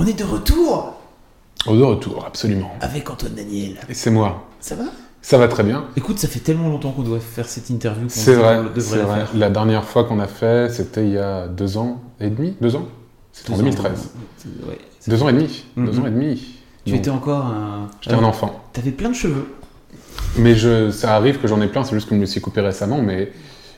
On 0.00 0.06
est 0.06 0.12
de 0.16 0.22
retour 0.22 0.94
Au 1.66 1.76
de 1.76 1.82
retour, 1.82 2.24
absolument. 2.24 2.70
avec 2.80 3.10
Antoine 3.10 3.34
Daniel. 3.34 3.78
Et 3.88 3.94
c'est 3.94 4.10
moi. 4.12 4.46
Ça 4.60 4.76
va? 4.76 4.84
Ça 5.22 5.38
va 5.38 5.48
très 5.48 5.64
bien. 5.64 5.86
Écoute, 5.96 6.20
ça 6.20 6.28
fait 6.28 6.38
tellement 6.38 6.68
longtemps 6.68 6.92
qu'on 6.92 7.02
doit 7.02 7.18
faire 7.18 7.48
cette 7.48 7.68
interview 7.68 8.04
qu'on 8.04 8.08
C'est 8.08 8.34
vrai, 8.34 8.58
devrait 8.62 8.80
c'est 8.80 8.96
la 8.96 9.04
vrai. 9.04 9.16
faire. 9.26 9.30
La 9.36 9.50
dernière 9.50 9.82
fois 9.82 10.04
qu'on 10.04 10.20
a 10.20 10.28
fait, 10.28 10.70
c'était 10.70 11.04
il 11.04 11.14
y 11.14 11.18
a 11.18 11.48
deux 11.48 11.76
ans 11.78 12.00
et 12.20 12.30
demi 12.30 12.54
Deux 12.60 12.76
ans? 12.76 12.86
C'était 13.32 13.50
en 13.50 13.54
Deux 13.56 13.62
ans, 13.62 13.64
2013. 13.64 14.10
Ouais, 14.68 14.78
Deux 15.08 15.22
ans 15.24 15.28
et 15.30 15.32
demi 15.32 15.64
Deux 15.76 15.82
Mhm. 15.82 16.02
ans 16.02 16.06
et 16.06 16.10
demi. 16.10 16.54
Tu 16.84 16.92
Donc, 16.92 17.00
étais 17.00 17.10
encore 17.10 17.44
un. 17.46 17.88
J'étais 18.00 18.14
un 18.14 18.22
enfant. 18.22 18.62
T'avais 18.72 18.92
plein 18.92 19.08
de 19.08 19.14
cheveux. 19.16 19.48
Mais 20.36 20.54
je, 20.54 20.92
ça 20.92 21.16
arrive 21.16 21.40
que 21.40 21.48
j'en 21.48 21.60
ai 21.60 21.66
plein, 21.66 21.82
c'est 21.82 21.94
juste 21.96 22.08
que 22.08 22.14
je 22.14 22.20
me 22.20 22.26
suis 22.26 22.40
coupé 22.40 22.60
récemment, 22.60 23.02
mais, 23.02 23.32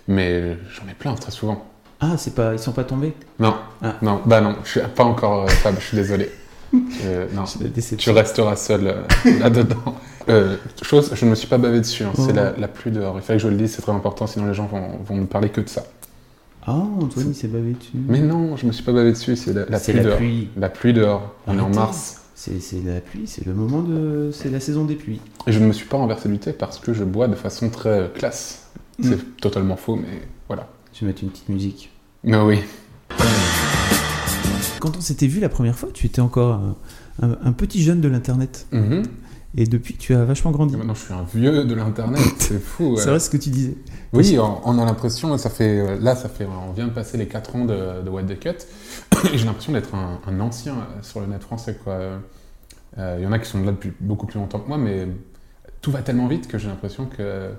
mais 0.06 0.58
j'en 0.74 0.86
ai 0.90 0.94
plein 0.94 1.14
très 1.14 1.30
souvent. 1.30 1.64
Ah, 2.00 2.16
c'est 2.16 2.34
pas, 2.34 2.52
ils 2.54 2.58
sont 2.58 2.72
pas 2.72 2.84
tombés 2.84 3.12
Non, 3.38 3.54
Ah. 3.82 3.96
non, 4.02 4.20
bah 4.24 4.40
non, 4.40 4.56
je 4.64 4.70
suis 4.70 4.80
pas 4.94 5.04
encore 5.04 5.42
euh, 5.44 5.46
Fab, 5.48 5.74
je 5.78 5.84
suis 5.86 5.96
désolé. 5.96 6.30
Euh, 7.04 7.26
non, 7.34 7.42
la 7.60 7.96
tu 7.96 8.10
resteras 8.10 8.54
seul 8.54 8.86
euh, 8.86 9.02
là-dedans. 9.40 9.96
Euh, 10.28 10.56
chose, 10.82 11.10
je 11.16 11.24
ne 11.24 11.30
me 11.30 11.34
suis 11.34 11.48
pas 11.48 11.58
bavé 11.58 11.80
dessus, 11.80 12.04
hein, 12.04 12.12
c'est 12.14 12.30
Oh. 12.30 12.34
la, 12.36 12.52
la 12.56 12.68
pluie 12.68 12.92
dehors. 12.92 13.16
Il 13.16 13.22
fallait 13.22 13.38
que 13.40 13.42
je 13.42 13.48
le 13.48 13.56
dise, 13.56 13.72
c'est 13.74 13.82
très 13.82 13.90
important, 13.90 14.28
sinon 14.28 14.46
les 14.46 14.54
gens 14.54 14.66
vont, 14.66 14.98
vont 15.04 15.16
me 15.16 15.26
parler 15.26 15.48
que 15.48 15.60
de 15.60 15.68
ça. 15.68 15.82
Ah, 16.64 16.74
Antoine, 17.00 17.26
il 17.30 17.34
s'est 17.34 17.48
bavé 17.48 17.72
dessus. 17.72 17.90
Mais 18.06 18.20
non, 18.20 18.56
je 18.56 18.66
me 18.66 18.70
suis 18.72 18.84
pas 18.84 18.92
bavé 18.92 19.10
dessus, 19.10 19.34
c'est 19.34 19.52
la, 19.52 19.64
la 19.68 19.80
pluie 19.80 19.94
la 19.94 20.02
dehors. 20.04 20.16
pluie. 20.18 20.48
La 20.56 20.68
pluie 20.68 20.92
dehors, 20.92 21.34
on 21.48 21.58
est 21.58 21.60
en 21.60 21.70
mars. 21.70 22.20
C'est 22.36 22.60
c'est 22.60 22.80
la 22.86 23.00
pluie, 23.00 23.24
c'est 23.26 23.44
le 23.44 23.52
moment 23.52 23.82
de. 23.82 24.30
C'est 24.32 24.50
la 24.50 24.60
saison 24.60 24.84
des 24.84 24.94
pluies. 24.94 25.20
Et 25.48 25.52
je 25.52 25.58
ne 25.58 25.66
me 25.66 25.72
suis 25.72 25.86
pas 25.86 25.96
renversé 25.96 26.28
du 26.28 26.38
thé 26.38 26.52
parce 26.52 26.78
que 26.78 26.92
je 26.94 27.02
bois 27.02 27.26
de 27.26 27.34
façon 27.34 27.68
très 27.68 27.88
euh, 28.02 28.08
classe. 28.08 28.68
C'est 29.02 29.16
Mm. 29.16 29.24
totalement 29.40 29.76
faux, 29.76 29.96
mais 29.96 30.20
mettre 31.04 31.22
une 31.22 31.30
petite 31.30 31.48
musique. 31.48 31.90
Mais 32.24 32.36
oui. 32.40 32.60
Quand 34.80 34.96
on 34.96 35.00
s'était 35.00 35.26
vu 35.26 35.40
la 35.40 35.48
première 35.48 35.76
fois, 35.76 35.90
tu 35.92 36.06
étais 36.06 36.20
encore 36.20 36.54
un, 36.54 36.76
un- 37.22 37.36
un 37.44 37.52
petit 37.52 37.82
jeune 37.82 38.00
de 38.00 38.08
l'internet. 38.08 38.66
Mhm. 38.72 39.02
Et 39.56 39.64
depuis, 39.66 39.94
tu 39.96 40.14
as 40.14 40.24
vachement 40.24 40.52
grandi. 40.52 40.74
Et 40.74 40.76
Maintenant, 40.76 40.94
je 40.94 41.00
suis 41.04 41.12
un 41.12 41.24
vieux 41.34 41.64
de 41.64 41.74
l'internet, 41.74 42.22
c'est 42.38 42.60
fou. 42.62 42.96
C'est 42.96 43.10
vrai 43.10 43.18
ce 43.18 43.28
que 43.28 43.36
tu 43.36 43.50
disais. 43.50 43.74
Oui, 44.12 44.38
on, 44.38 44.60
on 44.64 44.78
a 44.78 44.84
l'impression, 44.84 45.36
ça 45.38 45.50
fait, 45.50 45.78
euh, 45.80 45.98
là, 46.00 46.14
ça 46.14 46.28
fait, 46.28 46.46
on 46.46 46.72
vient 46.72 46.86
de 46.86 46.92
passer 46.92 47.18
les 47.18 47.26
4 47.26 47.56
ans 47.56 47.64
de, 47.64 48.02
de 48.02 48.08
What 48.10 48.22
the 48.24 48.38
Cut, 48.38 48.48
et 49.32 49.38
j'ai 49.38 49.44
l'impression 49.44 49.72
d'être 49.72 49.94
un, 49.94 50.20
un 50.26 50.40
ancien 50.40 50.74
euh, 50.74 51.02
sur 51.02 51.20
le 51.20 51.26
net 51.26 51.42
français, 51.42 51.76
quoi. 51.82 51.94
Euh, 52.98 53.16
Il 53.18 53.24
y 53.24 53.26
en 53.26 53.32
a 53.32 53.38
qui 53.38 53.48
sont 53.50 53.60
là 53.62 53.72
depuis 53.72 53.92
beaucoup 54.00 54.26
plus 54.26 54.38
longtemps 54.38 54.60
que 54.60 54.68
moi, 54.68 54.78
mais 54.78 55.08
tout 55.82 55.90
va 55.90 56.02
tellement 56.02 56.28
vite 56.28 56.46
que 56.48 56.56
j'ai 56.56 56.68
l'impression 56.68 57.06
que, 57.06 57.50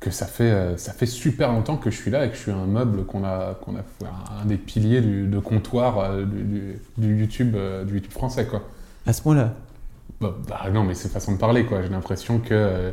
que 0.00 0.10
ça 0.10 0.26
fait, 0.26 0.44
euh, 0.44 0.76
ça 0.76 0.92
fait 0.92 1.06
super 1.06 1.50
longtemps 1.52 1.76
que 1.76 1.90
je 1.90 1.96
suis 1.96 2.10
là 2.10 2.24
et 2.24 2.28
que 2.30 2.36
je 2.36 2.40
suis 2.42 2.52
un 2.52 2.66
meuble 2.66 3.04
qu'on 3.04 3.24
a, 3.24 3.54
qu'on 3.60 3.74
a, 3.76 3.80
un 4.42 4.44
des 4.46 4.56
piliers 4.56 5.00
du, 5.00 5.26
de 5.26 5.38
comptoir 5.40 5.98
euh, 5.98 6.24
du, 6.24 6.42
du- 6.44 6.80
du 6.98 7.18
YouTube, 7.20 7.54
euh, 7.56 7.84
du 7.84 7.94
YouTube 7.94 8.12
français, 8.12 8.46
quoi. 8.46 8.62
À 9.06 9.12
ce 9.12 9.22
point-là. 9.22 9.54
Bah, 10.20 10.34
bah 10.48 10.60
non, 10.72 10.84
mais 10.84 10.94
c'est 10.94 11.08
façon 11.08 11.32
de 11.32 11.38
parler, 11.38 11.64
quoi. 11.64 11.82
J'ai 11.82 11.88
l'impression 11.88 12.38
que. 12.38 12.92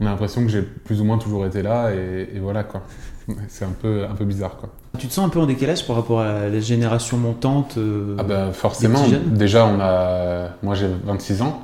on 0.00 0.06
a 0.06 0.10
l'impression 0.10 0.42
que 0.42 0.48
j'ai 0.48 0.62
plus 0.62 1.00
ou 1.00 1.04
moins 1.04 1.16
toujours 1.18 1.46
été 1.46 1.62
là, 1.62 1.90
et, 1.94 2.28
et 2.34 2.38
voilà, 2.40 2.62
quoi. 2.64 2.82
C'est 3.48 3.64
un 3.64 3.72
peu, 3.80 4.04
un 4.04 4.14
peu 4.14 4.26
bizarre, 4.26 4.56
quoi. 4.58 4.68
Tu 4.98 5.08
te 5.08 5.12
sens 5.14 5.24
un 5.26 5.30
peu 5.30 5.40
en 5.40 5.46
décalage 5.46 5.86
par 5.86 5.96
rapport 5.96 6.20
à 6.20 6.48
la 6.48 6.60
génération 6.60 7.16
montante 7.16 7.76
euh, 7.78 8.16
Ah 8.18 8.22
bah 8.22 8.52
forcément, 8.52 9.02
déjà, 9.26 9.64
on 9.66 9.80
a. 9.80 10.50
Moi, 10.62 10.74
j'ai 10.74 10.88
26 11.04 11.40
ans. 11.42 11.62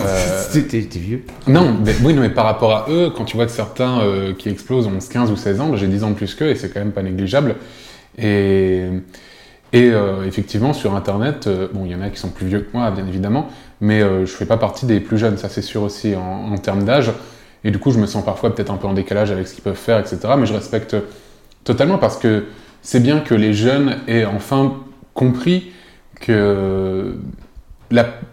Euh, 0.00 0.44
T'es 0.52 0.80
vieux. 0.80 1.24
non, 1.46 1.76
mais, 1.84 1.94
oui, 2.02 2.12
non, 2.12 2.22
mais 2.22 2.30
par 2.30 2.44
rapport 2.44 2.72
à 2.72 2.86
eux, 2.90 3.10
quand 3.14 3.24
tu 3.24 3.36
vois 3.36 3.46
que 3.46 3.52
certains 3.52 4.00
euh, 4.00 4.34
qui 4.34 4.48
explosent 4.48 4.86
ont 4.86 4.98
15 4.98 5.30
ou 5.30 5.36
16 5.36 5.60
ans, 5.60 5.76
j'ai 5.76 5.86
10 5.86 6.04
ans 6.04 6.10
de 6.10 6.14
plus 6.14 6.34
qu'eux, 6.34 6.50
et 6.50 6.54
c'est 6.54 6.68
quand 6.68 6.80
même 6.80 6.92
pas 6.92 7.02
négligeable. 7.02 7.56
Et. 8.18 8.84
Et 9.74 9.90
euh, 9.90 10.24
effectivement, 10.26 10.72
sur 10.72 10.94
Internet, 10.94 11.46
euh, 11.46 11.68
bon, 11.70 11.84
il 11.84 11.92
y 11.92 11.94
en 11.94 12.00
a 12.00 12.08
qui 12.08 12.18
sont 12.18 12.30
plus 12.30 12.46
vieux 12.46 12.60
que 12.60 12.74
moi, 12.74 12.90
bien 12.90 13.06
évidemment, 13.06 13.50
mais 13.82 14.00
je 14.00 14.24
fais 14.32 14.46
pas 14.46 14.56
partie 14.56 14.86
des 14.86 14.98
plus 14.98 15.18
jeunes, 15.18 15.36
ça 15.36 15.50
c'est 15.50 15.60
sûr 15.60 15.82
aussi 15.82 16.16
en, 16.16 16.52
en 16.54 16.56
termes 16.56 16.84
d'âge. 16.84 17.12
Et 17.64 17.70
du 17.70 17.78
coup, 17.78 17.90
je 17.90 17.98
me 17.98 18.06
sens 18.06 18.24
parfois 18.24 18.54
peut-être 18.54 18.70
un 18.72 18.78
peu 18.78 18.86
en 18.86 18.94
décalage 18.94 19.30
avec 19.30 19.46
ce 19.46 19.52
qu'ils 19.52 19.62
peuvent 19.62 19.74
faire, 19.76 19.98
etc. 19.98 20.20
Mais 20.38 20.46
je 20.46 20.54
respecte 20.54 20.96
totalement 21.64 21.98
parce 21.98 22.16
que 22.16 22.44
c'est 22.80 23.00
bien 23.00 23.20
que 23.20 23.34
les 23.34 23.52
jeunes 23.52 23.98
aient 24.08 24.24
enfin 24.24 24.74
compris 25.12 25.70
que 26.20 27.14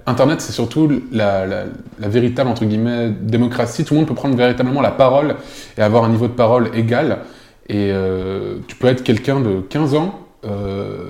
Internet, 0.06 0.42
c'est 0.42 0.52
surtout 0.52 1.02
la, 1.12 1.66
véritable, 2.00 2.50
entre 2.50 2.66
guillemets, 2.66 3.10
démocratie. 3.10 3.86
Tout 3.86 3.94
le 3.94 4.02
monde 4.02 4.08
peut 4.08 4.16
prendre 4.16 4.36
véritablement 4.36 4.82
la 4.82 4.92
parole 4.92 5.36
et 5.78 5.82
avoir 5.82 6.04
un 6.04 6.10
niveau 6.10 6.28
de 6.28 6.34
parole 6.34 6.72
égal. 6.76 7.20
Et 7.68 7.90
euh, 7.92 8.58
tu 8.68 8.76
peux 8.76 8.88
être 8.88 9.04
quelqu'un 9.04 9.40
de 9.40 9.62
15 9.62 9.96
ans 9.96 10.20
euh, 10.46 11.10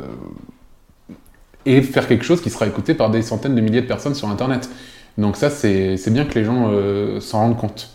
et 1.65 1.81
faire 1.81 2.07
quelque 2.07 2.23
chose 2.23 2.41
qui 2.41 2.49
sera 2.49 2.67
écouté 2.67 2.93
par 2.93 3.09
des 3.09 3.21
centaines 3.21 3.55
de 3.55 3.61
milliers 3.61 3.81
de 3.81 3.87
personnes 3.87 4.15
sur 4.15 4.29
Internet. 4.29 4.69
Donc 5.17 5.37
ça, 5.37 5.49
c'est 5.49 6.09
bien 6.09 6.25
que 6.25 6.37
les 6.37 6.45
gens 6.45 6.69
euh, 6.71 7.19
s'en 7.19 7.39
rendent 7.39 7.57
compte. 7.57 7.89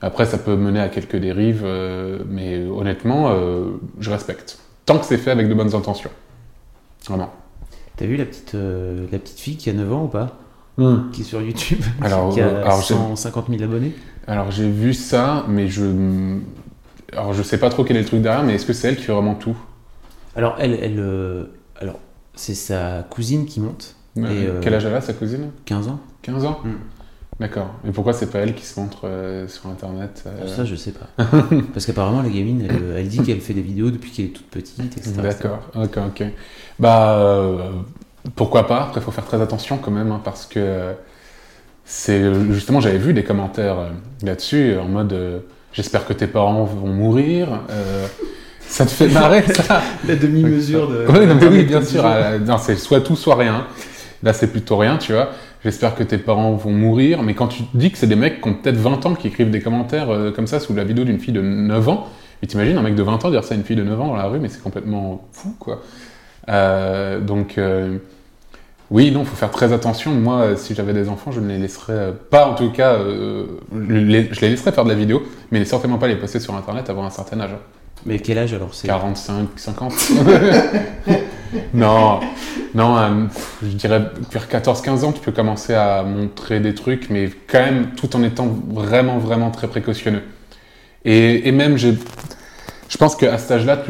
Après, 0.00 0.26
ça 0.26 0.38
peut 0.38 0.54
mener 0.54 0.80
à 0.80 0.88
quelques 0.88 1.16
dérives, 1.16 1.66
mais 2.28 2.64
honnêtement, 2.66 3.34
je 3.98 4.10
respecte. 4.10 4.60
Tant 4.86 4.96
que 4.96 5.04
c'est 5.04 5.16
fait 5.16 5.32
avec 5.32 5.48
de 5.48 5.54
bonnes 5.54 5.74
intentions. 5.74 6.10
Vraiment. 7.08 7.32
T'as 7.98 8.06
vu 8.06 8.16
la 8.16 8.24
petite, 8.24 8.54
euh, 8.54 9.06
la 9.12 9.18
petite 9.18 9.38
fille 9.40 9.56
qui 9.56 9.68
a 9.70 9.72
9 9.72 9.92
ans 9.92 10.04
ou 10.04 10.08
pas 10.08 10.38
Qui 11.12 11.20
est 11.22 11.24
sur 11.24 11.42
YouTube 11.42 11.80
Alors, 12.00 12.32
Qui 12.32 12.40
a 12.40 12.46
euh, 12.46 12.62
alors, 12.64 12.80
j'ai- 12.80 12.94
150 12.94 13.48
000 13.50 13.62
abonnés. 13.62 13.92
Alors 14.26 14.50
j'ai 14.50 14.70
vu 14.70 14.94
ça, 14.94 15.44
mais 15.48 15.68
je... 15.68 16.36
Alors 17.12 17.32
je 17.32 17.42
sais 17.42 17.58
pas 17.58 17.70
trop 17.70 17.84
quel 17.84 17.96
est 17.96 18.00
le 18.02 18.06
truc 18.06 18.22
derrière, 18.22 18.44
mais 18.44 18.54
est-ce 18.54 18.66
que 18.66 18.72
c'est 18.72 18.88
elle 18.88 18.96
qui 18.96 19.02
fait 19.02 19.12
vraiment 19.12 19.34
tout? 19.34 19.56
Alors, 20.36 20.56
elle, 20.60 20.78
elle 20.80 20.98
euh, 20.98 21.44
alors, 21.80 21.98
c'est 22.34 22.54
sa 22.54 23.04
cousine 23.10 23.46
qui 23.46 23.60
monte, 23.60 23.96
Euh, 24.18 24.22
euh, 24.26 24.60
Quel 24.62 24.74
âge 24.74 24.84
elle 24.84 24.94
a, 24.94 25.00
sa 25.00 25.12
cousine? 25.14 25.50
15 25.64 25.88
ans. 25.88 25.98
15 26.22 26.44
ans? 26.44 26.60
Mm. 26.64 26.70
D'accord. 27.40 27.70
Et 27.86 27.92
pourquoi 27.92 28.12
c'est 28.14 28.26
pas 28.30 28.40
elle 28.40 28.54
qui 28.54 28.64
se 28.66 28.80
montre 28.80 29.02
euh, 29.04 29.46
sur 29.46 29.68
Internet 29.68 30.24
euh, 30.26 30.48
Ça, 30.48 30.64
je 30.64 30.74
sais 30.74 30.90
pas. 30.92 31.24
Parce 31.72 31.86
qu'apparemment, 31.86 32.20
la 32.22 32.28
gamine, 32.30 32.66
elle, 32.68 32.96
elle 32.96 33.08
dit 33.08 33.20
qu'elle 33.22 33.40
fait 33.40 33.54
des 33.54 33.60
vidéos 33.62 33.90
depuis 33.92 34.10
qu'elle 34.10 34.24
est 34.26 34.28
toute 34.30 34.48
petite, 34.50 34.80
etc. 34.96 35.12
D'accord, 35.22 35.60
ok, 35.76 35.98
ok. 36.08 36.24
Bah, 36.80 37.16
euh, 37.18 37.70
pourquoi 38.34 38.66
pas? 38.66 38.82
Après, 38.82 39.00
il 39.00 39.04
faut 39.04 39.12
faire 39.12 39.24
très 39.24 39.40
attention 39.40 39.78
quand 39.78 39.92
même, 39.92 40.10
hein, 40.10 40.20
parce 40.24 40.46
que 40.46 40.92
c'est 41.84 42.20
justement, 42.52 42.80
j'avais 42.80 42.98
vu 42.98 43.14
des 43.14 43.24
commentaires 43.24 43.78
euh, 43.78 43.90
là-dessus, 44.22 44.76
en 44.76 44.86
mode 44.88 45.12
euh, 45.12 45.38
j'espère 45.72 46.06
que 46.06 46.12
tes 46.12 46.26
parents 46.26 46.64
vont 46.64 46.88
mourir. 46.88 47.48
euh, 47.70 48.06
ça 48.66 48.84
te 48.84 48.90
fait 48.90 49.08
marrer, 49.08 49.42
ça? 49.54 49.80
La 50.08 50.16
demi-mesure 50.16 50.88
de. 50.88 51.06
Oui, 51.08 51.26
non, 51.26 51.36
mais 51.36 51.46
oui, 51.46 51.64
d'Internet, 51.64 51.66
bien 51.68 51.82
sûr. 51.82 52.02
euh, 52.04 52.38
non, 52.40 52.58
c'est 52.58 52.76
soit 52.76 53.00
tout, 53.00 53.16
soit 53.16 53.36
rien. 53.36 53.64
Là, 54.22 54.32
c'est 54.32 54.48
plutôt 54.48 54.76
rien, 54.76 54.98
tu 54.98 55.12
vois. 55.12 55.30
J'espère 55.64 55.94
que 55.94 56.02
tes 56.04 56.18
parents 56.18 56.52
vont 56.54 56.70
mourir. 56.70 57.22
Mais 57.22 57.34
quand 57.34 57.48
tu 57.48 57.62
dis 57.74 57.90
que 57.90 57.98
c'est 57.98 58.06
des 58.06 58.16
mecs 58.16 58.40
qui 58.40 58.48
ont 58.48 58.54
peut-être 58.54 58.76
20 58.76 59.06
ans 59.06 59.14
qui 59.14 59.26
écrivent 59.28 59.50
des 59.50 59.60
commentaires 59.60 60.10
euh, 60.10 60.30
comme 60.30 60.46
ça 60.46 60.60
sous 60.60 60.74
la 60.74 60.84
vidéo 60.84 61.04
d'une 61.04 61.18
fille 61.18 61.32
de 61.34 61.42
9 61.42 61.88
ans, 61.88 62.06
mais 62.40 62.48
t'imagines 62.48 62.76
un 62.78 62.82
mec 62.82 62.94
de 62.94 63.02
20 63.02 63.24
ans 63.24 63.30
dire 63.30 63.42
ça 63.44 63.54
à 63.54 63.56
une 63.56 63.64
fille 63.64 63.76
de 63.76 63.82
9 63.82 64.00
ans 64.00 64.06
dans 64.08 64.16
la 64.16 64.26
rue, 64.26 64.38
mais 64.38 64.48
c'est 64.48 64.62
complètement 64.62 65.26
fou, 65.32 65.54
quoi. 65.58 65.80
Euh, 66.48 67.20
donc, 67.20 67.58
euh, 67.58 67.98
oui, 68.90 69.10
non, 69.10 69.24
faut 69.24 69.36
faire 69.36 69.50
très 69.50 69.72
attention. 69.72 70.12
Moi, 70.12 70.56
si 70.56 70.74
j'avais 70.74 70.92
des 70.94 71.08
enfants, 71.08 71.30
je 71.32 71.40
ne 71.40 71.48
les 71.48 71.58
laisserais 71.58 72.14
pas, 72.30 72.46
en 72.48 72.54
tout 72.54 72.70
cas, 72.70 72.96
les- 73.76 74.28
je 74.32 74.40
les 74.40 74.48
laisserais 74.50 74.72
faire 74.72 74.84
de 74.84 74.88
la 74.88 74.94
vidéo, 74.94 75.22
mais 75.50 75.64
certainement 75.64 75.98
pas 75.98 76.08
les 76.08 76.16
poster 76.16 76.40
sur 76.40 76.54
Internet 76.54 76.88
avant 76.88 77.04
un 77.04 77.10
certain 77.10 77.40
âge. 77.40 77.50
Mais 78.06 78.18
quel 78.20 78.38
âge 78.38 78.54
alors 78.54 78.72
c'est 78.74 78.86
45, 78.86 79.48
50 79.56 79.92
Non, 81.72 82.20
non, 82.74 82.96
euh, 82.96 83.24
je 83.62 83.68
dirais 83.68 84.02
vers 84.30 84.48
14-15 84.48 85.04
ans, 85.04 85.12
tu 85.12 85.20
peux 85.20 85.32
commencer 85.32 85.74
à 85.74 86.02
montrer 86.02 86.60
des 86.60 86.74
trucs, 86.74 87.08
mais 87.10 87.30
quand 87.46 87.60
même 87.60 87.90
tout 87.96 88.14
en 88.16 88.22
étant 88.22 88.46
vraiment, 88.70 89.18
vraiment 89.18 89.50
très 89.50 89.68
précautionneux. 89.68 90.22
Et, 91.04 91.48
et 91.48 91.52
même, 91.52 91.76
j'ai- 91.78 91.96
je 92.88 92.96
pense 92.98 93.16
qu'à 93.16 93.38
cet 93.38 93.50
âge-là, 93.52 93.82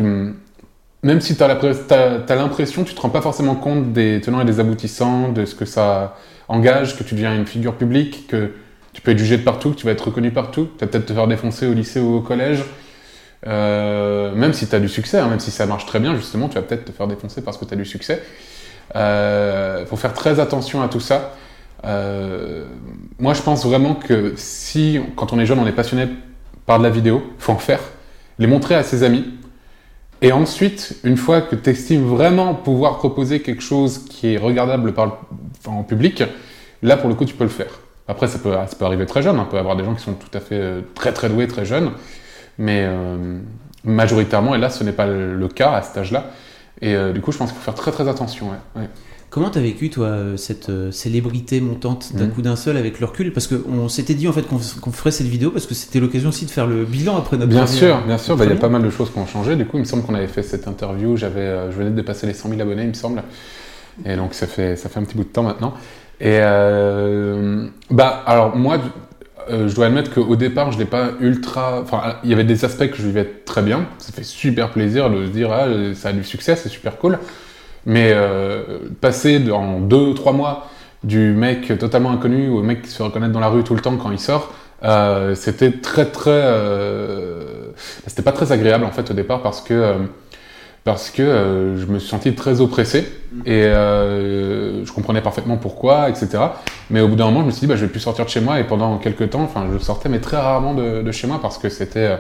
même 1.03 1.21
si 1.21 1.37
tu 1.37 1.43
as 1.43 1.49
l'impression, 1.49 2.85
tu 2.85 2.95
te 2.95 3.01
rends 3.01 3.11
pas 3.11 3.23
forcément 3.23 3.55
compte 3.55 3.93
des 3.93 4.21
tenants 4.21 4.41
et 4.41 4.45
des 4.45 4.61
aboutissants, 4.61 5.29
de 5.31 5.45
ce 5.45 5.55
que 5.55 5.65
ça 5.65 6.17
engage, 6.49 6.97
que 6.97 7.05
tu 7.05 7.15
deviens 7.15 7.35
une 7.35 7.47
figure 7.47 7.75
publique, 7.75 8.27
que 8.29 8.53
tu 8.93 9.03
peux 9.03 9.13
être 9.13 9.19
jugé 9.19 9.37
de 9.39 9.43
partout, 9.43 9.71
que 9.71 9.77
tu 9.77 9.87
vas 9.87 9.93
être 9.93 10.07
reconnu 10.07 10.31
partout, 10.31 10.69
tu 10.79 10.85
vas 10.85 10.91
peut-être 10.91 11.07
te 11.07 11.13
faire 11.13 11.29
défoncer 11.29 11.67
au 11.67 11.75
lycée 11.75 12.01
ou 12.01 12.17
au 12.17 12.21
collège. 12.21 12.65
Euh, 13.47 14.35
même 14.35 14.53
si 14.53 14.67
tu 14.67 14.75
as 14.75 14.81
du 14.81 14.89
succès, 14.89 15.19
hein, 15.19 15.29
même 15.29 15.41
si 15.41 15.51
ça 15.51 15.67
marche 15.67 15.87
très 15.87 16.01
bien, 16.01 16.17
justement, 16.17 16.49
tu 16.49 16.57
vas 16.57 16.63
peut-être 16.63 16.87
te 16.87 16.93
faire 16.93 17.07
défoncer 17.07 17.43
parce 17.43 17.57
que 17.57 17.65
tu 17.65 17.75
as 17.75 17.77
du 17.77 17.85
succès. 17.85 18.23
Il 18.95 18.97
euh, 18.97 19.87
faut 19.87 19.97
faire 19.97 20.15
très 20.15 20.41
attention 20.41 20.83
à 20.83 20.89
tout 20.89 21.01
ça. 21.01 21.35
Euh, 21.85 22.65
moi, 23.19 23.35
je 23.35 23.43
pense 23.43 23.65
vraiment 23.65 23.95
que 23.95 24.33
si, 24.37 25.01
quand 25.17 25.33
on 25.33 25.39
est 25.39 25.47
jeune, 25.47 25.59
on 25.59 25.67
est 25.67 25.73
passionné 25.73 26.09
par 26.67 26.79
de 26.79 26.85
la 26.85 26.91
vidéo, 26.91 27.23
faut 27.39 27.53
en 27.53 27.59
faire, 27.59 27.81
les 28.39 28.47
montrer 28.47 28.75
à 28.75 28.83
ses 28.83 29.03
amis. 29.03 29.25
Et 30.21 30.33
ensuite, 30.33 30.97
une 31.05 31.17
fois 31.17 31.41
que 31.41 31.55
tu 31.55 31.71
estimes 31.71 32.05
vraiment 32.05 32.55
pouvoir 32.55 32.99
proposer 32.99 33.41
quelque 33.41 33.63
chose 33.63 34.05
qui 34.11 34.35
est 34.35 34.37
regardable 34.37 34.93
par, 34.93 35.21
en 35.67 35.85
public, 35.85 36.25
là, 36.83 36.97
pour 36.97 37.09
le 37.09 37.15
coup, 37.15 37.25
tu 37.25 37.35
peux 37.35 37.45
le 37.45 37.51
faire. 37.51 37.81
Après, 38.09 38.27
ça 38.27 38.39
peut, 38.39 38.53
ça 38.53 38.75
peut 38.77 38.85
arriver 38.85 39.07
très 39.07 39.23
jeune, 39.23 39.37
hein. 39.37 39.47
on 39.47 39.51
peut 39.51 39.59
avoir 39.59 39.77
des 39.77 39.85
gens 39.85 39.95
qui 39.95 40.03
sont 40.03 40.15
tout 40.15 40.37
à 40.37 40.41
fait 40.41 40.83
très 40.95 41.13
très 41.13 41.29
doués, 41.29 41.47
très 41.47 41.67
jeunes, 41.67 41.93
mais 42.59 42.83
euh, 42.85 43.39
majoritairement, 43.85 44.55
et 44.55 44.59
là, 44.59 44.69
ce 44.69 44.85
n'est 44.85 44.93
pas 44.93 45.07
le 45.07 45.49
cas 45.49 45.73
à 45.73 45.83
cet 45.83 45.97
âge-là. 45.97 46.31
Et 46.81 46.95
euh, 46.95 47.13
du 47.13 47.21
coup, 47.21 47.33
je 47.33 47.39
pense 47.39 47.51
qu'il 47.51 47.59
faut 47.59 47.65
faire 47.65 47.75
très 47.75 47.93
très 47.93 48.09
attention. 48.09 48.51
Ouais. 48.77 48.89
Comment 49.31 49.51
t'as 49.51 49.61
vécu 49.61 49.91
toi 49.91 50.07
euh, 50.07 50.37
cette 50.39 50.71
célébrité 50.91 51.61
montante 51.61 52.15
d'un 52.15 52.27
mhm. 52.27 52.31
coup 52.31 52.43
d'un 52.43 52.57
seul 52.57 52.77
avec 52.77 52.99
le 52.99 53.07
recul? 53.07 53.33
Parce 53.33 53.47
qu'on 53.47 53.89
s'était 53.89 54.15
dit 54.15 54.27
en 54.27 54.33
fait 54.33 54.43
qu'on 54.43 54.93
ferait 54.93 55.11
cette 55.11 55.27
vidéo 55.27 55.51
parce 55.51 55.67
que 55.67 55.75
c'était 55.75 56.01
l'occasion 56.01 56.31
aussi 56.31 56.47
de 56.47 56.51
faire 56.51 56.67
le 56.67 56.85
bilan 56.85 57.17
après 57.17 57.37
notre 57.37 57.51
Bien 57.51 57.67
sûr, 57.67 58.01
bien 58.07 58.17
sûr. 58.17 58.37
Bah, 58.37 58.45
il 58.47 58.51
y 58.51 58.55
a 58.55 58.57
pas 58.57 58.71
mal 58.71 58.83
de 58.83 58.91
choses 58.91 59.11
qui 59.11 59.19
ont 59.19 59.27
changé. 59.27 59.55
Du 59.57 59.67
coup, 59.67 59.77
il 59.77 59.81
me 59.81 59.85
semble 59.85 60.03
qu'on 60.03 60.15
avait 60.15 60.29
fait 60.29 60.43
cette 60.43 60.67
interview. 60.67 61.17
J'avais, 61.17 61.71
je 61.71 61.77
venais 61.77 61.91
de 61.91 61.97
dépasser 61.97 62.27
les 62.27 62.33
100 62.33 62.49
000 62.49 62.61
abonnés, 62.61 62.83
il 62.83 62.89
me 62.89 62.95
semble. 62.95 63.23
Et 64.07 64.17
donc 64.17 64.33
ça 64.33 64.47
fait 64.47 64.77
ça 64.77 64.89
fait 64.89 65.01
un 65.01 65.03
petit 65.03 65.17
bout 65.17 65.25
de 65.25 65.29
temps 65.29 65.43
maintenant. 65.43 65.75
Et 66.21 66.39
bah 67.91 68.23
alors 68.27 68.57
moi 68.57 68.79
euh, 69.51 69.69
je 69.69 69.75
dois 69.75 69.87
admettre 69.87 70.13
qu'au 70.13 70.37
départ, 70.37 70.73
je 70.73 70.79
n'ai 70.79 70.85
pas 70.85 71.11
ultra. 71.21 71.81
Enfin, 71.81 72.17
il 72.25 72.31
y 72.31 72.33
avait 72.33 72.45
des 72.45 72.65
aspects 72.65 72.89
que 72.91 72.97
je 72.97 73.03
vivais 73.03 73.25
très 73.45 73.63
bien. 73.63 73.87
Ça 73.99 74.13
fait 74.13 74.25
super 74.25 74.71
plaisir 74.71 75.11
de 75.11 75.27
se 75.27 75.31
dire, 75.31 75.53
ah, 75.53 75.67
ça 75.95 76.11
a 76.11 76.13
du 76.13 76.25
succès, 76.25 76.57
c'est 76.57 76.69
super 76.69 76.99
cool. 76.99 77.19
Mais 77.87 78.13
euh, 78.15 78.63
passer 79.01 79.51
en 79.51 79.81
deux, 79.81 80.15
trois 80.15 80.33
mois 80.33 80.69
du 81.05 81.33
mec 81.33 81.79
totalement 81.79 82.11
inconnu 82.11 82.49
au 82.49 82.63
mec 82.63 82.83
qui 82.83 82.91
se 82.91 82.97
fait 82.97 83.05
reconnaître 83.05 83.33
dans 83.33 83.41
la 83.41 83.49
rue 83.49 83.63
tout 83.63 83.75
le 83.75 83.81
temps 83.81 83.97
quand 83.97 84.11
il 84.11 84.19
sort, 84.19 84.53
euh, 84.83 85.35
c'était 85.35 85.73
très 85.73 86.07
très. 86.07 86.43
C'était 88.07 88.23
pas 88.23 88.33
très 88.33 88.51
agréable 88.51 88.85
en 88.85 88.91
fait 88.91 89.11
au 89.11 89.15
départ 89.15 89.43
parce 89.43 89.61
que 89.61 89.95
parce 90.85 91.11
que 91.11 91.23
euh, 91.23 91.77
je 91.77 91.87
me 91.87 91.99
suis 91.99 92.09
senti 92.09 92.35
très 92.35 92.61
oppressé 92.61 93.07
et 93.45 93.65
euh, 93.65 94.85
je 94.85 94.93
comprenais 94.93 95.21
parfaitement 95.21 95.57
pourquoi, 95.57 96.09
etc. 96.09 96.29
Mais 96.91 97.01
au 97.01 97.09
bout 97.09 97.17
d'un 97.17 97.27
moment, 97.27 97.41
je 97.41 97.47
me 97.47 97.51
suis 97.51 97.61
dit, 97.61 97.67
bah, 97.67 97.77
je 97.77 97.85
vais 97.85 97.91
plus 97.91 98.01
sortir 98.01 98.25
de 98.25 98.31
chez 98.31 98.41
moi 98.41 98.59
et 98.59 98.65
pendant 98.65 98.97
quelques 98.99 99.31
temps, 99.31 99.43
enfin, 99.43 99.67
je 99.73 99.79
sortais 99.79 100.09
mais 100.09 100.21
très 100.21 100.39
rarement 100.39 100.75
de, 100.75 101.13
chez 101.13 101.27
moi 101.27 101.41
parce 101.43 101.59
que 101.59 101.69
c'était, 101.69 101.99
euh, 101.99 102.17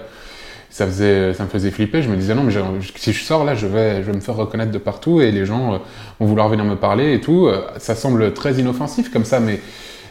ça 0.70 0.86
faisait, 0.86 1.32
ça 1.34 1.44
me 1.44 1.48
faisait 1.48 1.70
flipper. 1.70 2.02
Je 2.02 2.10
me 2.10 2.16
disais 2.16 2.34
non, 2.34 2.42
mais 2.42 2.52
si 2.96 3.12
je 3.12 3.24
sors 3.24 3.44
là, 3.44 3.54
je 3.54 3.66
vais, 3.66 4.02
je 4.02 4.10
vais 4.10 4.16
me 4.16 4.20
faire 4.20 4.36
reconnaître 4.36 4.72
de 4.72 4.78
partout 4.78 5.20
et 5.20 5.30
les 5.30 5.46
gens 5.46 5.80
vont 6.20 6.26
vouloir 6.26 6.48
venir 6.48 6.64
me 6.64 6.76
parler 6.76 7.14
et 7.14 7.20
tout. 7.20 7.48
Ça 7.78 7.94
semble 7.94 8.34
très 8.34 8.54
inoffensif 8.54 9.10
comme 9.10 9.24
ça, 9.24 9.40
mais 9.40 9.60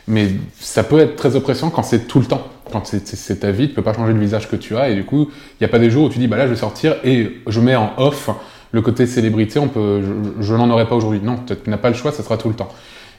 mais 0.07 0.29
ça 0.59 0.83
peut 0.83 0.99
être 0.99 1.15
très 1.15 1.35
oppressant 1.35 1.69
quand 1.69 1.83
c'est 1.83 2.07
tout 2.07 2.19
le 2.19 2.25
temps. 2.25 2.47
Quand 2.71 2.85
c'est 2.85 3.39
ta 3.39 3.51
vie, 3.51 3.69
tu 3.69 3.75
peux 3.75 3.81
pas 3.81 3.93
changer 3.93 4.11
le 4.11 4.19
visage 4.19 4.49
que 4.49 4.57
tu 4.57 4.75
as, 4.75 4.89
et 4.89 4.95
du 4.95 5.05
coup, 5.05 5.29
il 5.31 5.57
n'y 5.61 5.65
a 5.65 5.69
pas 5.69 5.79
des 5.79 5.89
jours 5.89 6.05
où 6.05 6.09
tu 6.09 6.19
dis, 6.19 6.27
bah 6.27 6.35
là, 6.35 6.47
je 6.47 6.51
vais 6.51 6.57
sortir 6.57 6.95
et 7.03 7.37
je 7.47 7.59
mets 7.61 7.75
en 7.75 7.93
off 7.97 8.29
le 8.71 8.81
côté 8.81 9.05
célébrité, 9.05 9.59
on 9.59 9.69
peut, 9.69 10.01
je, 10.39 10.53
n'en 10.53 10.69
aurais 10.69 10.87
pas 10.87 10.95
aujourd'hui. 10.95 11.21
Non, 11.23 11.37
tu 11.45 11.69
n'as 11.69 11.77
pas 11.77 11.89
le 11.89 11.95
choix, 11.95 12.11
ça 12.11 12.23
sera 12.23 12.37
tout 12.37 12.49
le 12.49 12.55
temps. 12.55 12.67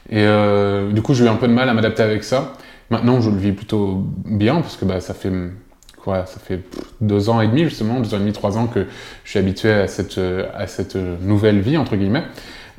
Et 0.09 0.21
euh, 0.21 0.91
du 0.91 1.01
coup, 1.01 1.15
j'ai 1.15 1.25
eu 1.25 1.27
un 1.27 1.35
peu 1.35 1.47
de 1.47 1.53
mal 1.53 1.67
à 1.67 1.73
m'adapter 1.73 2.03
avec 2.03 2.23
ça. 2.23 2.53
Maintenant, 2.91 3.21
je 3.21 3.31
le 3.31 3.37
vis 3.37 3.51
plutôt 3.51 4.05
bien, 4.25 4.61
parce 4.61 4.77
que 4.77 4.85
bah, 4.85 4.99
ça 4.99 5.15
fait 5.15 5.31
quoi 5.97 6.27
Ça 6.27 6.39
fait 6.39 6.61
deux 7.01 7.29
ans 7.29 7.41
et 7.41 7.47
demi, 7.47 7.63
justement, 7.63 7.99
deux 7.99 8.13
ans 8.13 8.17
et 8.17 8.21
demi, 8.21 8.33
trois 8.33 8.57
ans 8.57 8.67
que 8.67 8.85
je 9.23 9.29
suis 9.29 9.39
habitué 9.39 9.71
à 9.71 9.87
cette, 9.87 10.19
à 10.55 10.67
cette 10.67 10.95
nouvelle 10.95 11.59
vie, 11.59 11.77
entre 11.77 11.95
guillemets. 11.95 12.23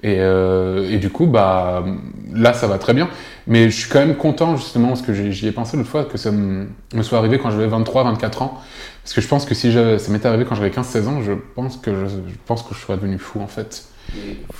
Et, 0.02 0.16
euh, 0.18 0.90
et, 0.90 0.98
du 0.98 1.10
coup, 1.10 1.26
bah, 1.26 1.84
là, 2.32 2.52
ça 2.52 2.66
va 2.66 2.78
très 2.78 2.94
bien. 2.94 3.08
Mais 3.46 3.70
je 3.70 3.76
suis 3.76 3.90
quand 3.90 3.98
même 3.98 4.16
content, 4.16 4.56
justement, 4.56 4.88
parce 4.88 5.02
que 5.02 5.12
j'y 5.12 5.46
ai 5.46 5.52
pensé 5.52 5.76
l'autre 5.76 5.90
fois, 5.90 6.04
que 6.04 6.16
ça 6.16 6.30
me, 6.30 6.68
soit 7.02 7.18
arrivé 7.18 7.38
quand 7.38 7.50
j'avais 7.50 7.66
23, 7.66 8.04
24 8.04 8.42
ans. 8.42 8.60
Parce 9.02 9.14
que 9.14 9.20
je 9.20 9.28
pense 9.28 9.44
que 9.44 9.54
si 9.54 9.72
ça 9.72 10.12
m'était 10.12 10.28
arrivé 10.28 10.44
quand 10.48 10.54
j'avais 10.54 10.70
15, 10.70 10.86
16 10.86 11.08
ans, 11.08 11.22
je 11.22 11.32
pense 11.54 11.76
que 11.76 11.90
je, 11.94 12.16
pense 12.46 12.62
que 12.62 12.74
je 12.74 12.80
serais 12.80 12.96
devenu 12.96 13.18
fou, 13.18 13.40
en 13.40 13.46
fait. 13.46 13.84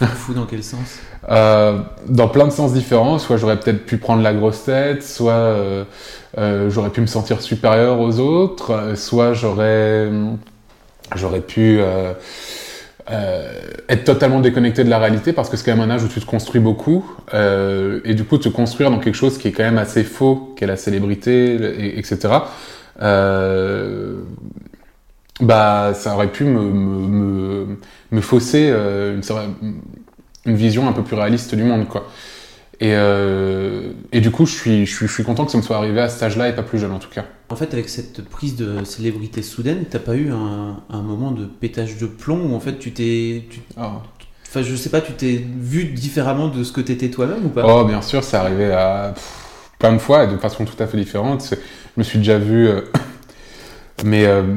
fou 0.01 0.35
dans 0.35 0.45
quel 0.45 0.63
sens? 0.63 0.99
Euh, 1.31 1.79
Dans 2.07 2.29
plein 2.29 2.47
de 2.47 2.53
sens 2.53 2.75
différents. 2.75 3.19
Soit 3.19 3.39
j'aurais 3.39 3.59
peut-être 3.59 3.87
pu 3.87 3.97
prendre 3.97 4.23
la 4.23 4.35
grosse 4.35 4.65
tête, 4.65 5.03
soit 5.03 5.33
euh, 5.33 5.85
j'aurais 6.69 6.91
pu 6.91 7.01
me 7.01 7.07
sentir 7.07 7.41
supérieur 7.41 8.01
aux 8.01 8.19
autres, 8.19 8.95
soit 8.97 9.33
j'aurais, 9.33 10.11
j'aurais 11.17 11.41
pu 11.41 11.81
être 13.11 14.05
totalement 14.05 14.41
déconnecté 14.41 14.85
de 14.85 14.91
la 14.91 14.99
réalité 14.99 15.33
parce 15.33 15.49
que 15.49 15.57
c'est 15.57 15.65
quand 15.65 15.77
même 15.77 15.91
un 15.91 15.93
âge 15.93 16.05
où 16.05 16.09
tu 16.09 16.21
te 16.21 16.27
construis 16.27 16.61
beaucoup 16.61 17.05
euh, 17.35 18.01
et 18.05 18.15
du 18.15 18.25
coup 18.25 18.39
te 18.39 18.49
construire 18.49 18.91
dans 18.91 18.99
quelque 18.99 19.15
chose 19.15 19.39
qui 19.39 19.49
est 19.49 19.53
quand 19.53 19.65
même 19.65 19.79
assez 19.79 20.05
faux, 20.05 20.55
qui 20.57 20.65
est 20.65 20.67
la 20.67 20.77
célébrité, 20.77 21.55
et, 21.55 21.99
etc. 21.99 22.35
Euh, 23.03 24.21
bah 25.41 25.93
ça 25.95 26.15
aurait 26.15 26.31
pu 26.31 26.45
me, 26.45 26.61
me, 26.61 27.79
me, 28.11 28.21
fausser 28.21 28.69
une, 28.69 29.23
une, 30.45 30.55
vision 30.55 30.87
un 30.87 30.93
peu 30.93 31.03
plus 31.03 31.17
réaliste 31.17 31.55
du 31.55 31.65
monde 31.65 31.89
quoi. 31.89 32.07
Et, 32.81 32.95
euh, 32.95 33.93
et 34.11 34.21
du 34.23 34.31
coup, 34.31 34.47
je 34.47 34.53
suis, 34.53 34.87
je, 34.87 34.97
suis, 34.97 35.07
je 35.07 35.13
suis 35.13 35.23
content 35.23 35.45
que 35.45 35.53
ça 35.53 35.59
me 35.59 35.63
soit 35.63 35.77
arrivé 35.77 36.01
à 36.01 36.09
cet 36.09 36.23
âge-là 36.23 36.49
et 36.49 36.55
pas 36.55 36.63
plus 36.63 36.79
jeune 36.79 36.93
en 36.93 36.99
tout 36.99 37.11
cas. 37.11 37.27
En 37.51 37.57
fait, 37.57 37.75
avec 37.75 37.91
cette 37.91 38.25
prise 38.25 38.57
de 38.57 38.85
célébrité 38.85 39.43
soudaine, 39.43 39.85
t'as 39.89 39.99
pas 39.99 40.15
eu 40.15 40.31
un, 40.31 40.81
un, 40.89 41.03
moment 41.03 41.31
de 41.31 41.45
pétage 41.45 41.99
de 41.99 42.07
plomb 42.07 42.51
où 42.51 42.55
en 42.55 42.61
fait 42.61 42.79
tu 42.79 42.93
t'es. 42.93 43.45
Ah. 43.77 44.01
Enfin, 44.49 44.63
je 44.63 44.75
sais 44.75 44.89
pas, 44.89 45.03
tu 45.03 45.13
t'es 45.13 45.45
vu 45.59 45.85
différemment 45.85 46.49
de 46.49 46.65
ce 46.65 46.73
que 46.73 46.81
t'étais 46.81 47.11
toi-même 47.11 47.45
ou 47.45 47.49
pas? 47.51 47.65
Oh, 47.67 47.85
bien 47.85 48.01
sûr, 48.01 48.25
c'est 48.25 48.37
arrivé 48.37 48.73
à 48.73 49.15
plein 49.79 49.93
de 49.93 49.99
fois 49.99 50.25
et 50.25 50.27
de 50.29 50.37
façon 50.39 50.65
tout 50.65 50.83
à 50.83 50.87
fait 50.87 50.97
différente. 50.97 51.47
Je 51.51 51.57
me 51.97 52.03
suis 52.03 52.19
déjà 52.19 52.39
vu. 52.39 52.67
Euh, 52.67 52.81
mais 54.05 54.25
euh, 54.25 54.57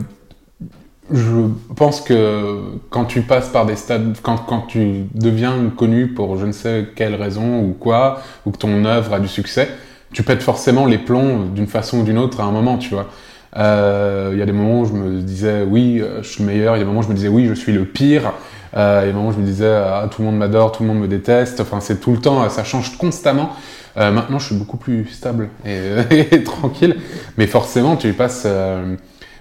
je 1.12 1.50
pense 1.76 2.02
que 2.02 2.62
quand 2.90 3.06
tu 3.06 3.22
passes 3.22 3.50
par 3.50 3.66
des 3.66 3.76
stades, 3.76 4.18
quand, 4.22 4.38
quand 4.38 4.62
tu 4.62 5.06
deviens 5.14 5.70
connu 5.76 6.08
pour 6.08 6.38
je 6.38 6.46
ne 6.46 6.52
sais 6.52 6.88
quelle 6.96 7.16
raison 7.16 7.62
ou 7.62 7.74
quoi, 7.74 8.22
ou 8.46 8.52
que 8.52 8.58
ton 8.58 8.86
œuvre 8.86 9.14
a 9.14 9.20
du 9.20 9.28
succès, 9.28 9.70
tu 10.14 10.24
pètes 10.24 10.42
forcément 10.42 10.86
les 10.86 10.98
plombs 10.98 11.46
d'une 11.54 11.68
façon 11.68 12.00
ou 12.00 12.04
d'une 12.04 12.18
autre 12.18 12.40
à 12.40 12.44
un 12.46 12.52
moment, 12.52 12.78
tu 12.78 12.94
vois. 12.94 13.08
Euh, 13.56 14.30
il 14.34 14.40
y 14.40 14.42
a 14.42 14.46
des 14.46 14.52
moments 14.52 14.82
où 14.82 14.86
je 14.86 14.94
me 14.94 15.22
disais 15.22 15.64
oui, 15.68 16.00
euh, 16.02 16.24
je 16.24 16.30
suis 16.30 16.44
le 16.44 16.50
meilleur. 16.50 16.76
Il 16.76 16.80
y 16.80 16.82
a 16.82 16.84
des 16.84 16.88
moments 16.88 17.02
où 17.02 17.04
je 17.04 17.10
me 17.10 17.16
disais 17.16 17.28
oui, 17.28 17.48
je 17.48 17.54
suis 17.54 17.74
le 17.74 17.86
pire. 17.86 18.32
Euh, 18.76 19.02
il 19.04 19.08
y 19.08 19.10
a 19.10 19.12
des 19.12 19.14
moments 19.14 19.30
où 19.30 19.34
je 19.34 19.38
me 19.38 19.46
disais 19.46 19.68
ah, 19.68 20.08
tout 20.10 20.22
le 20.22 20.28
monde 20.28 20.38
m'adore, 20.38 20.72
tout 20.72 20.84
le 20.84 20.90
monde 20.90 21.00
me 21.00 21.08
déteste. 21.08 21.60
Enfin, 21.60 21.80
c'est 21.80 22.00
tout 22.00 22.12
le 22.12 22.18
temps, 22.18 22.48
ça 22.50 22.64
change 22.64 22.98
constamment. 22.98 23.52
Euh, 23.98 24.12
maintenant, 24.12 24.40
je 24.40 24.48
suis 24.48 24.56
beaucoup 24.56 24.78
plus 24.78 25.06
stable 25.08 25.50
et, 25.66 25.80
et, 26.32 26.44
tranquille. 26.44 26.96
Mais 27.38 27.46
forcément, 27.46 27.96
tu 27.96 28.14
passes 28.14 28.48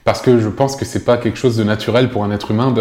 parce 0.05 0.21
que 0.21 0.39
je 0.39 0.49
pense 0.49 0.77
que 0.77 0.85
c'est 0.85 1.05
pas 1.05 1.17
quelque 1.17 1.39
chose 1.39 1.57
de 1.57 1.65
naturel 1.65 2.11
pour 2.11 2.25
un 2.25 2.31
être 2.31 2.51
humain 2.51 2.73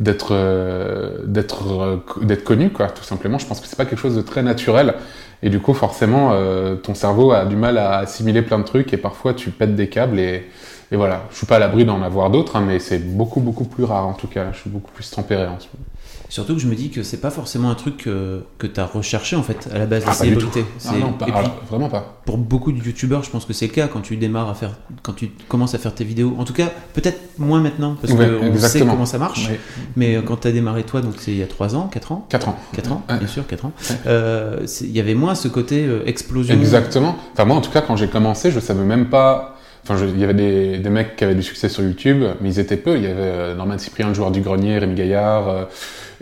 d'être 0.00 0.28
euh, 0.32 1.18
d'être 1.24 1.64
euh, 1.70 1.96
d'être 2.22 2.44
connu 2.44 2.70
quoi 2.70 2.88
tout 2.88 3.04
simplement. 3.04 3.38
Je 3.38 3.46
pense 3.46 3.60
que 3.60 3.66
c'est 3.66 3.76
pas 3.76 3.84
quelque 3.84 3.98
chose 3.98 4.16
de 4.16 4.22
très 4.22 4.42
naturel. 4.42 4.94
Et 5.42 5.48
du 5.48 5.60
coup 5.60 5.74
forcément 5.74 6.30
euh, 6.32 6.76
ton 6.76 6.94
cerveau 6.94 7.32
a 7.32 7.44
du 7.46 7.56
mal 7.56 7.78
à 7.78 7.98
assimiler 7.98 8.42
plein 8.42 8.58
de 8.58 8.64
trucs 8.64 8.92
et 8.92 8.98
parfois 8.98 9.34
tu 9.34 9.50
pètes 9.50 9.74
des 9.74 9.88
câbles 9.88 10.18
et, 10.18 10.46
et 10.92 10.96
voilà. 10.96 11.24
Je 11.30 11.36
suis 11.36 11.46
pas 11.46 11.56
à 11.56 11.58
l'abri 11.58 11.84
d'en 11.84 12.02
avoir 12.02 12.30
d'autres 12.30 12.56
hein, 12.56 12.64
mais 12.66 12.78
c'est 12.78 12.98
beaucoup 12.98 13.40
beaucoup 13.40 13.64
plus 13.64 13.84
rare 13.84 14.06
en 14.06 14.14
tout 14.14 14.28
cas. 14.28 14.52
Je 14.52 14.58
suis 14.58 14.70
beaucoup 14.70 14.92
plus 14.92 15.10
tempéré 15.10 15.46
en 15.46 15.58
ce 15.58 15.66
moment 15.72 15.86
Surtout 16.30 16.54
que 16.54 16.60
je 16.60 16.68
me 16.68 16.76
dis 16.76 16.90
que 16.90 17.02
c'est 17.02 17.20
pas 17.20 17.30
forcément 17.30 17.70
un 17.70 17.74
truc 17.74 17.96
que, 17.98 18.44
que 18.58 18.68
tu 18.68 18.78
as 18.78 18.86
recherché 18.86 19.34
en 19.34 19.42
fait 19.42 19.68
à 19.74 19.78
la 19.78 19.86
base, 19.86 20.04
la 20.04 20.12
ah, 20.12 20.14
célébrité. 20.14 20.64
Ah 20.88 20.92
non, 21.00 21.12
pas, 21.12 21.26
vraiment 21.68 21.88
pas. 21.88 22.20
Pour 22.24 22.38
beaucoup 22.38 22.70
de 22.70 22.78
youtubeurs, 22.78 23.24
je 23.24 23.30
pense 23.30 23.44
que 23.44 23.52
c'est 23.52 23.66
le 23.66 23.72
cas 23.72 23.88
quand 23.88 24.00
tu 24.00 24.16
démarres 24.16 24.48
à 24.48 24.54
faire, 24.54 24.78
quand 25.02 25.12
tu 25.12 25.32
commences 25.48 25.74
à 25.74 25.78
faire 25.78 25.92
tes 25.92 26.04
vidéos. 26.04 26.36
En 26.38 26.44
tout 26.44 26.52
cas, 26.52 26.68
peut-être 26.94 27.20
moins 27.38 27.60
maintenant 27.60 27.96
parce 28.00 28.14
qu'on 28.14 28.58
sait 28.58 28.78
comment 28.78 29.06
ça 29.06 29.18
marche. 29.18 29.48
Mais 29.96 30.14
euh, 30.14 30.22
quand 30.22 30.36
tu 30.36 30.48
as 30.48 30.52
démarré 30.52 30.84
toi, 30.84 31.00
donc 31.00 31.14
c'est 31.18 31.32
il 31.32 31.38
y 31.38 31.42
a 31.42 31.48
3 31.48 31.74
ans, 31.74 31.88
4 31.92 32.12
ans? 32.12 32.26
4 32.28 32.48
ans. 32.48 32.56
4 32.74 32.92
ans, 32.92 33.02
bien 33.08 33.26
sûr, 33.26 33.44
4 33.48 33.64
ans. 33.64 33.72
Euh, 34.06 34.64
il 34.82 34.92
y 34.92 35.00
avait 35.00 35.14
moins 35.14 35.34
ce 35.34 35.48
côté 35.48 35.84
euh, 35.84 36.06
explosion. 36.06 36.54
Exactement. 36.54 37.16
Enfin, 37.32 37.44
moi 37.44 37.56
en 37.56 37.60
tout 37.60 37.72
cas, 37.72 37.80
quand 37.80 37.96
j'ai 37.96 38.08
commencé, 38.08 38.52
je 38.52 38.60
savais 38.60 38.84
même 38.84 39.08
pas. 39.10 39.56
Enfin, 39.82 39.96
il 40.06 40.20
y 40.20 40.24
avait 40.24 40.34
des, 40.34 40.78
des, 40.78 40.90
mecs 40.90 41.16
qui 41.16 41.24
avaient 41.24 41.34
du 41.34 41.42
succès 41.42 41.70
sur 41.70 41.82
YouTube, 41.82 42.22
mais 42.40 42.50
ils 42.50 42.60
étaient 42.60 42.76
peu. 42.76 42.96
Il 42.96 43.02
y 43.02 43.06
avait 43.06 43.54
Norman 43.54 43.78
Cyprien, 43.78 44.08
le 44.08 44.14
joueur 44.14 44.30
du 44.30 44.42
grenier, 44.42 44.78
Rémi 44.78 44.94
Gaillard. 44.94 45.68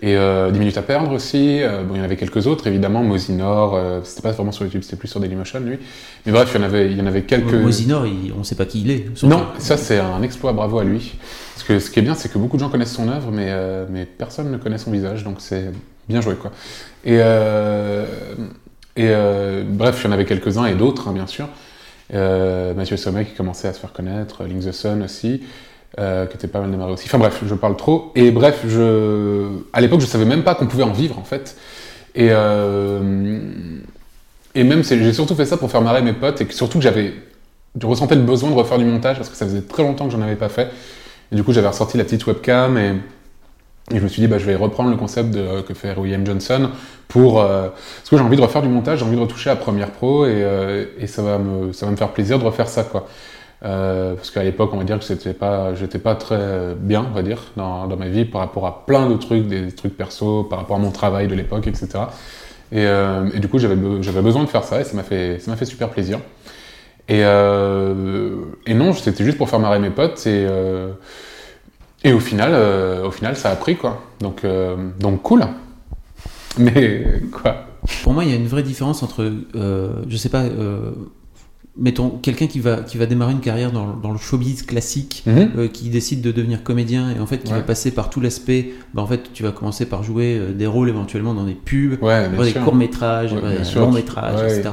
Et 0.01 0.17
euh, 0.17 0.51
10 0.51 0.59
minutes 0.59 0.79
à 0.79 0.83
perdre 0.83 1.13
aussi. 1.13 1.61
Euh, 1.61 1.83
bon, 1.83 1.95
il 1.95 1.99
y 1.99 2.01
en 2.01 2.05
avait 2.05 2.17
quelques 2.17 2.47
autres, 2.47 2.67
évidemment. 2.69 3.03
Mosinor, 3.03 3.75
euh, 3.75 4.01
c'était 4.05 4.23
pas 4.23 4.31
vraiment 4.31 4.53
sur 4.53 4.65
YouTube, 4.65 4.83
c'était 4.83 4.97
plus 4.97 5.09
sur 5.09 5.19
Dailymotion, 5.19 5.61
lui. 5.61 5.79
Mais 6.25 6.33
bref, 6.33 6.51
il 6.55 6.61
y 6.61 6.63
en 6.63 6.67
avait, 6.67 6.91
il 6.91 6.97
y 6.97 7.01
en 7.01 7.07
avait 7.07 7.23
quelques. 7.23 7.55
Mosinor, 7.55 8.07
on 8.39 8.45
sait 8.45 8.55
pas 8.55 8.65
qui 8.65 8.83
il 8.83 8.91
est. 8.91 9.23
Non, 9.25 9.47
ça 9.59 9.77
c'est 9.77 9.99
un 9.99 10.23
exploit, 10.23 10.53
bravo 10.53 10.79
à 10.79 10.85
lui. 10.85 11.17
Parce 11.55 11.67
que 11.67 11.81
ce 11.81 11.91
qui 11.91 11.99
est 11.99 12.03
bien, 12.03 12.15
c'est 12.15 12.33
que 12.33 12.39
beaucoup 12.39 12.57
de 12.57 12.63
gens 12.63 12.69
connaissent 12.69 12.95
son 12.95 13.09
œuvre, 13.09 13.33
mais, 13.33 13.47
euh, 13.49 13.87
mais 13.91 14.05
personne 14.05 14.53
ne 14.53 14.57
connaît 14.57 14.79
son 14.79 14.93
visage, 14.93 15.25
donc 15.25 15.37
c'est 15.41 15.73
bien 16.09 16.21
joué, 16.21 16.37
quoi. 16.37 16.53
Et, 17.05 17.19
euh, 17.19 18.07
et 18.97 19.13
bref, 19.65 20.01
il 20.03 20.07
y 20.07 20.11
en 20.11 20.13
avait 20.13 20.25
quelques-uns 20.25 20.67
et 20.67 20.75
d'autres, 20.75 21.09
hein, 21.09 21.13
bien 21.13 21.27
sûr. 21.27 21.49
Mathieu 22.13 22.97
Sommet 22.97 23.25
qui 23.25 23.35
commençait 23.35 23.69
à 23.69 23.73
se 23.73 23.81
faire 23.81 23.93
connaître, 23.93 24.45
Link 24.45 24.65
the 24.65 24.73
Sun 24.73 25.03
aussi. 25.03 25.43
Euh, 25.99 26.27
qui 26.27 26.37
était 26.37 26.49
pas 26.49 26.61
mal 26.61 26.71
démarré 26.71 26.93
aussi. 26.93 27.07
Enfin 27.07 27.19
bref, 27.19 27.43
je 27.47 27.55
parle 27.55 27.77
trop. 27.77 28.13
Et 28.15 28.31
bref, 28.31 28.65
je, 28.69 29.49
à 29.73 29.81
l'époque, 29.81 30.01
je 30.01 30.07
savais 30.07 30.27
même 30.27 30.43
pas 30.43 30.55
qu'on 30.55 30.67
pouvait 30.67 30.83
en 30.83 30.93
vivre 30.93 31.19
en 31.19 31.25
fait. 31.25 31.57
Et, 32.15 32.29
euh, 32.31 33.01
et 34.55 34.65
même, 34.65 34.85
j'ai 34.85 35.13
surtout 35.13 35.35
fait 35.35 35.47
ça 35.47 35.57
pour 35.57 35.71
faire 35.71 35.83
marrer 35.83 36.03
mes 36.03 36.13
potes 36.13 36.41
et 36.41 36.47
que, 36.47 36.55
surtout 36.55 36.79
que 36.79 36.85
j'avais, 36.85 37.15
je 37.81 37.87
ressentais 37.87 38.17
le 38.17 38.23
besoin 38.23 38.51
de 38.51 38.55
refaire 38.55 38.79
du 38.79 38.85
montage 38.85 39.17
parce 39.17 39.29
que 39.29 39.37
ça 39.37 39.47
faisait 39.47 39.63
très 39.63 39.83
longtemps 39.83 40.07
que 40.07 40.13
j'en 40.13 40.23
avais 40.23 40.37
pas 40.37 40.49
fait. 40.49 40.69
Et 41.33 41.37
du 41.37 41.43
coup, 41.43 41.53
j'avais 41.53 41.69
ressorti 41.69 41.97
la 41.97 42.05
petite 42.05 42.27
webcam 42.27 42.77
et, 42.77 42.95
je 43.91 44.01
me 44.01 44.09
suis 44.09 44.21
dit, 44.21 44.29
bah, 44.29 44.37
je 44.37 44.45
vais 44.45 44.55
reprendre 44.55 44.91
le 44.91 44.97
concept 44.97 45.31
de, 45.31 45.63
que 45.63 45.73
fait 45.73 45.97
William 45.97 46.27
Johnson 46.27 46.69
pour, 47.09 47.41
euh, 47.41 47.69
parce 47.69 48.11
que 48.11 48.19
j'ai 48.19 48.23
envie 48.23 48.37
de 48.37 48.43
refaire 48.43 48.61
du 48.61 48.69
montage, 48.69 48.99
j'ai 48.99 49.05
envie 49.07 49.17
de 49.17 49.21
retoucher 49.21 49.49
à 49.49 49.57
Premiere 49.57 49.93
Pro 49.93 50.27
et, 50.27 50.33
euh, 50.35 50.85
et 50.99 51.07
ça, 51.07 51.23
va 51.23 51.39
me, 51.39 51.73
ça 51.73 51.87
va 51.87 51.93
me 51.93 51.97
faire 51.97 52.11
plaisir 52.11 52.39
de 52.39 52.45
refaire 52.45 52.69
ça, 52.69 52.85
quoi. 52.85 53.09
Euh, 53.65 54.15
parce 54.15 54.31
qu'à 54.31 54.45
l'époque, 54.45 54.71
on 54.73 54.79
va 54.79 54.85
dire 54.85 54.99
que 54.99 55.05
j'étais 55.05 55.99
pas 55.99 56.15
très 56.15 56.75
bien, 56.77 57.07
on 57.11 57.15
va 57.15 57.23
dire, 57.23 57.43
dans, 57.57 57.89
ma 57.97 58.09
vie 58.09 58.25
par 58.25 58.41
rapport 58.41 58.67
à 58.67 58.87
plein 58.87 59.09
de 59.09 59.17
trucs, 59.17 59.47
des, 59.47 59.73
trucs 59.73 59.97
perso, 59.97 60.45
par 60.45 60.61
rapport 60.61 60.77
à 60.77 60.81
mon 60.81 60.93
travail 60.93 61.27
de 61.29 61.35
l'époque, 61.35 61.67
etc. 61.67 61.89
Et, 62.71 62.85
euh, 62.87 63.31
et, 63.35 63.41
du 63.41 63.49
coup, 63.49 63.59
j'avais, 63.59 63.77
besoin 63.77 64.45
de 64.45 64.49
faire 64.49 64.65
ça 64.65 64.81
et 64.81 64.85
ça 64.85 64.95
m'a 64.95 65.03
fait, 65.03 65.39
ça 65.41 65.51
m'a 65.51 65.57
fait 65.57 65.65
super 65.65 65.89
plaisir. 65.91 66.21
Et, 67.09 67.25
euh, 67.25 68.37
non, 68.69 68.93
c'était 68.93 69.25
juste 69.25 69.39
pour 69.39 69.49
faire 69.49 69.61
marrer 69.61 69.79
mes 69.79 69.91
potes 69.91 70.27
et, 70.27 70.47
euh, 70.49 70.93
et 72.05 72.13
au 72.13 72.21
final, 72.21 72.51
euh, 72.53 73.07
au 73.07 73.11
final, 73.11 73.37
ça 73.37 73.51
a 73.51 73.57
pris 73.57 73.77
quoi. 73.77 74.03
Donc, 74.21 74.45
euh, 74.45 74.77
donc 75.01 75.23
cool. 75.23 75.45
Mais 76.59 77.23
quoi 77.33 77.67
Pour 78.03 78.13
moi, 78.13 78.25
il 78.25 78.31
y 78.31 78.33
a 78.33 78.37
une 78.37 78.47
vraie 78.47 78.63
différence 78.63 79.03
entre, 79.03 79.33
je 79.55 80.17
sais 80.17 80.29
pas 80.29 80.45
mettons 81.79 82.11
quelqu'un 82.11 82.47
qui 82.49 82.61
va 82.61 82.79
qui 82.79 82.99
va 82.99 83.07
démarrer 83.07 83.33
une 83.33 83.41
carrière 83.41 83.71
dans, 83.73 83.95
dans 83.95 84.11
le 84.13 84.19
showbiz 84.19 84.63
classique 84.63 85.23
Mhm. 85.27 85.51
euh, 85.57 85.69
qui 85.69 85.89
décide 85.91 86.21
de 86.23 86.33
devenir 86.33 86.63
comédien 86.65 87.15
et 87.17 87.21
en 87.21 87.27
fait 87.27 87.39
qui 87.39 87.53
Ouais. 87.53 87.59
va 87.59 87.65
passer 87.65 87.91
par 87.93 88.11
tout 88.11 88.21
l'aspect 88.21 88.73
bah, 88.95 89.03
en 89.03 89.07
fait 89.07 89.33
tu 89.33 89.43
vas 89.45 89.53
commencer 89.53 89.87
par 89.87 90.03
jouer 90.03 90.37
euh, 90.39 90.53
des 90.53 90.67
rôles 90.67 90.89
éventuellement 90.89 91.35
dans 91.35 91.45
des 91.45 91.55
pubs 91.55 92.03
Ouais, 92.03 92.29
des 92.29 92.53
courts 92.53 92.75
métrages 92.75 93.33
Ouais, 93.33 93.41
des 93.41 93.79
longs 93.79 93.93
métrages 93.93 94.43
etc 94.53 94.71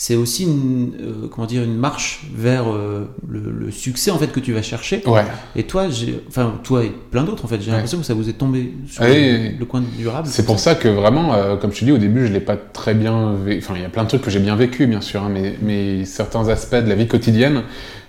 c'est 0.00 0.14
aussi 0.14 0.44
une 0.44 0.92
euh, 1.00 1.26
comment 1.28 1.48
dire 1.48 1.64
une 1.64 1.76
marche 1.76 2.20
vers 2.32 2.72
euh, 2.72 3.06
le, 3.28 3.50
le 3.50 3.70
succès 3.72 4.12
en 4.12 4.18
fait 4.18 4.28
que 4.30 4.38
tu 4.38 4.52
vas 4.52 4.62
chercher 4.62 5.02
Ouais. 5.06 5.24
et 5.56 5.64
toi 5.64 5.90
j'ai 5.90 6.22
enfin 6.28 6.54
toi 6.62 6.84
et 6.84 6.92
plein 7.10 7.24
d'autres 7.24 7.44
en 7.44 7.48
fait 7.48 7.60
j'ai 7.60 7.66
Ouais. 7.70 7.72
l'impression 7.78 7.98
que 7.98 8.04
ça 8.04 8.14
vous 8.14 8.28
est 8.28 8.34
tombé 8.34 8.74
sur 8.88 9.02
oui. 9.02 9.56
le 9.58 9.64
coin 9.64 9.82
durable 9.98 10.28
C'est 10.30 10.46
pour 10.46 10.60
ça 10.60 10.76
que 10.76 10.86
vraiment, 10.86 11.34
euh, 11.34 11.56
comme 11.56 11.72
je 11.72 11.80
te 11.80 11.84
dis 11.84 11.90
au 11.90 11.98
début, 11.98 12.28
je 12.28 12.32
l'ai 12.32 12.38
pas 12.40 12.56
très 12.56 12.94
bien 12.94 13.34
vécu. 13.34 13.58
Enfin, 13.64 13.74
il 13.74 13.82
y 13.82 13.84
a 13.84 13.88
plein 13.88 14.04
de 14.04 14.08
trucs 14.08 14.22
que 14.22 14.30
j'ai 14.30 14.38
bien 14.38 14.54
vécu, 14.54 14.86
bien 14.86 15.00
sûr, 15.00 15.20
hein, 15.24 15.30
mais, 15.32 15.56
mais 15.62 16.04
certains 16.04 16.48
aspects 16.48 16.76
de 16.76 16.88
la 16.88 16.94
vie 16.94 17.08
quotidienne, 17.08 17.62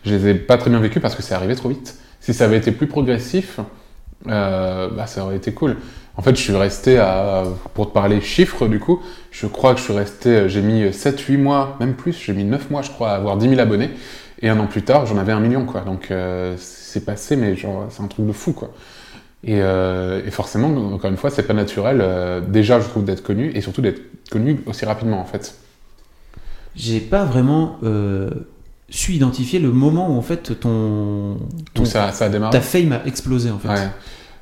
je 0.05 0.13
les 0.13 0.27
ai 0.29 0.33
pas 0.35 0.57
très 0.57 0.69
bien 0.69 0.79
vécus 0.79 1.01
parce 1.01 1.15
que 1.15 1.23
c'est 1.23 1.33
arrivé 1.33 1.55
trop 1.55 1.69
vite. 1.69 1.95
Si 2.19 2.35
ça 2.35 2.45
avait 2.45 2.57
été 2.57 2.71
plus 2.71 2.85
progressif, 2.87 3.59
bah, 4.25 5.07
ça 5.07 5.23
aurait 5.25 5.37
été 5.37 5.51
cool. 5.53 5.77
En 6.19 6.21
fait, 6.21 6.35
je 6.35 6.41
suis 6.41 6.53
resté 6.53 6.97
à, 6.97 7.45
pour 7.73 7.87
te 7.87 7.93
parler 7.93 8.19
chiffres 8.19 8.67
du 8.67 8.77
coup, 8.77 8.99
je 9.31 9.47
crois 9.47 9.71
que 9.73 9.79
je 9.79 9.85
suis 9.85 9.93
resté, 9.93 10.49
j'ai 10.49 10.61
mis 10.61 10.83
7-8 10.89 11.37
mois, 11.37 11.77
même 11.79 11.93
plus, 11.93 12.11
j'ai 12.11 12.33
mis 12.33 12.43
9 12.43 12.69
mois, 12.71 12.81
je 12.81 12.89
crois, 12.91 13.11
à 13.11 13.15
avoir 13.15 13.37
10 13.37 13.47
000 13.47 13.61
abonnés. 13.61 13.89
Et 14.41 14.49
un 14.49 14.59
an 14.59 14.67
plus 14.67 14.81
tard, 14.83 15.05
j'en 15.05 15.17
avais 15.17 15.31
un 15.31 15.39
million, 15.39 15.63
quoi. 15.65 15.79
Donc, 15.79 16.11
euh, 16.11 16.55
c'est 16.57 17.05
passé, 17.05 17.37
mais 17.37 17.55
genre, 17.55 17.85
c'est 17.89 18.03
un 18.03 18.07
truc 18.07 18.25
de 18.27 18.33
fou, 18.33 18.51
quoi. 18.51 18.73
Et, 19.45 19.61
euh, 19.61 20.21
et 20.27 20.29
forcément, 20.31 20.67
encore 20.93 21.09
une 21.09 21.15
fois, 21.15 21.29
c'est 21.29 21.43
pas 21.43 21.53
naturel. 21.53 21.99
euh, 22.01 22.41
déjà, 22.41 22.81
je 22.81 22.89
trouve 22.89 23.05
d'être 23.05 23.23
connu 23.23 23.51
et 23.55 23.61
surtout 23.61 23.81
d'être 23.81 24.01
connu 24.29 24.59
aussi 24.65 24.83
rapidement, 24.83 25.21
en 25.21 25.25
fait. 25.25 25.55
j'ai 26.75 26.99
pas 26.99 27.23
vraiment 27.23 27.77
euh, 27.83 28.29
su 28.89 29.13
identifier 29.13 29.59
le 29.59 29.71
moment 29.71 30.09
où 30.13 30.17
en 30.17 30.21
fait 30.21 30.59
ton, 30.59 31.37
Tout 31.73 31.83
ton- 31.83 31.85
ça, 31.85 32.11
ça 32.11 32.25
a 32.25 32.29
démarré. 32.29 32.51
ta 32.51 32.61
fame 32.61 32.91
a 32.91 33.05
explosé 33.05 33.51
en 33.51 33.59
fait 33.59 33.69
Ouais. 33.69 33.87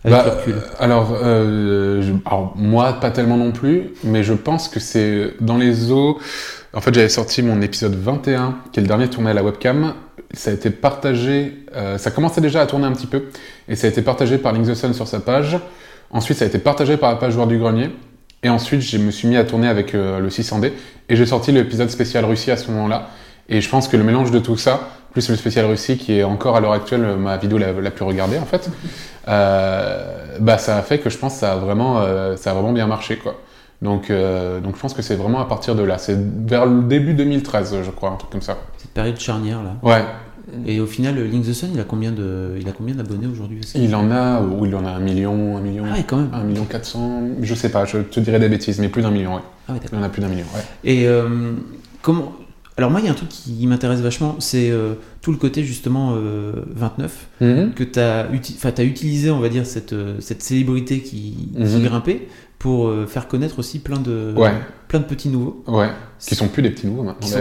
Avec 0.03 0.17
Bah, 0.17 0.23
le 0.25 0.31
recul. 0.39 0.53
euh, 0.55 0.59
alors, 0.79 1.17
euh, 1.23 2.01
je- 2.01 2.13
alors, 2.25 2.53
moi, 2.55 2.93
pas 2.99 3.11
tellement 3.11 3.37
non 3.37 3.51
plus, 3.51 3.91
mais 4.03 4.23
je 4.23 4.33
pense 4.33 4.67
que 4.69 4.79
c'est 4.79 5.33
dans 5.41 5.57
les 5.57 5.91
eaux. 5.91 6.19
En 6.73 6.81
fait, 6.81 6.93
j'avais 6.93 7.09
sorti 7.09 7.41
mon 7.41 7.61
épisode 7.61 7.95
21, 7.95 8.55
qui 8.71 8.79
est 8.79 8.83
le 8.83 8.87
dernier 8.87 9.07
tourné 9.09 9.31
à 9.31 9.33
la 9.33 9.43
webcam. 9.43 9.93
Ça 10.33 10.51
a 10.51 10.53
été 10.53 10.69
partagé, 10.69 11.53
euh, 11.75 11.97
ça 11.97 12.11
commençait 12.11 12.41
déjà 12.41 12.61
à 12.61 12.65
tourner 12.65 12.85
un 12.85 12.91
petit 12.91 13.07
peu, 13.07 13.23
et 13.69 13.75
ça 13.75 13.87
a 13.87 13.89
été 13.89 14.01
partagé 14.01 14.37
par 14.37 14.51
Link 14.53 14.67
the 14.67 14.73
Sun 14.75 14.93
sur 14.93 15.07
sa 15.07 15.19
page. 15.19 15.57
Ensuite, 16.11 16.37
ça 16.37 16.45
a 16.45 16.47
été 16.47 16.57
partagé 16.59 16.97
par 16.97 17.09
la 17.11 17.15
page 17.17 17.33
Joueur 17.33 17.47
du 17.47 17.57
Grenier. 17.57 17.89
Et 18.43 18.49
ensuite, 18.49 18.81
je 18.81 18.97
me 18.99 19.09
suis 19.09 19.27
mis 19.27 19.35
à 19.35 19.43
tourner 19.45 19.67
avec 19.67 19.95
euh, 19.95 20.19
le 20.19 20.29
600D, 20.29 20.71
et 21.09 21.15
j'ai 21.15 21.25
sorti 21.25 21.51
l'épisode 21.51 21.89
spécial 21.89 22.23
Russie 22.25 22.51
à 22.51 22.57
ce 22.57 22.69
moment-là. 22.71 23.09
Et 23.49 23.61
je 23.61 23.69
pense 23.69 23.87
que 23.87 23.97
le 23.97 24.03
mélange 24.03 24.29
de 24.29 24.39
tout 24.39 24.57
ça, 24.57 24.89
plus 25.11 25.27
le 25.29 25.35
spécial 25.35 25.65
Russie, 25.65 25.97
qui 25.97 26.19
est 26.19 26.23
encore 26.23 26.55
à 26.55 26.59
l'heure 26.61 26.73
actuelle 26.73 27.03
euh, 27.03 27.15
ma 27.15 27.37
vidéo 27.37 27.57
la, 27.57 27.71
la 27.71 27.89
plus 27.91 28.05
regardée 28.05 28.37
en 28.37 28.45
fait, 28.45 28.69
euh, 28.69 28.71
bah 29.27 30.57
ça 30.57 30.77
a 30.77 30.81
fait 30.81 30.99
que 30.99 31.09
je 31.09 31.17
pense 31.17 31.33
que 31.33 31.39
ça 31.39 31.53
a 31.53 31.55
vraiment, 31.57 31.99
euh, 32.01 32.35
ça 32.35 32.51
a 32.51 32.53
vraiment 32.53 32.73
bien 32.73 32.87
marché 32.87 33.17
quoi. 33.17 33.41
Donc, 33.81 34.09
euh, 34.09 34.59
donc 34.59 34.75
je 34.75 34.81
pense 34.81 34.93
que 34.95 35.03
c'est 35.03 35.15
vraiment 35.15 35.39
à 35.39 35.45
partir 35.45 35.75
de 35.75 35.83
là. 35.83 35.97
C'est 35.99 36.17
vers 36.19 36.65
le 36.65 36.83
début 36.83 37.13
2013, 37.13 37.75
je 37.83 37.91
crois, 37.91 38.09
un 38.09 38.15
truc 38.15 38.31
comme 38.31 38.41
ça. 38.41 38.57
cette 38.77 38.91
période 38.91 39.19
charnière 39.19 39.61
là 39.61 39.75
Ouais, 39.83 40.03
et 40.65 40.79
au 40.79 40.85
final 40.85 41.21
Link 41.23 41.45
the 41.45 41.53
Sun 41.53 41.71
il 41.73 41.79
a 41.79 41.83
combien 41.83 42.11
de 42.11 42.57
il 42.59 42.67
a 42.69 42.71
combien 42.71 42.95
d'abonnés 42.95 43.27
aujourd'hui 43.27 43.59
il 43.75 43.93
en 43.95 44.09
a, 44.11 44.41
ou 44.41 44.65
il 44.65 44.73
en 44.75 44.85
a 44.85 44.91
un 44.91 44.99
million, 44.99 45.57
un 45.57 45.61
million, 45.61 45.83
ah 45.89 45.95
ouais 45.97 46.03
quand 46.07 46.17
même 46.17 46.29
un 46.33 46.43
million 46.43 46.63
quatre 46.63 46.85
cents, 46.85 47.21
je 47.41 47.53
sais 47.53 47.69
pas, 47.69 47.85
je 47.85 47.97
te 47.99 48.19
dirais 48.19 48.39
des 48.39 48.49
bêtises, 48.49 48.79
mais 48.79 48.87
plus 48.89 49.01
d'un 49.01 49.11
million, 49.11 49.35
ouais. 49.35 49.41
ah 49.67 49.73
ouais 49.73 49.79
Il 49.91 49.97
en 49.97 50.03
a 50.03 50.09
plus 50.09 50.21
d'un 50.21 50.29
million, 50.29 50.45
ouais. 50.55 50.61
et 50.85 51.07
euh, 51.07 51.51
comment 52.01 52.31
alors 52.77 52.91
moi 52.91 52.99
il 52.99 53.05
y 53.05 53.09
a 53.09 53.11
un 53.11 53.15
truc 53.15 53.29
qui 53.29 53.65
m'intéresse 53.67 54.01
vachement 54.01 54.35
c'est 54.39 54.69
euh, 54.69 54.93
tout 55.21 55.31
le 55.31 55.37
côté 55.37 55.63
justement 55.63 56.13
euh, 56.15 56.51
29 56.75 57.27
Mhm. 57.41 57.73
que 57.73 57.83
tu 57.83 57.99
as, 57.99 58.83
utilisé, 58.83 59.29
on 59.31 59.39
va 59.39 59.49
dire, 59.49 59.65
cette, 59.65 59.93
euh, 59.93 60.15
cette 60.19 60.41
célébrité 60.43 61.01
qui, 61.01 61.49
qui 61.55 61.59
Mhm. 61.59 61.83
grimpait 61.83 62.27
pour 62.59 62.87
euh, 62.87 63.05
faire 63.05 63.27
connaître 63.27 63.59
aussi 63.59 63.79
plein 63.79 63.99
de, 63.99 64.33
Ouais. 64.35 64.51
plein 64.87 64.99
de 64.99 65.05
petits 65.05 65.29
nouveaux. 65.29 65.63
Ouais, 65.67 65.89
qui 66.19 66.33
sont 66.35 66.47
plus 66.47 66.63
des 66.63 66.71
petits 66.71 66.87
nouveaux 66.87 67.03
maintenant. 67.03 67.27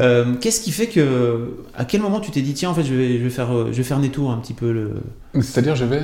Euh, 0.00 0.34
Qu'est-ce 0.40 0.60
qui 0.60 0.72
fait 0.72 0.88
que. 0.88 1.56
À 1.76 1.84
quel 1.84 2.00
moment 2.02 2.20
tu 2.20 2.30
t'es 2.30 2.42
dit, 2.42 2.52
tiens, 2.54 2.70
en 2.70 2.74
fait, 2.74 2.82
je 2.84 2.92
vais, 2.92 3.18
je 3.18 3.22
vais, 3.24 3.30
faire, 3.30 3.54
euh, 3.54 3.68
je 3.70 3.76
vais 3.76 3.82
faire 3.82 3.98
Netour 4.00 4.30
un 4.30 4.36
petit 4.38 4.52
peu 4.52 4.72
le. 4.72 4.94
C'est-à-dire, 5.34 5.76
je 5.76 5.84
vais. 5.84 6.02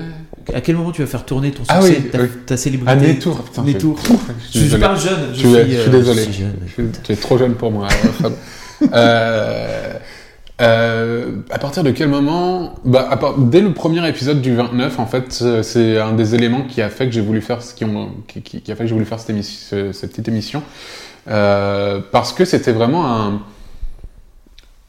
À 0.55 0.61
quel 0.61 0.77
moment 0.77 0.93
tu 0.93 1.03
vas 1.03 1.09
faire 1.09 1.25
tourner 1.27 1.51
ton 1.51 1.63
Ah 1.69 1.83
succès, 1.83 2.01
oui, 2.05 2.11
ta, 2.11 2.23
oui. 2.23 2.29
ta 2.47 2.57
célébrité 2.57 2.93
Ah, 2.93 2.97
Netour, 2.97 3.43
putain. 3.43 3.63
Netour. 3.65 3.99
Je, 4.05 4.13
Je 4.45 4.49
suis 4.51 4.61
désolé. 4.61 4.83
pas 4.83 4.95
jeune, 4.95 5.19
je 5.35 5.41
Tu 5.41 5.47
es- 5.49 5.65
suis, 5.65 5.73
je 5.75 5.81
suis 5.81 5.89
euh, 5.89 5.93
désolé. 5.93 6.25
je 6.25 6.31
suis 6.31 6.43
jeune, 6.43 6.55
Je 6.67 6.73
suis- 6.73 6.85
tu 7.03 7.13
es 7.13 7.17
trop 7.17 7.37
jeune 7.37 7.55
pour 7.55 7.71
moi, 7.73 7.89
euh, 8.05 8.09
Fab. 8.23 8.33
Euh, 10.63 11.33
à 11.51 11.59
partir 11.59 11.83
de 11.83 11.91
quel 11.91 12.09
moment 12.09 12.75
bah, 12.85 13.19
Dès 13.37 13.61
le 13.61 13.73
premier 13.73 14.07
épisode 14.09 14.41
du 14.41 14.55
29, 14.55 14.99
en 15.01 15.07
fait, 15.07 15.41
euh, 15.43 15.63
c'est 15.63 15.99
un 15.99 16.13
des 16.13 16.35
éléments 16.37 16.63
qui 16.63 16.81
a 16.83 16.89
fait 16.89 17.07
que 17.07 17.13
j'ai 17.13 17.21
voulu 17.21 17.41
faire 17.41 17.63
ce 17.63 17.75
qui, 17.75 17.85
a 17.85 17.89
fait 17.89 18.77
que 18.77 18.87
j'ai 18.87 18.93
voulu 18.95 19.05
faire 19.05 19.19
cette, 19.19 19.31
émission, 19.31 19.67
ce- 19.71 19.93
cette 19.93 20.11
petite 20.11 20.29
émission, 20.29 20.63
Euh, 21.29 22.01
parce 22.11 22.33
que 22.33 22.45
c'était 22.45 22.73
vraiment 22.73 23.07
un 23.07 23.43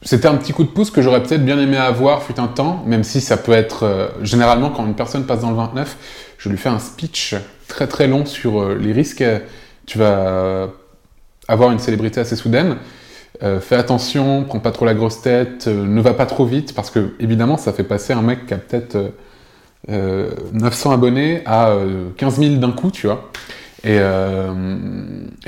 c'était 0.02 0.26
un 0.28 0.34
petit 0.36 0.52
coup 0.52 0.64
de 0.64 0.68
pouce 0.68 0.90
que 0.90 1.00
j'aurais 1.00 1.22
peut-être 1.22 1.44
bien 1.44 1.58
aimé 1.58 1.76
avoir 1.78 2.22
fut 2.24 2.38
un 2.38 2.48
temps, 2.48 2.82
même 2.86 3.04
si 3.04 3.20
ça 3.22 3.36
peut 3.38 3.52
être 3.52 4.10
généralement 4.22 4.68
quand 4.70 4.84
une 4.84 4.94
personne 4.96 5.24
passe 5.24 5.40
dans 5.40 5.50
le 5.50 5.56
29, 5.56 5.96
je 6.38 6.48
lui 6.50 6.58
fais 6.58 6.68
un 6.68 6.78
speech 6.80 7.34
très 7.68 7.86
très 7.86 8.06
long 8.06 8.26
sur 8.26 8.68
les 8.74 8.92
risques. 8.92 9.24
Tu 9.86 9.96
vas 9.98 10.68
avoir 11.48 11.70
une 11.70 11.78
célébrité 11.78 12.20
assez 12.20 12.36
soudaine. 12.36 12.76
Euh, 13.42 13.60
fais 13.60 13.74
attention, 13.76 14.44
prends 14.44 14.60
pas 14.60 14.70
trop 14.70 14.84
la 14.84 14.94
grosse 14.94 15.20
tête, 15.20 15.64
euh, 15.66 15.84
ne 15.84 16.00
va 16.00 16.14
pas 16.14 16.26
trop 16.26 16.46
vite 16.46 16.72
parce 16.74 16.90
que 16.90 17.14
évidemment 17.18 17.56
ça 17.56 17.72
fait 17.72 17.82
passer 17.82 18.12
un 18.12 18.22
mec 18.22 18.46
qui 18.46 18.54
a 18.54 18.58
peut-être 18.58 18.94
euh, 18.94 19.08
euh, 19.90 20.30
900 20.52 20.92
abonnés 20.92 21.42
à 21.44 21.70
euh, 21.70 22.10
15 22.16 22.38
000 22.38 22.54
d'un 22.56 22.70
coup, 22.72 22.90
tu 22.90 23.06
vois. 23.08 23.30
Et, 23.86 23.98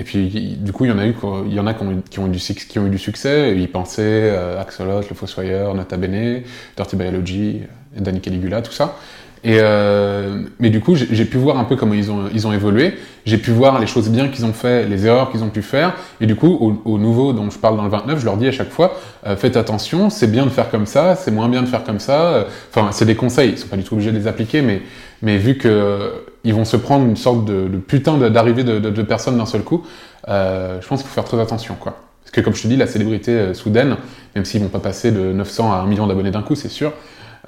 puis 0.05 0.59
du 0.61 0.73
coup 0.73 0.85
il 0.85 0.91
y 0.91 0.93
en 0.93 0.99
a 0.99 1.07
eu 1.07 1.15
il 1.47 1.55
y 1.55 1.61
en 1.61 1.67
a 1.67 1.73
qui 1.75 2.19
ont, 2.19 2.27
eu- 2.27 2.91
du 2.91 2.99
succès. 2.99 3.55
Ils 3.57 3.71
pensaient 3.71 4.31
Axolot, 4.61 5.01
Le 5.09 5.15
Fossoyeur, 5.15 5.75
Nota 5.75 5.97
Bene, 5.97 6.43
Dirty 6.77 6.97
Biology, 6.97 7.63
Danny 7.97 8.21
Caligula, 8.21 8.61
tout 8.61 8.73
ça. 8.73 8.97
Et 9.45 9.59
euh, 9.61 10.43
mais 10.59 10.71
du 10.71 10.81
coup, 10.81 10.95
j'ai 10.95 11.25
pu 11.25 11.37
voir 11.37 11.59
un 11.59 11.65
peu 11.65 11.77
comment 11.77 11.95
ils 11.95 12.11
ont, 12.11 12.25
ils 12.35 12.47
ont 12.47 12.53
évolué. 12.53 12.95
J'ai 13.27 13.39
pu 13.39 13.51
voir 13.51 13.79
les 13.79 13.87
choses 13.87 14.09
bien 14.09 14.29
qu'ils 14.29 14.45
ont 14.45 14.53
fait, 14.53 14.87
les 14.87 15.07
erreurs 15.07 15.31
qu'ils 15.31 15.45
ont 15.45 15.49
pu 15.51 15.63
faire. 15.63 15.95
Et 16.21 16.27
du 16.27 16.35
coup, 16.37 16.49
aux 16.49 16.93
au 16.93 16.99
nouveaux 16.99 17.33
dont 17.33 17.51
je 17.51 17.59
parle 17.59 17.77
dans 17.77 17.85
le 17.85 17.91
29, 17.91 18.19
je 18.21 18.25
leur 18.25 18.37
dis 18.37 18.49
à 18.49 18.53
chaque 18.53 18.71
fois, 18.71 18.97
euh, 19.27 19.37
faites 19.37 19.57
attention, 19.57 20.11
c'est 20.11 20.31
bien 20.31 20.45
de 20.45 20.51
faire 20.51 20.71
comme 20.71 20.87
ça, 20.87 21.17
c'est 21.17 21.31
moins 21.31 21.49
bien 21.49 21.63
de 21.63 21.67
faire 21.67 21.85
comme 21.85 21.99
ça. 22.01 22.23
Euh, 22.23 22.45
Enfin, 22.71 22.93
c'est 22.93 23.07
des 23.07 23.15
conseils, 23.15 23.51
ils 23.51 23.59
sont 23.59 23.69
pas 23.69 23.77
du 23.77 23.85
tout 23.85 23.95
obligés 23.95 24.13
de 24.13 24.19
les 24.19 24.27
appliquer, 24.27 24.61
mais, 24.63 24.83
mais 25.23 25.39
vu 25.39 25.57
que 25.57 25.69
euh, 25.69 26.11
ils 26.45 26.55
vont 26.55 26.65
se 26.65 26.77
prendre 26.77 27.07
une 27.07 27.17
sorte 27.17 27.45
de, 27.45 27.69
putain 27.79 28.19
d'arrivée 28.19 28.65
de, 28.65 29.03
personnes 29.03 29.39
d'un 29.39 29.47
seul 29.47 29.63
coup, 29.63 29.85
euh, 30.29 30.79
je 30.81 30.87
pense 30.87 31.01
qu'il 31.01 31.09
faut 31.09 31.15
faire 31.15 31.25
très 31.25 31.41
attention, 31.41 31.75
quoi. 31.79 31.97
Parce 32.23 32.33
que 32.33 32.41
comme 32.41 32.55
je 32.55 32.63
te 32.63 32.69
dis, 32.69 32.77
la 32.77 32.87
célébrité 32.87 33.55
soudaine, 33.55 33.97
même 34.35 34.45
s'ils 34.45 34.61
vont 34.61 34.69
pas 34.69 34.81
passer 34.81 35.11
de 35.13 35.33
900 35.33 35.73
à 35.73 35.77
1 35.77 35.87
million 35.87 36.07
d'abonnés 36.07 36.33
d'un 36.33 36.43
coup, 36.43 36.55
c'est 36.55 36.69
sûr, 36.69 36.93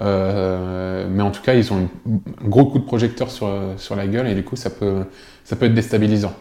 euh, 0.00 1.06
mais 1.10 1.22
en 1.22 1.30
tout 1.30 1.42
cas, 1.42 1.54
ils 1.54 1.72
ont 1.72 1.88
un 2.06 2.48
gros 2.48 2.66
coup 2.66 2.78
de 2.78 2.84
projecteur 2.84 3.30
sur, 3.30 3.46
euh, 3.46 3.74
sur 3.76 3.96
la 3.96 4.06
gueule 4.06 4.28
et 4.28 4.34
du 4.34 4.44
coup, 4.44 4.56
ça 4.56 4.70
peut, 4.70 5.04
ça 5.44 5.56
peut 5.56 5.66
être 5.66 5.74
déstabilisant. 5.74 6.32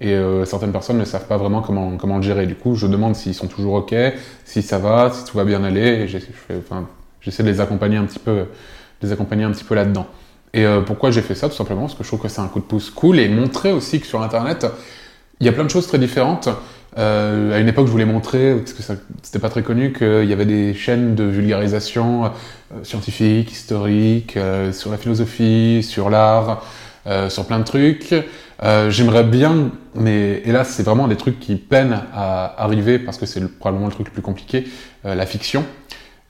Et 0.00 0.12
euh, 0.12 0.44
certaines 0.44 0.72
personnes 0.72 0.98
ne 0.98 1.04
savent 1.04 1.26
pas 1.26 1.36
vraiment 1.36 1.60
comment, 1.60 1.96
comment 1.96 2.16
le 2.16 2.22
gérer. 2.22 2.46
Du 2.46 2.54
coup, 2.54 2.74
je 2.74 2.86
demande 2.86 3.16
s'ils 3.16 3.34
sont 3.34 3.48
toujours 3.48 3.74
OK, 3.74 3.94
si 4.44 4.62
ça 4.62 4.78
va, 4.78 5.10
si 5.12 5.24
tout 5.24 5.36
va 5.36 5.44
bien 5.44 5.64
aller. 5.64 6.06
J'essaie 6.06 7.42
de 7.42 7.48
les 7.48 7.60
accompagner 7.60 7.96
un 7.96 8.04
petit 8.04 8.20
peu, 8.20 8.44
les 9.02 9.10
accompagner 9.10 9.44
un 9.44 9.50
petit 9.50 9.64
peu 9.64 9.74
là-dedans. 9.74 10.06
Et 10.54 10.64
pourquoi 10.86 11.10
j'ai 11.10 11.20
fait 11.20 11.34
ça? 11.34 11.48
Tout 11.48 11.56
simplement 11.56 11.82
parce 11.82 11.94
que 11.94 12.04
je 12.04 12.08
trouve 12.08 12.20
que 12.20 12.28
c'est 12.28 12.40
un 12.40 12.46
coup 12.46 12.60
de 12.60 12.64
pouce 12.64 12.90
cool 12.90 13.18
et 13.18 13.28
montrer 13.28 13.72
aussi 13.72 14.00
que 14.00 14.06
sur 14.06 14.22
Internet, 14.22 14.66
il 15.40 15.46
y 15.46 15.48
a 15.48 15.52
plein 15.52 15.64
de 15.64 15.70
choses 15.70 15.86
très 15.86 15.98
différentes. 15.98 16.48
Euh, 16.96 17.54
à 17.54 17.58
une 17.58 17.68
époque, 17.68 17.86
je 17.86 17.92
voulais 17.92 18.04
montrer, 18.04 18.54
parce 18.56 18.72
que 18.72 18.82
c'était 19.22 19.38
pas 19.38 19.50
très 19.50 19.62
connu, 19.62 19.92
qu'il 19.92 20.24
y 20.24 20.32
avait 20.32 20.46
des 20.46 20.74
chaînes 20.74 21.14
de 21.14 21.24
vulgarisation 21.24 22.24
euh, 22.24 22.28
scientifique, 22.82 23.52
historique, 23.52 24.36
euh, 24.36 24.72
sur 24.72 24.90
la 24.90 24.96
philosophie, 24.96 25.82
sur 25.82 26.10
l'art, 26.10 26.64
sur 27.30 27.46
plein 27.46 27.58
de 27.58 27.64
trucs. 27.64 28.14
J'aimerais 28.90 29.24
bien, 29.24 29.70
mais 29.94 30.42
hélas, 30.44 30.68
c'est 30.68 30.82
vraiment 30.82 31.08
des 31.08 31.16
trucs 31.16 31.40
qui 31.40 31.56
peinent 31.56 32.02
à 32.12 32.62
arriver 32.62 32.98
parce 32.98 33.16
que 33.16 33.24
c'est 33.24 33.40
probablement 33.58 33.86
le 33.86 33.92
truc 33.92 34.08
le 34.08 34.12
plus 34.12 34.20
compliqué, 34.20 34.66
la 35.04 35.24
fiction. 35.24 35.64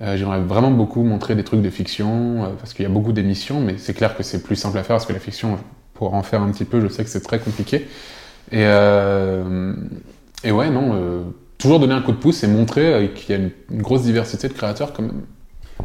J'aimerais 0.00 0.38
vraiment 0.38 0.70
beaucoup 0.70 1.02
montrer 1.02 1.34
des 1.34 1.42
trucs 1.42 1.62
de 1.62 1.70
fiction 1.70 2.54
parce 2.60 2.74
qu'il 2.74 2.84
y 2.84 2.86
a 2.86 2.90
beaucoup 2.90 3.10
d'émissions, 3.10 3.60
mais 3.60 3.74
c'est 3.76 3.92
clair 3.92 4.16
que 4.16 4.22
c'est 4.22 4.40
plus 4.40 4.54
simple 4.54 4.78
à 4.78 4.84
faire 4.84 4.94
parce 4.94 5.06
que 5.06 5.12
la 5.12 5.18
fiction, 5.18 5.58
pour 5.94 6.14
en 6.14 6.22
faire 6.22 6.42
un 6.42 6.52
petit 6.52 6.64
peu, 6.64 6.80
je 6.80 6.86
sais 6.86 7.02
que 7.02 7.10
c'est 7.10 7.24
très 7.24 7.40
compliqué. 7.40 7.88
Et, 8.52 8.64
et 10.44 10.52
ouais, 10.52 10.70
non, 10.70 10.90
euh, 10.92 11.22
toujours 11.58 11.80
donner 11.80 11.94
un 11.94 12.02
coup 12.02 12.12
de 12.12 12.16
pouce 12.16 12.42
et 12.44 12.46
montrer 12.46 12.92
euh, 12.92 13.06
qu'il 13.08 13.36
y 13.36 13.38
a 13.38 13.42
une, 13.42 13.82
grosse 13.82 14.02
diversité 14.02 14.48
de 14.48 14.52
créateurs 14.52 14.92
quand 14.92 15.02
même. 15.02 15.22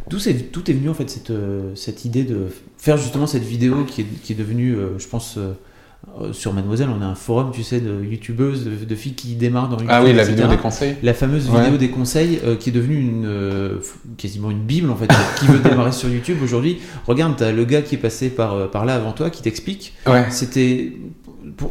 D'où 0.08 0.18
est, 0.28 0.52
tout 0.52 0.70
est 0.70 0.74
venu 0.74 0.88
en 0.88 0.94
fait 0.94 1.08
cette, 1.08 1.32
cette 1.76 2.04
idée 2.04 2.24
de 2.24 2.48
faire 2.78 2.96
justement 2.96 3.26
cette 3.26 3.44
vidéo 3.44 3.84
qui 3.84 4.02
est 4.02 4.34
devenue, 4.34 4.76
je 4.98 5.06
pense, 5.06 5.38
sur 6.32 6.52
Mademoiselle, 6.52 6.88
on 6.96 7.02
a 7.02 7.06
un 7.06 7.14
forum, 7.14 7.50
tu 7.52 7.62
sais, 7.62 7.80
de 7.80 8.04
youtubeuses, 8.04 8.64
de, 8.64 8.94
filles 8.94 9.14
qui 9.14 9.34
démarrent 9.34 9.68
dans 9.68 9.76
YouTube. 9.76 9.90
Ah 9.92 10.02
oui, 10.02 10.12
la 10.12 10.24
vidéo 10.24 10.46
des 10.46 10.56
conseils. 10.56 10.96
La 11.02 11.14
fameuse 11.14 11.48
vidéo 11.50 11.76
des 11.76 11.90
conseils 11.90 12.40
qui 12.60 12.70
est 12.70 12.72
devenue 12.72 12.98
une, 12.98 13.80
quasiment 14.16 14.50
une 14.50 14.62
bible 14.62 14.90
en 14.90 14.96
fait. 14.96 15.08
qui 15.38 15.46
veut 15.46 15.58
démarrer 15.58 15.92
sur 15.92 16.08
YouTube 16.08 16.38
aujourd'hui 16.42 16.78
Regarde, 17.06 17.34
t'as 17.36 17.52
le 17.52 17.64
gars 17.64 17.82
qui 17.82 17.96
est 17.96 17.98
passé 17.98 18.30
par, 18.30 18.70
par 18.70 18.84
là 18.84 18.94
avant 18.94 19.12
toi 19.12 19.30
qui 19.30 19.42
t'explique. 19.42 19.94
Ouais. 20.06 20.24
C'était 20.30 20.92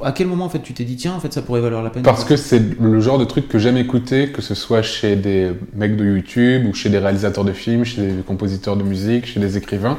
à 0.04 0.12
quel 0.12 0.28
moment 0.28 0.46
en 0.46 0.50
fait 0.50 0.62
tu 0.62 0.74
t'es 0.74 0.84
dit 0.84 0.96
tiens 0.96 1.14
en 1.14 1.20
fait 1.20 1.34
ça 1.34 1.42
pourrait 1.42 1.62
valoir 1.62 1.84
la 1.84 1.90
peine 1.90 2.04
Parce 2.04 2.26
que 2.26 2.36
c'est 2.36 2.62
le 2.80 3.00
genre 3.00 3.18
de 3.18 3.26
truc 3.26 3.48
que 3.48 3.60
j'aime 3.60 3.78
écouter, 3.78 4.30
que 4.30 4.42
ce 4.42 4.56
soit 4.56 4.82
chez 4.82 5.16
des 5.16 5.52
mecs 5.76 5.96
de 5.96 6.06
YouTube 6.06 6.66
ou 6.68 6.74
chez 6.74 6.90
des 6.90 7.00
réalisateurs 7.00 7.44
de 7.44 7.54
films, 7.54 7.84
chez 7.84 8.02
des 8.02 8.22
compositeurs 8.24 8.76
de 8.76 8.84
musique, 8.84 9.26
chez 9.26 9.40
des 9.40 9.58
écrivains. 9.58 9.98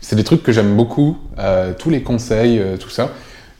C'est 0.00 0.16
des 0.16 0.24
trucs 0.24 0.42
que 0.42 0.52
j'aime 0.52 0.76
beaucoup, 0.76 1.16
euh, 1.38 1.72
tous 1.76 1.90
les 1.90 2.02
conseils, 2.02 2.58
euh, 2.58 2.76
tout 2.76 2.90
ça. 2.90 3.12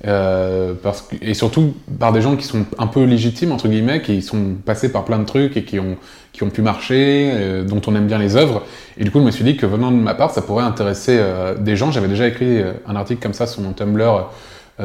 Euh, 0.07 0.75
et 1.21 1.35
surtout 1.35 1.75
par 1.99 2.13
des 2.13 2.21
gens 2.21 2.37
qui 2.37 2.45
sont 2.45 2.65
un 2.79 2.87
peu 2.87 3.03
légitimes 3.05 3.51
entre 3.51 3.69
guillemets, 3.69 4.03
qui 4.03 4.23
sont 4.23 4.55
passés 4.65 4.93
par 4.93 5.05
plein 5.05 5.19
de 5.19 5.25
trucs 5.25 5.57
et 5.57 5.65
qui 5.65 5.81
ont 5.81 6.51
pu 6.51 6.63
marcher, 6.63 7.31
euh, 7.33 7.65
dont 7.65 7.81
on 7.87 7.95
aime 7.97 8.07
bien 8.07 8.19
les 8.19 8.37
œuvres. 8.37 8.63
Et 8.99 9.05
du 9.05 9.11
coup, 9.11 9.19
je 9.19 9.25
me 9.25 9.31
suis 9.31 9.45
dit 9.45 9.57
que 9.57 9.67
venant 9.67 9.91
de 9.91 9.97
ma 9.97 10.15
part, 10.15 10.31
ça 10.31 10.43
pourrait 10.43 10.65
intéresser 10.65 11.17
euh, 11.19 11.55
des 11.57 11.77
gens. 11.77 11.91
J'avais 11.91 12.09
déjà 12.09 12.29
écrit 12.29 12.63
un 12.87 12.97
article 12.97 13.21
comme 13.21 13.35
ça 13.35 13.47
sur 13.47 13.63
mon 13.63 13.73
Tumblr 13.73 14.31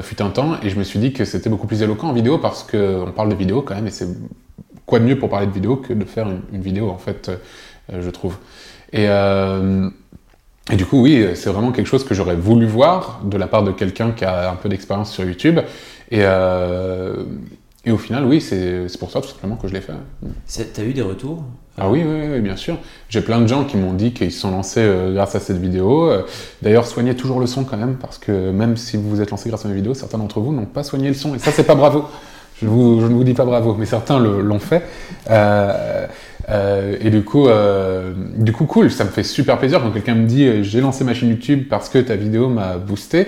fut 0.01 0.21
un 0.21 0.29
temps, 0.29 0.55
et 0.63 0.69
je 0.69 0.79
me 0.79 0.85
suis 0.85 0.99
dit 0.99 1.11
que 1.11 1.25
c'était 1.25 1.49
beaucoup 1.49 1.67
plus 1.67 1.81
éloquent 1.81 2.07
en 2.07 2.13
vidéo 2.13 2.37
parce 2.37 2.63
qu'on 2.63 3.11
parle 3.13 3.27
de 3.27 3.35
vidéo 3.35 3.61
quand 3.61 3.75
même, 3.75 3.87
et 3.87 3.91
c'est 3.91 4.07
quoi 4.85 4.99
de 4.99 5.03
mieux 5.03 5.19
pour 5.19 5.27
parler 5.27 5.47
de 5.47 5.51
vidéo 5.51 5.75
que 5.75 5.91
de 5.91 6.05
faire 6.05 6.29
une, 6.29 6.61
vidéo 6.61 6.89
en 6.89 6.97
fait, 6.97 7.29
je 7.91 8.09
trouve. 8.09 8.37
Et, 8.93 9.09
et 10.71 10.75
du 10.75 10.85
coup, 10.85 11.01
oui, 11.01 11.25
c'est 11.35 11.49
vraiment 11.49 11.71
quelque 11.71 11.87
chose 11.87 12.03
que 12.03 12.13
j'aurais 12.13 12.35
voulu 12.35 12.65
voir 12.65 13.21
de 13.23 13.37
la 13.37 13.47
part 13.47 13.63
de 13.63 13.71
quelqu'un 13.71 14.11
qui 14.11 14.25
a 14.25 14.49
un 14.51 14.55
peu 14.55 14.69
d'expérience 14.69 15.11
sur 15.11 15.23
YouTube. 15.23 15.59
Et, 16.09 16.21
et 17.85 17.91
au 17.91 17.97
final, 17.97 18.25
oui, 18.25 18.41
c'est 18.41 18.87
pour 18.99 19.11
ça 19.11 19.21
tout 19.21 19.27
simplement 19.27 19.55
que 19.55 19.67
je 19.67 19.73
l'ai 19.73 19.81
fait. 19.81 19.93
T'as 20.73 20.83
eu 20.83 20.93
des 20.93 21.01
retours? 21.01 21.43
Ah 21.77 21.89
oui, 21.89 22.03
oui, 22.05 22.27
oui, 22.31 22.41
bien 22.41 22.57
sûr. 22.57 22.77
J'ai 23.09 23.21
plein 23.21 23.39
de 23.39 23.47
gens 23.47 23.63
qui 23.63 23.77
m'ont 23.77 23.93
dit 23.93 24.11
qu'ils 24.11 24.31
se 24.31 24.41
sont 24.41 24.51
lancés 24.51 24.81
euh, 24.81 25.13
grâce 25.13 25.35
à 25.35 25.39
cette 25.39 25.57
vidéo. 25.57 26.09
Euh, 26.09 26.23
d'ailleurs, 26.61 26.85
soignez 26.85 27.15
toujours 27.15 27.39
le 27.39 27.47
son 27.47 27.63
quand 27.63 27.77
même, 27.77 27.95
parce 27.95 28.17
que 28.17 28.51
même 28.51 28.75
si 28.75 28.97
vous 28.97 29.09
vous 29.09 29.21
êtes 29.21 29.31
lancé 29.31 29.47
grâce 29.49 29.65
à 29.65 29.69
ma 29.69 29.73
vidéo, 29.73 29.93
certains 29.93 30.17
d'entre 30.17 30.41
vous 30.41 30.51
n'ont 30.51 30.65
pas 30.65 30.83
soigné 30.83 31.07
le 31.07 31.13
son. 31.13 31.33
Et 31.33 31.39
ça, 31.39 31.51
c'est 31.51 31.63
pas 31.63 31.75
bravo. 31.75 32.05
Je, 32.61 32.67
ne 32.67 32.69
vous 32.69 33.23
dis 33.23 33.33
pas 33.33 33.45
bravo, 33.45 33.75
mais 33.77 33.85
certains 33.85 34.19
l'ont 34.19 34.59
fait. 34.59 34.83
Euh, 35.29 36.07
euh, 36.49 36.97
et 37.01 37.09
du 37.09 37.23
coup, 37.23 37.47
euh, 37.47 38.13
du 38.37 38.53
coup, 38.53 38.65
cool, 38.65 38.91
ça 38.91 39.03
me 39.03 39.09
fait 39.09 39.23
super 39.23 39.57
plaisir 39.57 39.81
quand 39.81 39.91
quelqu'un 39.91 40.15
me 40.15 40.25
dit 40.27 40.63
j'ai 40.63 40.81
lancé 40.81 41.03
ma 41.03 41.13
chaîne 41.13 41.29
YouTube 41.29 41.65
parce 41.69 41.89
que 41.89 41.99
ta 41.99 42.15
vidéo 42.15 42.49
m'a 42.49 42.77
boosté. 42.77 43.27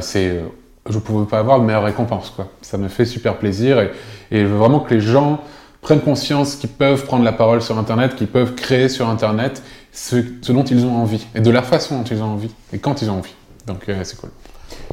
c'est 0.00 0.40
je 0.88 0.94
ne 0.94 1.00
pouvais 1.00 1.26
pas 1.26 1.38
avoir 1.38 1.60
de 1.60 1.64
meilleure 1.64 1.84
récompense. 1.84 2.30
Quoi. 2.30 2.48
Ça 2.62 2.78
me 2.78 2.88
fait 2.88 3.04
super 3.04 3.36
plaisir 3.36 3.80
et, 3.80 3.90
je 4.32 4.46
veux 4.46 4.56
vraiment 4.56 4.80
que 4.80 4.94
les 4.94 5.00
gens 5.00 5.40
prennent 5.82 6.00
conscience 6.00 6.56
qu'ils 6.56 6.70
peuvent 6.70 7.04
prendre 7.04 7.24
la 7.24 7.32
parole 7.32 7.62
sur 7.62 7.78
Internet, 7.78 8.16
qu'ils 8.16 8.26
peuvent 8.26 8.54
créer 8.54 8.88
sur 8.88 9.08
Internet 9.08 9.62
ce, 9.92 10.16
dont 10.50 10.64
ils 10.64 10.84
ont 10.84 10.96
envie 10.96 11.26
et 11.34 11.40
de 11.40 11.50
la 11.50 11.62
façon 11.62 11.98
dont 11.98 12.04
ils 12.04 12.22
ont 12.22 12.32
envie 12.32 12.50
et 12.72 12.78
quand 12.78 13.02
ils 13.02 13.10
ont 13.10 13.18
envie. 13.18 13.34
Donc 13.66 13.88
euh, 13.88 14.00
c'est 14.04 14.16
cool. 14.16 14.30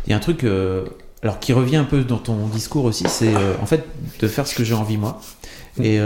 Il 0.05 0.11
y 0.11 0.13
a 0.13 0.17
un 0.17 0.21
truc 0.21 0.43
euh, 0.43 0.85
alors 1.23 1.39
qui 1.39 1.53
revient 1.53 1.77
un 1.77 1.83
peu 1.83 2.03
dans 2.03 2.17
ton 2.17 2.47
discours 2.47 2.85
aussi, 2.85 3.05
c'est 3.07 3.33
euh, 3.33 3.53
en 3.61 3.65
fait 3.65 3.85
de 4.19 4.27
faire 4.27 4.47
ce 4.47 4.55
que 4.55 4.63
j'ai 4.63 4.75
envie 4.75 4.97
moi. 4.97 5.21
Et 5.81 5.99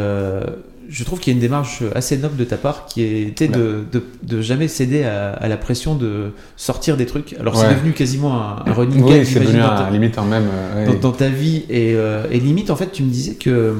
je 0.92 1.04
trouve 1.06 1.20
qu'il 1.20 1.32
y 1.32 1.34
a 1.34 1.38
une 1.38 1.42
démarche 1.42 1.84
assez 1.96 2.18
noble 2.18 2.36
de 2.36 2.44
ta 2.44 2.58
part 2.58 2.86
qui 2.86 3.04
était 3.04 3.48
de, 3.48 3.86
de, 3.92 4.04
de 4.24 4.42
jamais 4.42 4.68
céder 4.68 5.04
à, 5.04 5.32
à, 5.32 5.48
la 5.48 5.56
pression 5.56 5.96
de 5.96 6.34
sortir 6.58 6.98
des 6.98 7.06
trucs. 7.06 7.34
Alors 7.40 7.56
c'est 7.56 7.70
devenu 7.70 7.94
quasiment 7.94 8.42
un, 8.42 8.64
un 8.66 8.74
running 8.74 9.02
Oui, 9.02 9.26
c'est 9.26 9.40
devenu 9.40 9.62
un, 9.62 9.90
limite 9.90 10.18
un 10.18 10.26
même. 10.26 10.50
Euh, 10.52 10.88
dans, 10.88 10.96
dans, 10.96 11.12
ta 11.12 11.30
vie 11.30 11.64
et, 11.70 11.94
euh, 11.96 12.26
et, 12.30 12.40
limite 12.40 12.70
en 12.70 12.76
fait 12.76 12.92
tu 12.92 13.04
me 13.04 13.10
disais 13.10 13.36
que 13.36 13.76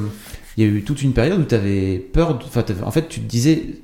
il 0.56 0.64
y 0.64 0.68
a 0.68 0.70
eu 0.70 0.84
toute 0.84 1.02
une 1.02 1.12
période 1.12 1.40
où 1.40 1.44
tu 1.44 1.56
avais 1.56 1.98
peur. 1.98 2.40
Enfin, 2.46 2.64
en 2.84 2.92
fait 2.92 3.10
tu 3.10 3.20
te 3.20 3.28
disais. 3.30 3.82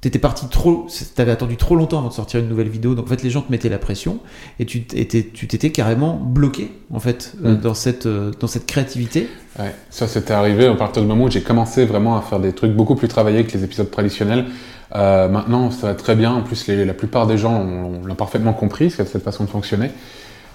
T'étais 0.00 0.18
parti 0.18 0.48
trop, 0.48 0.86
t'avais 1.14 1.32
attendu 1.32 1.56
trop 1.56 1.76
longtemps 1.76 1.98
avant 1.98 2.08
de 2.08 2.14
sortir 2.14 2.40
une 2.40 2.48
nouvelle 2.48 2.70
vidéo, 2.70 2.94
donc 2.94 3.04
en 3.04 3.08
fait 3.08 3.22
les 3.22 3.28
gens 3.28 3.42
te 3.42 3.50
mettaient 3.50 3.68
la 3.68 3.78
pression 3.78 4.18
et 4.58 4.64
tu 4.64 4.82
t'étais, 4.82 5.28
tu 5.32 5.46
t'étais 5.46 5.70
carrément 5.70 6.14
bloqué 6.14 6.72
en 6.90 7.00
fait 7.00 7.34
euh, 7.44 7.54
mm. 7.54 7.60
dans 7.60 7.74
cette 7.74 8.06
euh, 8.06 8.30
dans 8.40 8.46
cette 8.46 8.64
créativité. 8.64 9.28
Ouais, 9.58 9.74
ça 9.90 10.08
c'était 10.08 10.32
arrivé 10.32 10.66
à 10.66 10.74
partir 10.74 11.02
du 11.02 11.08
moment 11.08 11.24
où 11.24 11.30
j'ai 11.30 11.42
commencé 11.42 11.84
vraiment 11.84 12.16
à 12.16 12.22
faire 12.22 12.40
des 12.40 12.54
trucs 12.54 12.72
beaucoup 12.72 12.94
plus 12.94 13.08
travaillés 13.08 13.44
que 13.44 13.52
les 13.52 13.64
épisodes 13.64 13.90
traditionnels. 13.90 14.46
Euh, 14.94 15.28
maintenant 15.28 15.70
ça 15.70 15.88
va 15.88 15.94
très 15.94 16.16
bien, 16.16 16.32
en 16.32 16.42
plus 16.42 16.66
les, 16.66 16.86
la 16.86 16.94
plupart 16.94 17.26
des 17.26 17.36
gens 17.36 17.62
l'ont 18.02 18.14
parfaitement 18.14 18.54
compris, 18.54 18.90
cette 18.90 19.22
façon 19.22 19.44
de 19.44 19.50
fonctionner. 19.50 19.90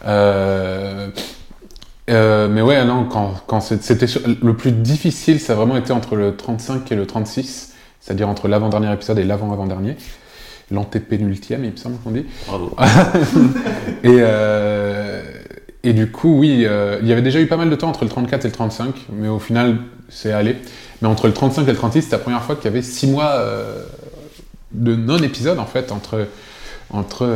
Euh, 0.07 1.09
euh, 2.09 2.47
mais 2.49 2.61
ouais, 2.61 2.83
non, 2.85 3.05
quand, 3.05 3.33
quand 3.47 3.61
c'était 3.61 4.05
le 4.41 4.53
plus 4.55 4.71
difficile, 4.71 5.39
ça 5.39 5.53
a 5.53 5.55
vraiment 5.55 5.77
été 5.77 5.91
entre 5.91 6.15
le 6.15 6.35
35 6.35 6.91
et 6.91 6.95
le 6.95 7.07
36 7.07 7.74
c'est-à-dire 7.99 8.29
entre 8.29 8.47
l'avant-dernier 8.47 8.93
épisode 8.93 9.19
et 9.19 9.23
l'avant-avant-dernier. 9.23 9.95
L'antépénultième, 10.71 11.63
il 11.63 11.71
me 11.71 11.77
semble 11.77 11.97
qu'on 11.97 12.11
dit. 12.11 12.25
Bravo. 12.47 12.75
et, 14.03 14.17
euh, 14.19 15.21
et 15.83 15.93
du 15.93 16.11
coup, 16.11 16.39
oui, 16.39 16.65
euh, 16.65 16.97
il 17.01 17.07
y 17.07 17.11
avait 17.11 17.21
déjà 17.21 17.39
eu 17.39 17.45
pas 17.45 17.57
mal 17.57 17.69
de 17.69 17.75
temps 17.75 17.89
entre 17.89 18.03
le 18.03 18.09
34 18.09 18.45
et 18.45 18.47
le 18.47 18.53
35, 18.53 18.95
mais 19.13 19.27
au 19.27 19.37
final, 19.37 19.77
c'est 20.09 20.31
allé. 20.31 20.55
Mais 21.01 21.07
entre 21.07 21.27
le 21.27 21.33
35 21.33 21.63
et 21.63 21.65
le 21.71 21.75
36, 21.75 22.01
c'était 22.01 22.15
la 22.15 22.21
première 22.21 22.41
fois 22.41 22.55
qu'il 22.55 22.65
y 22.65 22.67
avait 22.69 22.81
6 22.81 23.07
mois 23.07 23.33
euh, 23.35 23.83
de 24.71 24.95
non-épisode, 24.95 25.59
en 25.59 25.67
fait, 25.67 25.91
entre, 25.91 26.27
entre, 26.89 27.27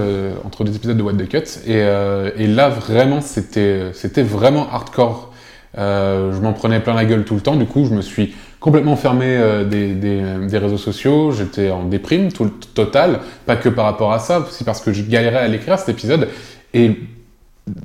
entre 0.43 0.63
des 0.63 0.75
épisodes 0.75 0.97
de 0.97 1.03
What 1.03 1.13
the 1.13 1.29
Cut. 1.29 1.67
Et, 1.67 1.77
et 1.77 2.47
là, 2.47 2.69
vraiment, 2.69 3.21
c'était 3.21 3.91
vraiment 4.23 4.67
hardcore. 4.71 5.31
je 5.75 6.39
m'en 6.41 6.53
prenais 6.53 6.79
plein 6.79 6.95
la 6.95 7.05
gueule 7.05 7.25
tout 7.25 7.35
le 7.35 7.41
temps. 7.41 7.55
Du 7.55 7.67
coup, 7.67 7.85
je 7.85 7.93
me 7.93 8.01
suis 8.01 8.33
complètement 8.59 8.95
fermé 8.95 9.25
euh, 9.27 9.63
des, 9.63 10.57
réseaux 10.57 10.77
sociaux, 10.77 11.31
j'étais 11.31 11.71
en 11.71 11.85
déprime 11.85 12.31
tout 12.31 12.49
total, 12.73 13.19
pas 13.45 13.55
que 13.55 13.69
par 13.69 13.85
rapport 13.85 14.11
à 14.11 14.19
ça, 14.19 14.45
c'est 14.51 14.65
parce 14.65 14.81
que 14.81 14.91
je 14.91 15.03
galérais 15.03 15.39
à 15.39 15.47
l'écrire 15.47 15.77
cet 15.79 15.89
épisode. 15.89 16.27
Et 16.73 16.97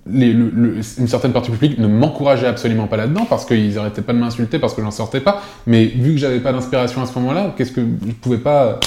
une 0.06 0.82
certaine 1.06 1.32
partie 1.32 1.50
public 1.50 1.78
ne 1.78 1.86
m'encourageait 1.86 2.46
absolument 2.46 2.86
pas 2.86 2.96
là-dedans 2.96 3.26
parce 3.28 3.44
qu'ils 3.44 3.78
arrêtaient 3.78 4.02
pas 4.02 4.14
de 4.14 4.18
m'insulter 4.18 4.58
parce 4.58 4.74
que 4.74 4.82
j'en 4.82 4.90
sortais 4.90 5.20
pas, 5.20 5.42
mais 5.66 5.84
vu 5.84 6.12
que 6.12 6.18
j'avais 6.18 6.40
pas 6.40 6.52
d'inspiration 6.52 7.02
à 7.02 7.06
ce 7.06 7.18
moment-là, 7.18 7.54
qu'est-ce 7.56 7.72
que 7.72 7.82
je 7.82 8.12
pouvais 8.12 8.38
pas 8.38 8.80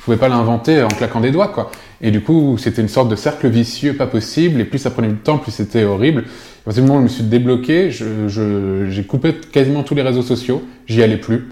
je 0.00 0.04
pouvais 0.04 0.16
pas 0.16 0.30
l'inventer 0.30 0.82
en 0.82 0.88
claquant 0.88 1.20
des 1.20 1.30
doigts 1.30 1.48
quoi. 1.48 1.70
Et 2.00 2.10
du 2.10 2.22
coup, 2.22 2.56
c'était 2.56 2.80
une 2.80 2.88
sorte 2.88 3.10
de 3.10 3.16
cercle 3.16 3.48
vicieux 3.48 3.94
pas 3.94 4.06
possible. 4.06 4.60
Et 4.60 4.64
plus 4.64 4.78
ça 4.78 4.90
prenait 4.90 5.08
du 5.08 5.16
temps, 5.16 5.36
plus 5.36 5.52
c'était 5.52 5.84
horrible. 5.84 6.24
À 6.60 6.64
partir 6.64 6.82
du 6.82 6.88
moment 6.88 6.98
où 7.00 7.02
je 7.02 7.12
me 7.12 7.16
suis 7.16 7.24
débloqué, 7.24 7.90
j'ai 7.90 9.04
coupé 9.04 9.34
quasiment 9.34 9.82
tous 9.82 9.94
les 9.94 10.02
réseaux 10.02 10.22
sociaux, 10.22 10.62
j'y 10.86 11.02
allais 11.02 11.16
plus. 11.16 11.48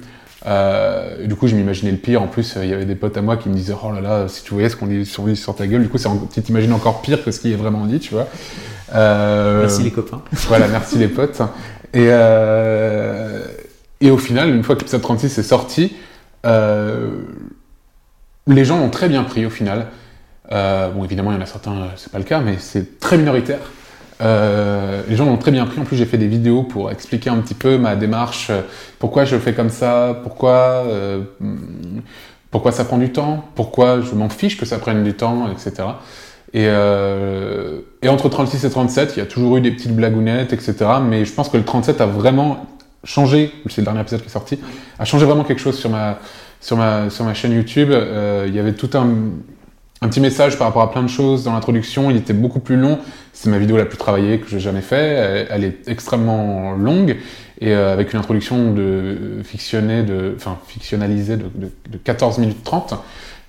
Euh, 0.46 1.26
du 1.26 1.34
coup, 1.34 1.48
je 1.48 1.56
m'imaginais 1.56 1.90
le 1.90 1.96
pire. 1.96 2.22
En 2.22 2.26
plus, 2.26 2.56
il 2.62 2.68
y 2.68 2.74
avait 2.74 2.84
des 2.84 2.94
potes 2.94 3.16
à 3.16 3.22
moi 3.22 3.36
qui 3.36 3.48
me 3.48 3.54
disaient 3.54 3.74
Oh 3.82 3.90
là 3.92 4.00
là, 4.00 4.28
si 4.28 4.44
tu 4.44 4.52
voyais 4.52 4.68
ce 4.68 4.76
qu'on 4.76 4.86
dit 4.86 5.04
sur, 5.04 5.24
sur 5.36 5.56
ta 5.56 5.66
gueule, 5.66 5.82
du 5.82 5.88
coup, 5.88 5.98
tu 6.32 6.42
t'imagines 6.42 6.72
encore 6.72 7.02
pire 7.02 7.24
que 7.24 7.30
ce 7.30 7.40
qui 7.40 7.52
est 7.52 7.56
vraiment 7.56 7.86
dit, 7.86 7.98
tu 7.98 8.14
vois. 8.14 8.28
Euh, 8.94 9.60
merci 9.60 9.82
les 9.82 9.90
copains. 9.90 10.22
voilà, 10.46 10.68
merci 10.68 10.96
les 10.96 11.08
potes. 11.08 11.40
Et, 11.94 12.06
euh, 12.08 13.44
et 14.00 14.10
au 14.10 14.18
final, 14.18 14.54
une 14.54 14.62
fois 14.62 14.74
que 14.74 14.80
l'épisode 14.80 15.02
36 15.02 15.38
est 15.38 15.42
sorti, 15.42 15.96
euh, 16.46 17.10
les 18.46 18.64
gens 18.64 18.78
l'ont 18.78 18.90
très 18.90 19.08
bien 19.08 19.24
pris 19.24 19.44
au 19.46 19.50
final. 19.50 19.86
Euh, 20.52 20.90
bon, 20.90 21.04
évidemment, 21.04 21.32
il 21.32 21.34
y 21.34 21.38
en 21.38 21.42
a 21.42 21.46
certains, 21.46 21.88
c'est 21.96 22.12
pas 22.12 22.18
le 22.18 22.24
cas, 22.24 22.40
mais 22.40 22.56
c'est 22.58 23.00
très 23.00 23.18
minoritaire. 23.18 23.60
Euh, 24.20 25.02
les 25.08 25.16
gens 25.16 25.26
l'ont 25.26 25.36
très 25.36 25.50
bien 25.50 25.64
pris. 25.66 25.80
En 25.80 25.84
plus, 25.84 25.96
j'ai 25.96 26.06
fait 26.06 26.18
des 26.18 26.26
vidéos 26.26 26.62
pour 26.62 26.90
expliquer 26.90 27.30
un 27.30 27.38
petit 27.38 27.54
peu 27.54 27.78
ma 27.78 27.96
démarche, 27.96 28.48
euh, 28.50 28.62
pourquoi 28.98 29.24
je 29.24 29.36
fais 29.36 29.54
comme 29.54 29.70
ça, 29.70 30.18
pourquoi, 30.22 30.84
euh, 30.86 31.22
pourquoi 32.50 32.72
ça 32.72 32.84
prend 32.84 32.98
du 32.98 33.10
temps, 33.12 33.44
pourquoi 33.54 34.00
je 34.00 34.14
m'en 34.14 34.28
fiche 34.28 34.56
que 34.56 34.66
ça 34.66 34.78
prenne 34.78 35.04
du 35.04 35.14
temps, 35.14 35.48
etc. 35.50 35.88
Et, 36.54 36.64
euh, 36.66 37.80
et 38.02 38.08
entre 38.08 38.28
36 38.28 38.64
et 38.64 38.70
37, 38.70 39.12
il 39.16 39.18
y 39.18 39.22
a 39.22 39.26
toujours 39.26 39.58
eu 39.58 39.60
des 39.60 39.70
petites 39.70 39.94
blagounettes, 39.94 40.52
etc. 40.52 40.74
Mais 41.02 41.24
je 41.24 41.32
pense 41.32 41.48
que 41.48 41.56
le 41.56 41.64
37 41.64 42.00
a 42.00 42.06
vraiment 42.06 42.66
changé, 43.04 43.52
c'est 43.68 43.82
le 43.82 43.84
dernier 43.84 44.00
épisode 44.00 44.22
qui 44.22 44.26
est 44.26 44.32
sorti, 44.32 44.58
a 44.98 45.04
changé 45.04 45.26
vraiment 45.26 45.44
quelque 45.44 45.60
chose 45.60 45.78
sur 45.78 45.90
ma, 45.90 46.18
sur 46.60 46.76
ma, 46.76 47.10
sur 47.10 47.24
ma 47.24 47.34
chaîne 47.34 47.52
YouTube. 47.52 47.90
Euh, 47.92 48.46
il 48.48 48.54
y 48.54 48.58
avait 48.58 48.72
tout 48.72 48.90
un, 48.94 49.08
un 50.00 50.08
petit 50.08 50.20
message 50.20 50.58
par 50.58 50.68
rapport 50.68 50.82
à 50.82 50.90
plein 50.90 51.02
de 51.02 51.08
choses 51.08 51.44
dans 51.44 51.52
l'introduction. 51.52 52.10
Il 52.10 52.16
était 52.16 52.32
beaucoup 52.32 52.60
plus 52.60 52.76
long. 52.76 52.98
C'est 53.32 53.50
ma 53.50 53.58
vidéo 53.58 53.76
la 53.76 53.84
plus 53.84 53.98
travaillée 53.98 54.38
que 54.38 54.48
j'ai 54.48 54.60
jamais 54.60 54.80
fait. 54.80 55.46
Elle, 55.50 55.64
est 55.64 55.88
extrêmement 55.88 56.72
longue 56.74 57.16
et 57.60 57.72
euh, 57.72 57.92
avec 57.92 58.12
une 58.12 58.20
introduction 58.20 58.72
de 58.72 59.40
fictionnée, 59.42 60.02
de, 60.02 60.34
enfin 60.36 60.58
fictionnalisée 60.66 61.36
de, 61.36 61.44
de, 61.54 61.70
de, 61.90 61.98
14 61.98 62.38
minutes 62.38 62.62
30. 62.62 62.94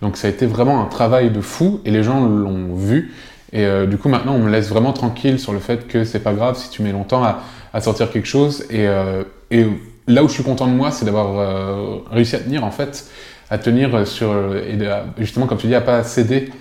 Donc 0.01 0.17
ça 0.17 0.27
a 0.27 0.31
été 0.31 0.45
vraiment 0.47 0.81
un 0.81 0.85
travail 0.85 1.29
de 1.29 1.41
fou 1.41 1.81
et 1.85 1.91
les 1.91 2.01
gens 2.01 2.25
l'ont 2.25 2.73
vu. 2.75 3.13
Et 3.51 3.65
euh, 3.65 3.85
du 3.85 3.97
coup 3.97 4.09
maintenant 4.09 4.33
on 4.33 4.39
me 4.39 4.49
laisse 4.49 4.69
vraiment 4.69 4.93
tranquille 4.93 5.39
sur 5.39 5.53
le 5.53 5.59
fait 5.59 5.88
que 5.88 6.03
c'est 6.03 6.19
pas 6.19 6.33
grave 6.33 6.57
si 6.57 6.69
tu 6.69 6.81
mets 6.81 6.91
longtemps 6.91 7.23
à, 7.23 7.81
sortir 7.81 8.09
quelque 8.09 8.27
chose. 8.27 8.65
Et, 8.71 8.88
euh, 8.88 9.23
et, 9.51 9.67
là 10.07 10.23
où 10.23 10.27
je 10.27 10.33
suis 10.33 10.43
content 10.43 10.65
de 10.65 10.73
moi, 10.73 10.89
c'est 10.89 11.05
d'avoir 11.05 12.09
réussi 12.09 12.35
à 12.35 12.39
tenir 12.39 12.63
en 12.63 12.71
fait 12.71 13.07
à 13.49 13.57
tenir 13.57 14.07
sur 14.07 14.55
et 14.55 14.77
justement 15.17 15.47
comme 15.47 15.57
tu 15.57 15.67
dis 15.67 15.75
à 15.75 15.81
pas 15.81 16.03
céder 16.03 16.51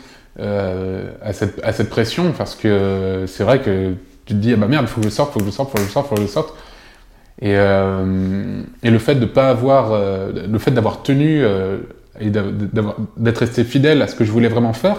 euh, 0.40 1.10
à, 1.20 1.32
cette, 1.32 1.60
à 1.64 1.72
cette 1.72 1.90
pression 1.90 2.30
parce 2.30 2.54
que 2.54 3.24
c'est 3.26 3.42
vrai 3.42 3.60
que 3.60 3.94
tu 4.24 4.34
te 4.34 4.38
dis 4.38 4.52
ah 4.52 4.56
bah 4.56 4.68
merde 4.68 4.86
faut 4.86 5.00
que 5.00 5.08
je 5.08 5.12
sorte 5.12 5.32
faut 5.32 5.40
que 5.40 5.46
je 5.46 5.50
sorte 5.50 5.70
faut 5.72 5.78
que 5.78 5.82
je 5.82 5.88
sorte 5.88 6.08
faut 6.08 6.14
que 6.14 6.20
je 6.20 6.26
sorte 6.28 6.54
et, 7.42 7.56
euh, 7.56 8.62
et 8.84 8.90
le 8.90 8.98
fait 9.00 9.16
de 9.16 9.26
pas 9.26 9.48
avoir 9.48 9.90
euh, 9.90 10.30
le 10.48 10.58
fait 10.60 10.70
d'avoir 10.70 11.02
tenu 11.02 11.42
et 12.20 12.30
d'être 12.30 13.38
resté 13.38 13.64
fidèle 13.64 14.00
à 14.00 14.06
ce 14.06 14.14
que 14.14 14.24
je 14.24 14.30
voulais 14.30 14.48
vraiment 14.48 14.72
faire 14.72 14.98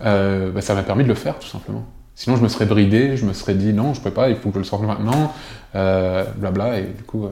bah, 0.00 0.60
ça 0.60 0.74
m'a 0.74 0.82
permis 0.82 1.04
de 1.04 1.08
le 1.08 1.14
faire 1.14 1.38
tout 1.38 1.46
simplement 1.46 1.86
sinon 2.16 2.36
je 2.36 2.42
me 2.42 2.48
serais 2.48 2.66
bridé 2.66 3.16
je 3.16 3.24
me 3.24 3.34
serais 3.34 3.54
dit 3.54 3.72
non 3.72 3.94
je 3.94 4.00
peux 4.00 4.10
pas 4.10 4.30
il 4.30 4.36
faut 4.36 4.48
que 4.48 4.54
je 4.54 4.58
le 4.58 4.64
sorte 4.64 4.82
maintenant 4.82 5.32
blabla 5.72 6.80
et 6.80 6.86
du 6.86 7.04
coup. 7.04 7.28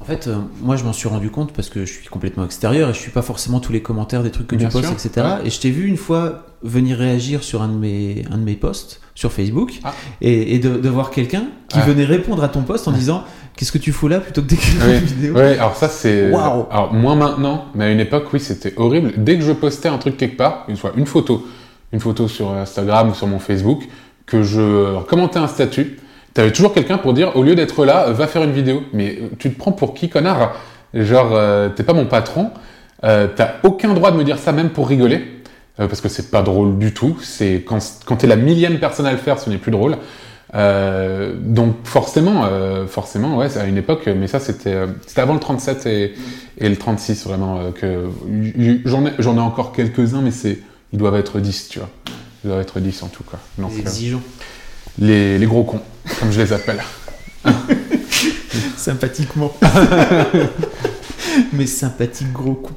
En 0.00 0.04
fait, 0.04 0.26
euh, 0.26 0.36
moi 0.62 0.76
je 0.76 0.84
m'en 0.84 0.92
suis 0.92 1.08
rendu 1.08 1.30
compte 1.30 1.52
parce 1.52 1.68
que 1.70 1.84
je 1.86 1.92
suis 1.92 2.06
complètement 2.08 2.44
extérieur 2.44 2.90
et 2.90 2.92
je 2.94 2.98
suis 2.98 3.10
pas 3.10 3.22
forcément 3.22 3.60
tous 3.60 3.72
les 3.72 3.80
commentaires 3.80 4.22
des 4.22 4.30
trucs 4.30 4.46
que 4.46 4.54
Bien 4.56 4.68
tu 4.68 4.72
postes, 4.74 4.86
sûr, 4.86 4.92
etc. 4.94 5.26
ouais. 5.40 5.46
Et 5.46 5.50
je 5.50 5.58
t'ai 5.58 5.70
vu 5.70 5.86
une 5.86 5.96
fois 5.96 6.44
venir 6.62 6.98
réagir 6.98 7.42
sur 7.42 7.62
un 7.62 7.68
de 7.68 7.76
mes, 7.76 8.24
un 8.30 8.36
de 8.38 8.42
mes 8.44 8.54
posts 8.56 9.00
sur 9.14 9.32
Facebook 9.32 9.72
Ah. 9.84 9.94
et, 10.20 10.54
et 10.54 10.58
de, 10.58 10.76
de 10.76 10.88
voir 10.90 11.10
quelqu'un 11.10 11.44
qui 11.68 11.80
venait 11.80 12.04
répondre 12.04 12.44
à 12.44 12.48
ton 12.48 12.62
post 12.62 12.86
en 12.88 12.92
disant 12.92 13.24
Qu'est-ce 13.56 13.72
que 13.72 13.78
tu 13.78 13.90
fous 13.90 14.06
là 14.08 14.20
plutôt 14.20 14.42
que 14.42 14.48
d'écrire 14.48 14.82
Oui, 14.86 14.98
une 14.98 15.04
vidéo? 15.04 15.34
Ouais, 15.34 15.56
alors 15.58 15.74
ça 15.76 15.88
c'est. 15.88 16.30
Waouh. 16.30 16.66
Alors 16.70 16.92
moins 16.92 17.14
maintenant, 17.16 17.64
mais 17.74 17.84
à 17.84 17.90
une 17.90 18.00
époque, 18.00 18.26
oui, 18.34 18.38
c'était 18.38 18.74
horrible. 18.76 19.14
Dès 19.16 19.36
que 19.38 19.42
je 19.44 19.52
postais 19.52 19.88
un 19.88 19.96
truc 19.96 20.18
quelque 20.18 20.36
part, 20.36 20.66
une 20.68 20.76
fois 20.76 20.92
une 20.94 21.06
photo, 21.06 21.46
une 21.90 22.00
photo 22.00 22.28
sur 22.28 22.50
Instagram 22.52 23.08
ou 23.08 23.14
sur 23.14 23.26
mon 23.26 23.38
Facebook, 23.38 23.88
que 24.26 24.42
je 24.42 25.00
commentais 25.04 25.38
un 25.38 25.48
statut, 25.48 25.96
t'avais 26.36 26.52
toujours 26.52 26.72
quelqu'un 26.72 26.98
pour 26.98 27.12
dire, 27.14 27.34
au 27.36 27.42
lieu 27.42 27.54
d'être 27.54 27.84
là, 27.84 28.10
va 28.12 28.26
faire 28.26 28.42
une 28.44 28.52
vidéo. 28.52 28.82
Mais 28.92 29.18
euh, 29.20 29.28
tu 29.38 29.50
te 29.52 29.58
prends 29.58 29.72
pour 29.72 29.94
qui, 29.94 30.08
connard? 30.08 30.54
Genre, 30.94 31.30
euh, 31.32 31.68
t'es 31.68 31.82
pas 31.82 31.92
mon 31.94 32.06
patron, 32.06 32.50
euh, 33.04 33.26
t'as 33.34 33.54
aucun 33.64 33.92
droit 33.94 34.10
de 34.12 34.16
me 34.16 34.24
dire 34.24 34.38
ça, 34.38 34.52
même 34.52 34.70
pour 34.70 34.88
rigoler. 34.88 35.24
euh, 35.80 35.88
parce 35.88 36.00
que 36.00 36.08
c'est 36.08 36.30
pas 36.30 36.42
drôle 36.42 36.78
du 36.78 36.94
tout. 36.94 37.16
C'est 37.22 37.64
quand, 37.66 37.78
quand 38.06 38.16
t'es 38.16 38.26
la 38.26 38.36
millième 38.36 38.78
personne 38.78 39.06
à 39.06 39.12
le 39.12 39.18
faire, 39.18 39.38
ce 39.40 39.50
n'est 39.50 39.58
plus 39.58 39.72
drôle. 39.72 39.96
Donc 40.54 41.74
forcément, 41.84 42.44
forcément, 42.86 43.36
ouais, 43.36 43.48
c'est 43.50 43.58
à 43.60 43.66
une 43.66 43.76
époque, 43.76 44.06
mais 44.06 44.26
ça 44.26 44.40
c'était 44.40 44.86
c'était 45.06 45.20
avant 45.20 45.34
le 45.34 45.40
37 45.40 45.84
et, 45.86 46.14
et 46.58 46.68
le 46.68 46.76
36 46.76 47.26
vraiment 47.26 47.72
que 47.72 48.04
j'en 48.86 49.04
ai 49.04 49.12
j'en 49.18 49.36
ai 49.36 49.40
encore 49.40 49.72
quelques-uns, 49.72 50.22
mais 50.22 50.30
c'est 50.30 50.60
ils 50.94 50.98
doivent 50.98 51.16
être 51.16 51.40
10, 51.40 51.68
tu 51.68 51.78
vois. 51.80 51.90
Ils 52.44 52.48
doivent 52.48 52.60
être 52.62 52.80
10 52.80 53.02
en 53.02 53.08
tout 53.08 53.24
cas. 53.24 53.38
Donc, 53.58 53.72
exigeants. 53.78 54.22
Les, 54.98 55.38
les 55.38 55.46
gros 55.46 55.64
cons, 55.64 55.80
comme 56.20 56.30
je 56.30 56.40
les 56.40 56.52
appelle. 56.52 56.82
Sympathiquement. 58.76 59.52
mais 61.52 61.66
sympathique 61.66 62.32
gros 62.32 62.54
coup. 62.54 62.74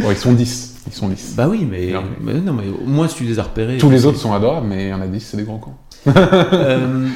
Bon, 0.00 0.10
ils 0.10 0.16
sont 0.16 0.32
10, 0.32 0.74
ils 0.86 0.92
sont 0.92 1.08
10. 1.08 1.34
Bah 1.36 1.48
oui, 1.48 1.66
mais, 1.68 1.92
Non, 1.92 2.04
mais 2.20 2.34
non, 2.34 2.52
mais 2.52 2.64
au 2.68 2.86
moins 2.86 3.06
tu 3.06 3.24
les 3.24 3.38
as 3.38 3.44
repérés. 3.44 3.78
Tous 3.78 3.90
les 3.90 4.06
autres 4.06 4.18
sont 4.18 4.32
adorables, 4.32 4.66
mais 4.66 4.86
il 4.86 4.88
y 4.88 4.92
en 4.92 5.00
a 5.00 5.06
10, 5.06 5.20
c'est 5.20 5.36
des 5.36 5.44
gros 5.44 5.58
cons. 5.58 5.74
Euh, 6.06 7.08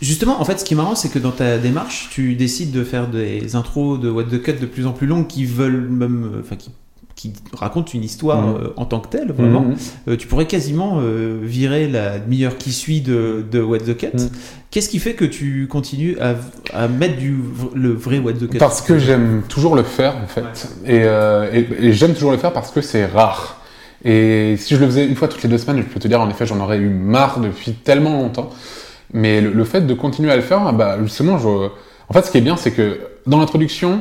justement, 0.00 0.40
en 0.40 0.44
fait, 0.44 0.60
ce 0.60 0.64
qui 0.64 0.74
est 0.74 0.76
marrant, 0.76 0.94
c'est 0.94 1.08
que 1.08 1.18
dans 1.18 1.32
ta 1.32 1.58
démarche, 1.58 2.08
tu 2.10 2.34
décides 2.36 2.70
de 2.70 2.84
faire 2.84 3.08
des 3.08 3.56
intros 3.56 3.98
de 3.98 4.10
What 4.10 4.24
the 4.24 4.40
Cut 4.42 4.54
de 4.54 4.66
plus 4.66 4.86
en 4.86 4.92
plus 4.92 5.06
longues 5.06 5.26
qui 5.26 5.44
veulent 5.44 5.88
même, 5.88 6.30
euh, 6.34 6.40
enfin, 6.40 6.56
qui, 6.56 6.70
qui 7.16 7.32
racontent 7.54 7.90
une 7.94 8.04
histoire 8.04 8.42
Mhm. 8.42 8.54
euh, 8.56 8.68
en 8.76 8.84
tant 8.84 9.00
que 9.00 9.08
telle, 9.08 9.32
vraiment. 9.32 9.62
Mhm. 9.62 9.76
Euh, 10.08 10.16
tu 10.16 10.26
pourrais 10.28 10.46
quasiment 10.46 10.98
euh, 11.00 11.38
virer 11.42 11.88
la 11.88 12.18
demi-heure 12.18 12.56
qui 12.58 12.72
suit 12.72 13.00
de, 13.00 13.44
de 13.50 13.60
What 13.62 13.78
the 13.80 13.96
Cut. 13.96 14.08
Mhm. 14.14 14.28
Qu'est-ce 14.70 14.88
qui 14.90 14.98
fait 14.98 15.14
que 15.14 15.24
tu 15.24 15.66
continues 15.66 16.18
à, 16.20 16.34
à 16.74 16.86
mettre 16.88 17.16
du, 17.16 17.34
le 17.74 17.92
vrai 17.94 18.18
What 18.18 18.34
the 18.34 18.48
Cut 18.50 18.58
Parce 18.58 18.82
que 18.82 18.98
j'aime 18.98 19.42
toujours 19.48 19.74
le 19.74 19.82
faire, 19.82 20.14
en 20.22 20.26
fait. 20.26 20.68
Et, 20.86 20.96
et, 21.58 21.86
et 21.86 21.92
j'aime 21.94 22.12
toujours 22.14 22.32
le 22.32 22.38
faire 22.38 22.52
parce 22.52 22.70
que 22.70 22.82
c'est 22.82 23.06
rare. 23.06 23.60
Et 24.04 24.56
si 24.58 24.74
je 24.74 24.80
le 24.80 24.86
faisais 24.86 25.06
une 25.06 25.16
fois 25.16 25.26
toutes 25.28 25.42
les 25.42 25.48
deux 25.48 25.56
semaines, 25.58 25.78
je 25.82 25.92
peux 25.92 25.98
te 25.98 26.06
dire, 26.06 26.20
en 26.20 26.28
effet, 26.28 26.44
j'en 26.44 26.60
aurais 26.60 26.76
eu 26.76 26.90
marre 26.90 27.40
depuis 27.40 27.72
tellement 27.72 28.12
longtemps. 28.20 28.50
Mais 29.14 29.40
le, 29.40 29.52
le 29.52 29.64
fait 29.64 29.86
de 29.86 29.94
continuer 29.94 30.30
à 30.30 30.36
le 30.36 30.42
faire, 30.42 30.70
bah, 30.74 30.98
justement, 31.02 31.38
je... 31.38 31.48
en 31.48 32.12
fait, 32.12 32.22
ce 32.26 32.30
qui 32.30 32.36
est 32.36 32.42
bien, 32.42 32.58
c'est 32.58 32.72
que 32.72 32.98
dans 33.26 33.38
l'introduction, 33.38 34.00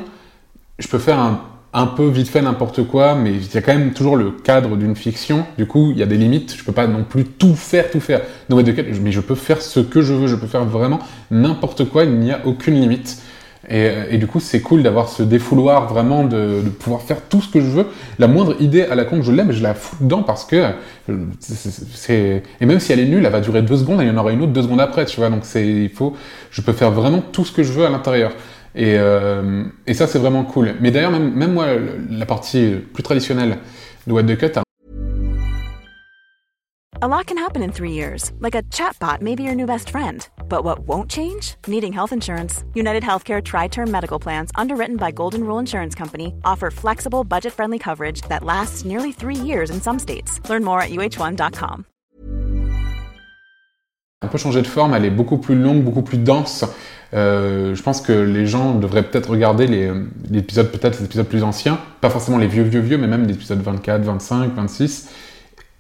je 0.80 0.88
peux 0.90 1.00
faire 1.00 1.18
un, 1.20 1.40
un 1.78 1.88
peu 1.88 2.08
vite 2.08 2.30
fait 2.30 2.42
n'importe 2.42 2.88
quoi, 2.88 3.16
mais 3.16 3.34
il 3.34 3.54
y 3.54 3.58
a 3.58 3.62
quand 3.62 3.74
même 3.74 3.92
toujours 3.92 4.16
le 4.16 4.32
cadre 4.32 4.78
d'une 4.78 4.96
fiction. 4.96 5.46
Du 5.58 5.66
coup, 5.68 5.92
il 5.92 5.98
y 5.98 6.04
a 6.04 6.06
des 6.06 6.16
limites. 6.16 6.56
Je 6.58 6.64
peux 6.64 6.72
pas 6.72 6.88
non 6.88 7.04
plus 7.04 7.26
tout 7.26 7.54
faire, 7.54 7.92
tout 7.92 8.00
faire. 8.00 8.22
Cut, 8.50 8.86
mais 9.02 9.12
je 9.12 9.20
peux 9.20 9.36
faire 9.36 9.62
ce 9.62 9.82
que 9.82 10.02
je 10.02 10.14
veux. 10.14 10.28
Je 10.28 10.38
peux 10.38 10.48
faire 10.48 10.64
vraiment 10.64 11.00
n'importe 11.32 11.84
quoi. 11.90 12.06
Il 12.06 12.12
n'y 12.12 12.32
a 12.32 12.40
aucune 12.46 12.76
limite. 12.76 13.22
Et, 13.70 13.90
et 14.12 14.18
du 14.18 14.28
coup, 14.28 14.40
c'est 14.40 14.62
cool 14.62 14.84
d'avoir 14.84 15.10
ce 15.10 15.24
défouloir 15.24 15.88
vraiment 15.92 16.24
de, 16.24 16.62
pouvoir 16.80 17.02
faire 17.02 17.18
tout 17.28 17.42
ce 17.42 17.50
que 17.50 17.60
je 17.60 17.66
veux. 17.66 17.88
La 18.20 18.28
moindre 18.28 18.56
idée 18.62 18.84
à 18.84 18.96
la 18.96 19.04
con 19.04 19.18
que 19.18 19.24
je 19.26 19.32
l'aime, 19.32 19.52
je 19.52 19.62
la 19.62 19.74
fous 19.74 19.98
dedans 20.00 20.24
parce 20.24 20.46
que 20.46 20.68
euh, 21.10 21.16
c'est- 21.40 22.44
et 22.62 22.66
même 22.66 22.80
si 22.80 22.94
elle 22.94 23.00
est 23.00 23.06
nulle, 23.06 23.26
elle 23.26 23.32
va 23.32 23.42
durer 23.42 23.64
deux 23.64 23.78
secondes 23.78 24.02
il 24.02 24.08
y 24.08 24.12
en 24.12 24.18
aura 24.18 24.32
une 24.32 24.42
autre 24.44 24.54
deux 24.54 24.62
secondes 24.62 24.82
après, 24.82 25.06
tu 25.06 25.18
vois. 25.20 25.30
Donc 25.30 25.42
c'est 25.44 25.66
il 25.68 25.90
faut, 25.90 26.16
je 26.52 26.62
peux 26.62 26.74
faire 26.74 26.92
vraiment 26.92 27.22
tout 27.32 27.44
ce 27.44 27.52
que 27.52 27.64
je 27.64 27.72
veux 27.74 27.86
à 27.86 27.90
l'intérieur. 27.90 28.32
Et, 28.76 28.96
euh, 28.98 29.64
et 29.88 29.94
ça, 29.94 30.06
c'est 30.06 30.20
vraiment 30.20 30.44
cool. 30.44 30.76
Mais 30.82 30.92
d'ailleurs, 30.92 31.12
même, 31.12 31.34
même 31.34 31.54
moi, 31.54 31.68
la 32.10 32.26
partie 32.26 32.76
plus 32.94 33.04
traditionnelle 33.04 33.60
de 34.06 34.14
What 34.14 34.24
the 34.24 34.38
Cut, 34.38 34.60
A 37.02 37.08
lot 37.08 37.28
can 37.28 37.38
happen 37.38 37.62
in 37.62 37.72
three 37.72 37.92
years, 37.92 38.32
like 38.40 38.56
a 38.56 38.64
chatbot 38.72 39.22
may 39.22 39.36
be 39.36 39.44
your 39.44 39.54
new 39.54 39.66
best 39.66 39.90
friend. 39.90 40.28
But 40.48 40.64
what 40.64 40.88
won't 40.88 41.10
change? 41.10 41.56
Needing 41.68 41.92
health 41.92 42.14
insurance. 42.14 42.64
United 42.74 43.04
Healthcare 43.04 43.44
Tri 43.44 43.68
Term 43.68 43.92
Medical 43.92 44.18
Plans, 44.18 44.50
underwritten 44.56 44.96
by 44.96 45.12
Golden 45.12 45.46
Rule 45.46 45.60
Insurance 45.60 45.94
Company, 45.94 46.34
offer 46.46 46.72
flexible, 46.72 47.24
budget 47.26 47.54
friendly 47.54 47.80
coverage 47.80 48.22
that 48.30 48.44
lasts 48.44 48.86
nearly 48.86 49.12
three 49.12 49.36
years 49.36 49.70
in 49.70 49.82
some 49.82 50.00
states. 50.00 50.40
Learn 50.50 50.64
more 50.64 50.82
at 50.82 50.90
uh1.com. 50.90 51.86
un 54.26 54.28
peu 54.28 54.38
changé 54.38 54.62
de 54.62 54.68
forme, 54.68 54.94
elle 54.94 55.06
est 55.06 55.12
beaucoup 55.12 55.38
plus 55.38 55.56
longue, 55.56 55.84
beaucoup 55.84 56.02
plus 56.02 56.18
dense. 56.18 56.66
Euh, 57.16 57.76
je 57.76 57.82
pense 57.82 58.02
que 58.02 58.12
les 58.12 58.46
gens 58.46 58.76
devraient 58.76 59.04
peut-être 59.04 59.30
regarder 59.30 59.68
les, 59.68 59.92
les 60.30 60.40
épisodes, 60.40 60.70
peut-être 60.70 61.00
les 61.00 61.06
épisodes 61.06 61.28
plus 61.28 61.44
anciens, 61.44 61.80
pas 62.02 62.10
forcément 62.10 62.38
les 62.38 62.48
vieux, 62.48 62.64
vieux, 62.64 62.82
vieux, 62.82 62.98
mais 62.98 63.08
même 63.08 63.26
les 63.26 63.34
épisodes 63.34 63.62
24, 63.62 64.02
25, 64.02 64.54
26, 64.54 65.10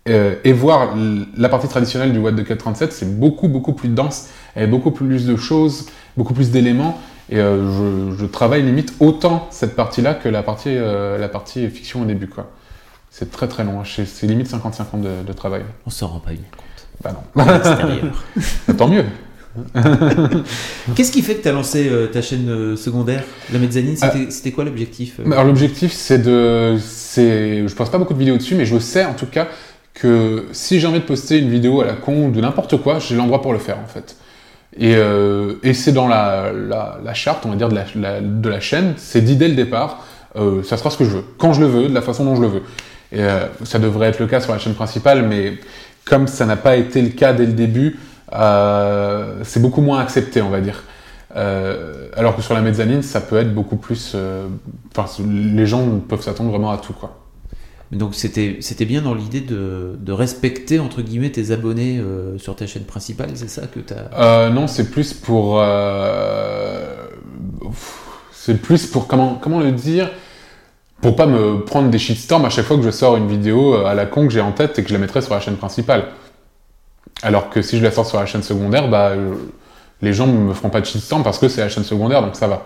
euh, 0.07 0.35
et 0.43 0.53
voir 0.53 0.95
la 1.35 1.49
partie 1.49 1.67
traditionnelle 1.67 2.13
du 2.13 2.19
What 2.19 2.33
the 2.33 2.43
Cut 2.43 2.57
37, 2.57 2.93
c'est 2.93 3.19
beaucoup, 3.19 3.47
beaucoup 3.47 3.73
plus 3.73 3.89
dense, 3.89 4.29
il 4.55 4.61
y 4.61 4.63
a 4.63 4.67
beaucoup 4.67 4.91
plus 4.91 5.25
de 5.25 5.35
choses, 5.35 5.87
beaucoup 6.15 6.33
plus 6.33 6.51
d'éléments, 6.51 7.01
et 7.29 7.39
euh, 7.39 8.11
je, 8.11 8.17
je 8.17 8.25
travaille 8.25 8.61
limite 8.61 8.93
autant 8.99 9.47
cette 9.49 9.75
partie-là 9.75 10.13
que 10.13 10.29
la 10.29 10.43
partie, 10.43 10.69
euh, 10.69 11.17
la 11.17 11.27
partie 11.27 11.67
fiction 11.69 12.03
au 12.03 12.05
début, 12.05 12.27
quoi. 12.27 12.51
C'est 13.09 13.31
très 13.31 13.47
très 13.47 13.63
long, 13.63 13.83
c'est 13.85 14.05
c'est 14.05 14.27
limite 14.27 14.49
50-50 14.49 15.01
de, 15.01 15.23
de 15.25 15.33
travail. 15.33 15.63
On 15.85 15.89
s'en 15.89 16.07
rend 16.07 16.19
pas 16.19 16.31
bien 16.31 16.41
compte. 16.55 16.87
Bah 17.01 17.13
non. 17.13 17.41
À 17.41 17.53
l'extérieur. 17.53 18.23
Tant 18.77 18.89
mieux. 18.89 19.05
Qu'est-ce 20.95 21.11
qui 21.11 21.21
fait 21.21 21.35
que 21.35 21.41
tu 21.43 21.47
as 21.47 21.51
lancé 21.51 21.87
euh, 21.89 22.07
ta 22.07 22.21
chaîne 22.21 22.49
euh, 22.49 22.75
secondaire, 22.75 23.23
la 23.51 23.59
mezzanine? 23.59 23.95
Ah. 24.01 24.11
C'était 24.11 24.31
c'était 24.31 24.51
quoi 24.51 24.63
l'objectif 24.63 25.19
euh? 25.19 25.31
Alors 25.31 25.45
l'objectif 25.45 25.91
c'est 25.91 26.19
de, 26.19 26.77
je 26.77 27.73
poste 27.75 27.91
pas 27.91 27.97
beaucoup 27.97 28.13
de 28.13 28.19
vidéos 28.19 28.37
dessus, 28.37 28.55
mais 28.55 28.65
je 28.65 28.77
sais 28.79 29.05
en 29.05 29.13
tout 29.13 29.27
cas 29.27 29.47
que 29.93 30.45
si 30.51 30.79
j'ai 30.79 30.87
envie 30.87 30.99
de 30.99 31.05
poster 31.05 31.37
une 31.39 31.49
vidéo 31.49 31.81
à 31.81 31.85
la 31.85 31.93
con 31.93 32.27
ou 32.27 32.31
de 32.31 32.41
n'importe 32.41 32.77
quoi, 32.77 32.99
j'ai 32.99 33.15
l'endroit 33.15 33.41
pour 33.41 33.53
le 33.53 33.59
faire 33.59 33.77
en 33.79 33.87
fait. 33.87 34.17
Et, 34.77 34.95
euh, 34.95 35.53
et 35.63 35.73
c'est 35.73 35.93
dans 35.93 36.09
la, 36.09 36.51
la, 36.51 36.99
la 37.03 37.13
charte, 37.13 37.45
on 37.45 37.49
va 37.49 37.55
dire, 37.55 37.69
de 37.69 37.75
la, 37.75 37.85
la- 37.95 38.19
de 38.21 38.49
la 38.49 38.59
chaîne, 38.59 38.93
c'est 38.97 39.21
dit 39.21 39.37
dès 39.37 39.47
le 39.47 39.55
départ, 39.55 40.05
euh, 40.35 40.63
ça 40.63 40.75
sera 40.75 40.89
ce 40.89 40.97
que 40.97 41.05
je 41.05 41.11
veux, 41.11 41.23
quand 41.37 41.53
je 41.53 41.61
le 41.61 41.67
veux, 41.67 41.87
de 41.87 41.93
la 41.93 42.01
façon 42.01 42.25
dont 42.25 42.35
je 42.35 42.41
le 42.41 42.47
veux. 42.47 42.61
Et 43.13 43.21
euh, 43.21 43.45
ça 43.63 43.79
devrait 43.79 44.09
être 44.09 44.19
le 44.19 44.27
cas 44.27 44.41
sur 44.41 44.51
la 44.51 44.59
chaîne 44.59 44.73
principale, 44.73 45.25
mais 45.25 45.53
comme 46.03 46.27
ça 46.27 46.45
n'a 46.45 46.57
pas 46.57 46.75
été 46.75 47.01
le 47.01 47.09
cas 47.09 47.31
dès 47.31 47.45
le 47.45 47.53
début, 47.53 47.95
euh, 48.33 49.35
c'est 49.43 49.61
beaucoup 49.61 49.81
moins 49.81 49.99
accepté, 49.99 50.41
on 50.41 50.49
va 50.49 50.61
dire. 50.61 50.83
Euh, 51.35 52.07
alors 52.15 52.35
que 52.35 52.41
sur 52.41 52.53
la 52.53 52.61
mezzanine, 52.61 53.01
ça 53.01 53.21
peut 53.21 53.37
être 53.37 53.53
beaucoup 53.53 53.75
plus. 53.77 54.13
euh, 54.15 54.47
Enfin, 54.95 55.23
les 55.29 55.65
gens 55.67 55.85
peuvent 56.07 56.21
s'attendre 56.21 56.49
vraiment 56.49 56.71
à 56.71 56.77
tout, 56.77 56.93
quoi. 56.93 57.17
Donc 57.91 58.15
c'était 58.15 58.57
c'était 58.61 58.85
bien 58.85 59.01
dans 59.01 59.13
l'idée 59.13 59.41
de, 59.41 59.95
de 59.99 60.11
respecter 60.11 60.79
entre 60.79 61.01
guillemets 61.03 61.29
tes 61.29 61.51
abonnés 61.51 61.99
euh, 61.99 62.37
sur 62.39 62.55
ta 62.55 62.65
chaîne 62.65 62.83
principale, 62.83 63.29
c'est 63.35 63.49
ça 63.49 63.67
que 63.67 63.79
tu 63.79 63.93
as 63.93 64.19
Euh, 64.19 64.49
non, 64.49 64.67
c'est 64.67 64.89
plus 64.89 65.13
pour. 65.13 65.59
euh, 65.59 66.95
C'est 68.31 68.61
plus 68.61 68.87
pour. 68.87 69.07
Comment, 69.07 69.35
comment 69.41 69.59
le 69.59 69.71
dire? 69.71 70.09
Pour 71.01 71.15
pas 71.15 71.27
me 71.27 71.59
prendre 71.63 71.89
des 71.89 71.99
shitstorms 71.99 72.45
à 72.45 72.49
chaque 72.49 72.65
fois 72.65 72.77
que 72.77 72.83
je 72.83 72.89
sors 72.89 73.17
une 73.17 73.27
vidéo 73.27 73.75
à 73.85 73.93
la 73.93 74.05
con 74.05 74.25
que 74.27 74.33
j'ai 74.33 74.41
en 74.41 74.51
tête 74.51 74.79
et 74.79 74.83
que 74.83 74.89
je 74.89 74.93
la 74.93 74.99
mettrai 74.99 75.21
sur 75.21 75.33
la 75.33 75.39
chaîne 75.39 75.57
principale. 75.57 76.05
Alors 77.23 77.49
que 77.49 77.61
si 77.61 77.77
je 77.77 77.83
la 77.83 77.91
sors 77.91 78.05
sur 78.05 78.19
la 78.19 78.25
chaîne 78.25 78.43
secondaire, 78.43 78.87
bah, 78.89 79.09
euh, 79.09 79.33
les 80.01 80.13
gens 80.13 80.27
me 80.27 80.53
feront 80.53 80.69
pas 80.69 80.81
de 80.81 80.85
shitstorm 80.85 81.23
parce 81.23 81.39
que 81.39 81.47
c'est 81.47 81.61
la 81.61 81.69
chaîne 81.69 81.83
secondaire, 81.83 82.21
donc 82.21 82.35
ça 82.35 82.47
va. 82.47 82.63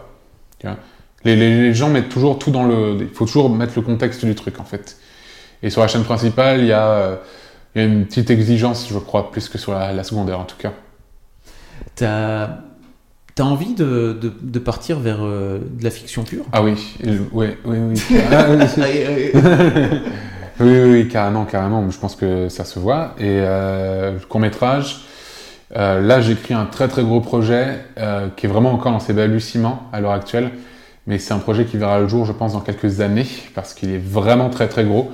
Tu 0.59 0.67
vois 0.67 0.75
les, 1.25 1.35
les- 1.35 1.61
les 1.63 1.73
gens 1.73 1.89
mettent 1.89 2.09
toujours 2.09 2.39
tout 2.39 2.49
dans 2.51 2.63
le. 2.63 2.97
Il 3.01 3.09
faut 3.09 3.25
toujours 3.25 3.49
mettre 3.49 3.73
le 3.75 3.81
contexte 3.81 4.23
du 4.25 4.35
truc 4.35 4.59
en 4.59 4.63
fait. 4.63 4.97
Et 5.61 5.69
sur 5.69 5.81
la 5.81 5.87
chaîne 5.89 6.03
principale, 6.03 6.61
il 6.61 6.67
y 6.67 6.71
a, 6.71 6.87
euh, 6.87 7.15
il 7.75 7.81
y 7.81 7.85
a 7.85 7.87
une 7.87 8.05
petite 8.05 8.29
exigence, 8.29 8.87
je 8.89 8.97
crois, 8.97 9.29
plus 9.31 9.49
que 9.49 9.57
sur 9.57 9.73
la, 9.73 9.91
la 9.91 10.03
secondaire 10.03 10.39
en 10.39 10.45
tout 10.45 10.55
cas. 10.57 10.71
T'as 11.95 12.49
as 13.37 13.43
envie 13.43 13.73
de, 13.73 14.17
de, 14.21 14.33
de 14.41 14.59
partir 14.59 14.99
vers 14.99 15.19
euh, 15.21 15.59
de 15.59 15.83
la 15.83 15.91
fiction 15.91 16.23
pure? 16.23 16.43
Ah 16.51 16.61
oui, 16.61 16.73
il- 17.03 17.21
oui, 17.31 17.47
oui, 17.65 17.77
oui. 17.79 18.01
Ah, 18.31 18.45
oui, 18.49 18.57
oui. 20.59 20.79
Oui, 20.91 21.07
carrément, 21.07 21.45
carrément. 21.45 21.89
Je 21.89 21.97
pense 21.97 22.15
que 22.15 22.49
ça 22.49 22.65
se 22.65 22.79
voit. 22.79 23.13
Et 23.19 23.23
euh, 23.27 24.17
court 24.27 24.39
métrage, 24.39 25.01
euh, 25.75 26.01
là 26.01 26.21
j'écris 26.21 26.53
un 26.53 26.65
très 26.65 26.87
très 26.87 27.03
gros 27.03 27.21
projet 27.21 27.79
euh, 27.97 28.27
qui 28.35 28.45
est 28.45 28.49
vraiment 28.49 28.71
encore 28.73 28.91
dans 28.91 28.99
ses 28.99 29.13
balbutiements 29.13 29.83
à 29.93 30.01
l'heure 30.01 30.11
actuelle. 30.11 30.51
Mais 31.07 31.17
c'est 31.17 31.33
un 31.33 31.39
projet 31.39 31.65
qui 31.65 31.77
verra 31.77 31.99
le 31.99 32.07
jour, 32.07 32.25
je 32.25 32.31
pense, 32.33 32.53
dans 32.53 32.59
quelques 32.59 33.01
années, 33.01 33.25
parce 33.55 33.73
qu'il 33.73 33.91
est 33.91 33.97
vraiment 34.03 34.49
très 34.49 34.67
très 34.67 34.83
gros. 34.83 35.11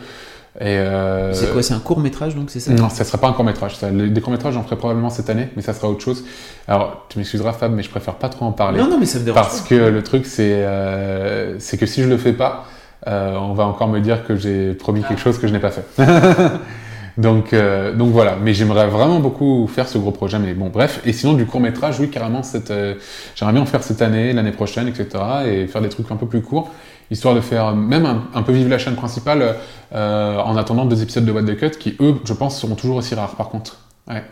Euh, 0.61 1.33
C'est 1.33 1.51
quoi 1.51 1.61
C'est 1.61 1.73
un 1.73 1.79
court 1.79 1.99
métrage 1.99 2.33
donc 2.35 2.49
c'est 2.49 2.59
ça? 2.61 2.71
Non, 2.71 2.87
ça 2.89 3.03
sera 3.03 3.17
pas 3.17 3.27
un 3.27 3.33
court 3.33 3.43
métrage. 3.45 3.75
Ça. 3.75 3.89
Les- 3.91 4.09
Des 4.09 4.21
courts 4.21 4.31
métrages, 4.31 4.53
j'en 4.53 4.63
ferai 4.63 4.77
probablement 4.77 5.09
cette 5.09 5.29
année, 5.29 5.49
mais 5.55 5.61
ça 5.61 5.73
sera 5.73 5.89
autre 5.89 6.01
chose. 6.01 6.23
Alors, 6.67 7.05
tu 7.09 7.17
m'excuseras, 7.17 7.51
Fab, 7.53 7.73
mais 7.73 7.83
je 7.83 7.89
préfère 7.89 8.15
pas 8.15 8.29
trop 8.29 8.45
en 8.45 8.51
parler. 8.53 8.79
Non, 8.79 8.87
non, 8.89 8.97
mais 8.97 9.05
ça 9.05 9.19
me 9.19 9.25
dérange 9.25 9.41
Parce 9.41 9.61
pas. 9.61 9.67
que 9.69 9.75
le 9.75 10.01
truc, 10.03 10.25
c'est 10.25 10.53
euh, 10.63 11.59
c'est 11.59 11.77
que 11.77 11.85
si 11.85 12.03
je 12.03 12.07
le 12.09 12.17
fais 12.17 12.33
pas, 12.33 12.65
euh, 13.07 13.35
on 13.37 13.53
va 13.53 13.65
encore 13.65 13.87
me 13.87 13.99
dire 13.99 14.25
que 14.25 14.35
j'ai 14.35 14.73
promis 14.73 15.03
quelque 15.03 15.21
chose 15.21 15.37
que 15.37 15.47
je 15.47 15.53
n'ai 15.53 15.59
pas 15.59 15.71
fait. 15.71 15.85
donc, 17.17 17.53
euh, 17.53 17.93
donc 17.93 18.11
voilà. 18.11 18.37
Mais 18.41 18.53
j'aimerais 18.53 18.87
vraiment 18.87 19.19
beaucoup 19.19 19.67
faire 19.67 19.87
ce 19.87 19.97
gros 19.97 20.11
projet. 20.11 20.39
Mais 20.39 20.53
bon, 20.53 20.69
bref. 20.69 21.01
Et 21.05 21.13
sinon, 21.13 21.33
du 21.33 21.45
court 21.45 21.61
métrage, 21.61 21.99
oui, 21.99 22.09
carrément, 22.09 22.43
cette, 22.43 22.71
euh, 22.71 22.95
j'aimerais 23.35 23.53
bien 23.53 23.61
en 23.61 23.67
faire 23.67 23.83
cette 23.83 24.01
année, 24.01 24.33
l'année 24.33 24.51
prochaine, 24.51 24.87
etc. 24.87 25.07
Et 25.45 25.67
faire 25.67 25.81
des 25.81 25.89
trucs 25.89 26.09
un 26.11 26.15
peu 26.15 26.25
plus 26.25 26.41
courts, 26.41 26.71
histoire 27.11 27.35
de 27.35 27.41
faire 27.41 27.75
même 27.75 28.05
un, 28.05 28.23
un 28.33 28.41
peu 28.43 28.51
vivre 28.51 28.69
la 28.69 28.77
chaîne 28.79 28.95
principale 28.95 29.55
euh, 29.93 30.37
en 30.39 30.57
attendant 30.57 30.85
deux 30.85 31.01
épisodes 31.01 31.25
de 31.25 31.31
What 31.31 31.43
the 31.43 31.57
Cut 31.57 31.77
qui, 31.79 31.95
eux, 31.99 32.15
je 32.25 32.33
pense, 32.33 32.59
seront 32.59 32.75
toujours 32.75 32.97
aussi 32.97 33.15
rares. 33.15 33.35
Par 33.35 33.49
contre. 33.49 33.79
Ouais. 34.07 34.23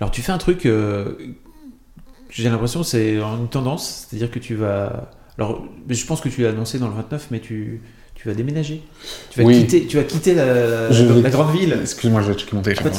Alors 0.00 0.10
tu 0.10 0.22
fais 0.22 0.32
un 0.32 0.38
truc, 0.38 0.64
euh, 0.66 1.16
j'ai 2.30 2.48
l'impression 2.48 2.80
que 2.80 2.86
c'est 2.86 3.16
une 3.16 3.48
tendance, 3.48 4.06
c'est-à-dire 4.08 4.30
que 4.30 4.38
tu 4.38 4.54
vas... 4.54 5.10
Alors 5.38 5.62
je 5.88 6.04
pense 6.04 6.20
que 6.20 6.28
tu 6.28 6.42
l'as 6.42 6.48
annoncé 6.50 6.78
dans 6.78 6.88
le 6.88 6.94
29, 6.94 7.28
mais 7.30 7.38
tu, 7.40 7.80
tu 8.14 8.26
vas 8.28 8.34
déménager. 8.34 8.82
Tu 9.30 9.40
vas, 9.40 9.46
Oui. 9.46 9.60
quitter, 9.60 9.86
tu 9.86 9.96
vas 9.96 10.02
quitter 10.02 10.34
la, 10.34 10.44
la- 10.46 10.90
Je 10.90 11.04
la 11.04 11.12
vais- 11.12 11.30
grande 11.30 11.52
ville. 11.56 11.78
Excuse-moi, 11.80 12.22
je 12.22 12.32
vais 12.32 12.38
checker 12.38 12.56
mon 12.56 12.62
téléphone. 12.62 12.90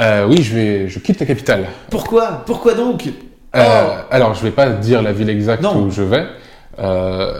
Euh, 0.00 0.26
oui, 0.26 0.42
je 0.42 0.54
vais, 0.54 0.88
je 0.88 0.98
quitte 0.98 1.20
la 1.20 1.26
capitale. 1.26 1.66
Pourquoi? 1.90 2.42
Pourquoi 2.46 2.74
donc? 2.74 3.06
Euh, 3.56 3.98
alors, 4.10 4.34
je 4.34 4.42
vais 4.42 4.50
pas 4.50 4.70
dire 4.70 5.02
la 5.02 5.12
ville 5.12 5.28
exacte 5.30 5.62
Non. 5.62 5.82
où 5.84 5.90
je 5.90 6.02
vais. 6.02 6.24
Euh, 6.78 7.38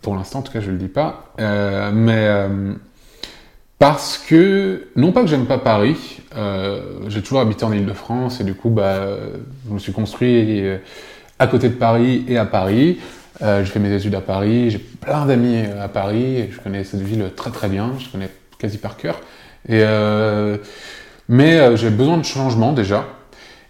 pour 0.00 0.14
l'instant, 0.14 0.38
en 0.38 0.42
tout 0.42 0.52
cas, 0.52 0.60
je 0.60 0.70
le 0.70 0.78
dis 0.78 0.88
pas. 0.88 1.32
Mais 1.92 2.28
parce 3.78 4.16
que, 4.18 4.86
non 4.96 5.12
pas 5.12 5.20
que 5.22 5.26
j'aime 5.26 5.46
pas 5.46 5.58
Paris, 5.58 6.20
j'ai 7.08 7.20
toujours 7.22 7.40
habité 7.40 7.64
en 7.64 7.72
Ile-de-France 7.72 8.40
et 8.40 8.44
du 8.44 8.54
coup, 8.54 8.70
bah, 8.70 9.08
je 9.68 9.74
me 9.74 9.78
suis 9.78 9.92
construit 9.92 10.64
à 11.38 11.46
côté 11.48 11.68
de 11.68 11.74
Paris 11.74 12.24
et 12.28 12.38
à 12.38 12.46
Paris. 12.46 12.98
Euh, 13.42 13.64
j'ai 13.64 13.70
fait 13.70 13.78
mes 13.78 13.94
études 13.94 14.14
à 14.14 14.20
Paris, 14.20 14.70
j'ai 14.70 14.78
plein 14.78 15.26
d'amis 15.26 15.64
à 15.80 15.88
Paris, 15.88 16.48
je 16.50 16.58
connais 16.60 16.84
cette 16.84 17.02
ville 17.02 17.30
très 17.36 17.50
très 17.50 17.68
bien, 17.68 17.92
je 17.98 18.08
connais 18.08 18.30
quasi 18.58 18.78
par 18.78 18.96
cœur. 18.96 19.20
Et, 19.68 19.80
euh, 19.82 20.56
mais 21.28 21.58
euh, 21.58 21.76
j'ai 21.76 21.90
besoin 21.90 22.18
de 22.18 22.24
changement 22.24 22.72
déjà. 22.72 23.06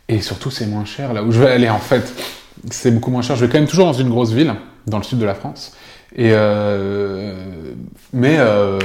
Et 0.09 0.20
surtout, 0.20 0.50
c'est 0.50 0.66
moins 0.66 0.85
cher 0.85 1.12
là 1.12 1.22
où 1.22 1.33
je 1.33 1.40
vais 1.40 1.50
aller 1.50 1.68
en 1.68 1.79
fait. 1.79 2.12
C'est 2.70 2.92
beaucoup 2.92 3.11
moins 3.11 3.22
cher. 3.22 3.37
Je 3.37 3.44
vais 3.44 3.50
quand 3.50 3.59
même 3.59 3.68
toujours 3.68 3.87
dans 3.87 3.92
une 3.92 4.09
grosse 4.09 4.33
ville, 4.33 4.55
dans 4.87 4.98
le 4.98 5.05
sud 5.05 5.18
de 5.18 5.24
la 5.24 5.35
France. 5.35 5.76
Et 6.14 6.31
euh, 6.33 7.35
mais 8.12 8.37
euh, 8.38 8.79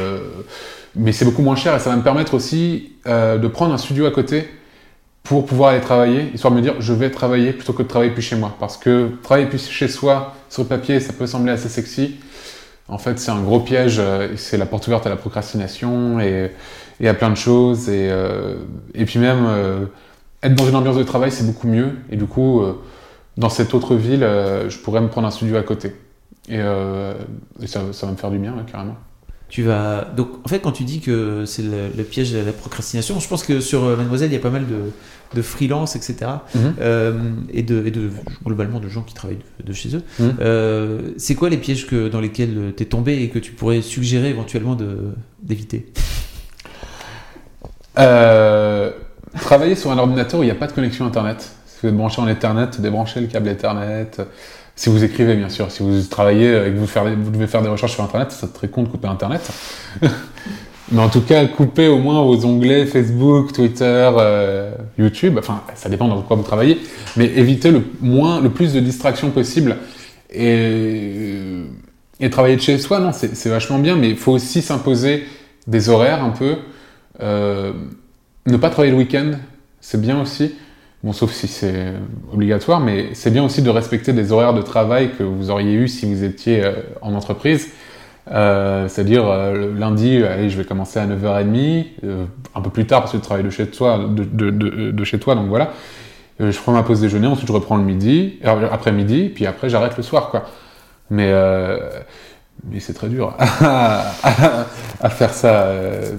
mais 0.96 1.12
c'est 1.12 1.24
beaucoup 1.24 1.44
moins 1.44 1.56
cher 1.56 1.76
et 1.76 1.80
ça 1.80 1.90
va 1.90 1.96
me 1.96 2.02
permettre 2.02 2.34
aussi 2.34 2.94
euh, 3.08 3.38
de 3.38 3.48
prendre 3.48 3.74
un 3.74 3.78
studio 3.78 4.06
à 4.06 4.12
côté 4.12 4.50
pour 5.24 5.46
pouvoir 5.46 5.70
aller 5.70 5.82
travailler, 5.82 6.32
histoire 6.34 6.52
de 6.52 6.58
me 6.58 6.62
dire 6.64 6.76
je 6.80 6.94
vais 6.94 7.12
travailler 7.12 7.54
plutôt 7.54 7.74
que 7.74 7.84
de 7.84 7.88
travailler 7.88 8.12
plus 8.12 8.24
chez 8.24 8.36
moi. 8.36 8.56
Parce 8.60 8.78
que 8.78 9.12
travailler 9.24 9.48
plus 9.48 9.70
chez 9.70 9.88
soi, 9.88 10.36
sur 10.52 10.64
le 10.64 10.68
papier, 10.68 11.00
ça 11.00 11.14
peut 11.14 11.26
sembler 11.28 11.54
assez 11.54 11.70
sexy. 11.70 12.18
En 12.90 12.98
fait, 12.98 13.18
c'est 13.20 13.32
un 13.32 13.42
gros 13.42 13.62
piège. 13.62 13.98
euh, 14.00 14.34
C'est 14.36 14.58
la 14.58 14.66
porte 14.66 14.86
ouverte 14.88 15.08
à 15.08 15.10
la 15.10 15.16
procrastination 15.16 16.20
et, 16.20 16.52
et 17.00 17.08
à 17.08 17.14
plein 17.14 17.30
de 17.30 17.36
choses. 17.36 17.88
Et, 17.88 18.10
euh, 18.12 18.58
puis 19.06 19.18
même, 19.18 19.46
euh, 19.48 19.86
être 20.44 20.54
dans 20.54 20.68
une 20.68 20.76
ambiance 20.76 20.98
de 20.98 21.04
travail, 21.04 21.32
c'est 21.32 21.46
beaucoup 21.46 21.68
mieux. 21.68 21.94
Et 22.12 22.18
du 22.18 22.26
coup, 22.26 22.62
dans 23.38 23.48
cette 23.50 23.74
autre 23.74 23.96
ville, 23.96 24.28
je 24.68 24.78
pourrais 24.80 25.00
me 25.00 25.08
prendre 25.08 25.26
un 25.26 25.32
studio 25.32 25.56
à 25.56 25.64
côté. 25.64 25.96
Et, 26.50 26.60
ça, 27.66 27.82
ça 27.94 28.06
va 28.06 28.12
me 28.12 28.18
faire 28.18 28.32
du 28.32 28.38
bien, 28.38 28.52
ouais, 28.52 28.64
carrément. 28.70 28.98
Tu 29.48 29.64
vas 29.64 30.06
donc 30.16 30.30
en 30.46 30.48
fait 30.48 30.60
quand 30.60 30.72
tu 30.72 30.86
dis 30.86 31.02
que 31.02 31.44
c'est 31.46 31.62
le, 31.62 32.04
piège 32.04 32.32
de 32.32 32.40
la 32.40 32.54
procrastination, 32.54 33.20
je 33.20 33.28
pense 33.28 33.44
que 33.44 33.60
sur 33.60 33.82
Mademoiselle 33.84 34.30
il 34.30 34.34
y 34.34 34.38
a 34.38 34.40
pas 34.40 34.50
mal 34.50 34.66
de, 34.66 34.92
de 35.34 35.42
freelance 35.42 35.96
etc. 35.96 36.16
Mhm. 36.56 36.74
Euh, 36.82 37.14
et, 37.54 37.64
de, 37.64 37.86
et 37.86 37.92
de 37.92 38.10
globalement 38.46 38.80
de 38.80 38.90
gens 38.90 39.02
qui 39.02 39.14
travaillent 39.14 39.40
de, 39.60 39.66
de 39.68 39.74
chez 39.74 39.96
eux. 39.96 40.04
Mhm. 40.20 40.36
Euh, 40.42 41.00
c'est 41.18 41.36
quoi 41.36 41.50
les 41.50 41.58
pièges 41.58 41.88
que 41.88 42.08
dans 42.10 42.20
lesquels 42.22 42.74
tu 42.76 42.84
es 42.84 42.86
tombé 42.86 43.22
et 43.24 43.30
que 43.30 43.40
tu 43.40 43.52
pourrais 43.52 43.82
suggérer 43.82 44.30
éventuellement 44.30 44.78
d'éviter? 45.42 45.92
Euh, 48.00 48.92
travailler 49.40 49.76
sur 49.76 49.92
un 49.92 49.98
ordinateur 49.98 50.40
où 50.40 50.44
il 50.44 50.48
n'y 50.48 50.52
a 50.52 50.56
pas 50.56 50.68
de 50.68 50.72
connexion 50.74 51.06
Internet. 51.06 51.52
Si 51.68 51.80
vous 51.84 51.88
êtes 51.90 51.96
branché 51.98 52.22
en 52.22 52.28
Ethernet, 52.28 52.68
débranchez 52.80 53.22
le 53.22 53.28
câble 53.28 53.50
Ethernet. 53.50 54.08
Si 54.76 54.90
vous 54.90 55.04
écrivez, 55.04 55.36
bien 55.36 55.50
sûr. 55.50 55.70
Si 55.72 55.84
vous 55.84 56.02
travaillez 56.04 56.50
et 56.68 56.72
que 56.72 56.78
vous, 56.78 56.88
faire- 56.88 57.04
vous 57.06 57.32
devez 57.32 57.48
faire 57.48 57.62
des 57.62 57.70
recherches 57.70 57.94
sur 57.94 58.04
Internet, 58.04 58.30
c'est 58.32 58.54
très 58.54 58.68
con 58.70 58.84
de 58.84 58.88
couper 58.88 59.08
Internet. 59.08 59.50
Mais 60.92 61.02
en 61.02 61.10
tout 61.10 61.22
cas, 61.22 61.46
coupez 61.46 61.88
au 61.88 62.00
moins 62.00 62.22
vos 62.22 62.46
onglets 62.46 62.86
Facebook, 62.86 63.54
Twitter, 63.54 64.12
euh, 64.18 64.74
YouTube. 64.98 65.38
Enfin, 65.40 65.62
ça 65.76 65.88
dépend 65.88 66.08
dans 66.10 66.22
quoi 66.22 66.36
vous 66.36 66.44
travaillez. 66.44 66.80
Mais 67.16 67.26
évitez 67.26 67.72
le 67.72 67.84
moins, 68.02 68.42
le 68.42 68.50
plus 68.50 68.74
de 68.74 68.82
distractions 68.82 69.30
possible. 69.30 69.78
Et, 70.34 71.38
et 72.20 72.30
travailler 72.30 72.58
de 72.58 72.62
chez 72.62 72.78
soi, 72.78 73.00
non, 73.00 73.12
c'est 73.14 73.50
vachement 73.50 73.80
bien, 73.80 73.96
mais 73.96 74.10
il 74.10 74.18
faut 74.18 74.34
aussi 74.34 74.62
s'imposer 74.62 75.24
des 75.68 75.90
horaires 75.90 76.24
un 76.24 76.32
peu. 76.32 76.58
Euh, 77.22 77.72
ne 78.46 78.58
pas 78.58 78.70
travailler 78.70 78.92
le 78.92 78.98
week-end, 78.98 79.32
c'est 79.80 80.00
bien 80.00 80.22
aussi. 80.22 80.56
Bon, 81.04 81.14
sauf 81.14 81.32
si 81.32 81.48
c'est 81.48 81.94
obligatoire, 82.32 82.80
mais 82.80 83.10
c'est 83.14 83.32
bien 83.32 83.44
aussi 83.44 83.62
de 83.62 83.70
respecter 83.70 84.14
des 84.14 84.32
horaires 84.32 84.54
de 84.54 84.62
travail 84.62 85.12
que 85.18 85.24
vous 85.24 85.50
auriez 85.50 85.74
eu 85.74 85.88
si 85.88 86.06
vous 86.06 86.24
étiez 86.24 86.64
euh, 86.64 86.74
en 87.02 87.14
entreprise. 87.14 87.70
Euh, 88.32 88.88
C'est-à-dire, 88.88 89.28
euh, 89.28 89.74
lundi, 89.78 90.20
je 90.20 90.58
vais 90.58 90.64
commencer 90.64 91.00
à 91.00 91.06
9h30, 91.08 91.86
euh, 92.04 92.26
un 92.56 92.62
peu 92.62 92.70
plus 92.70 92.86
tard 92.86 93.02
parce 93.02 93.12
que 93.12 93.18
je 93.18 93.24
travaille 93.24 93.44
de 93.44 93.50
chez 93.50 93.68
toi, 93.68 94.00
de, 94.08 95.04
chez 95.04 95.20
toi, 95.20 95.36
donc 95.36 95.48
voilà. 95.48 95.72
Euh, 96.40 96.52
je 96.52 96.60
prends 96.60 96.72
ma 96.72 96.84
pause 96.84 97.02
déjeuner, 97.02 97.28
ensuite 97.28 97.48
je 97.48 97.54
reprends 97.54 97.78
le 97.78 97.84
midi, 97.84 98.40
après-midi, 98.44 99.30
puis 99.30 99.46
après 99.46 99.70
j'arrête 99.70 99.98
le 99.98 100.04
soir. 100.04 100.32
Mais, 101.10 101.32
mais 102.64 102.80
c'est 102.80 102.94
très 102.94 103.10
dur 103.10 103.36
à, 103.40 105.10
faire 105.10 105.34
ça. 105.34 105.68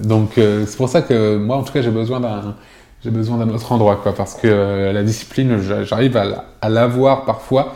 Donc 0.03 0.33
c'est 0.35 0.77
pour 0.77 0.89
ça 0.89 1.01
que 1.01 1.37
moi, 1.37 1.57
en 1.57 1.63
tout 1.63 1.73
cas, 1.73 1.81
j'ai 1.81 1.91
besoin 1.91 2.19
d'un 2.19 2.55
j'ai 3.03 3.11
besoin 3.11 3.37
d'un 3.37 3.49
autre 3.53 3.69
endroit, 3.73 3.97
quoi, 4.01 4.15
parce 4.15 4.35
que 4.35 4.91
la 4.93 5.03
discipline, 5.03 5.57
j'a- 5.59 5.83
j'arrive 5.83 6.15
à 6.61 6.69
l'avoir 6.69 7.25
parfois, 7.25 7.73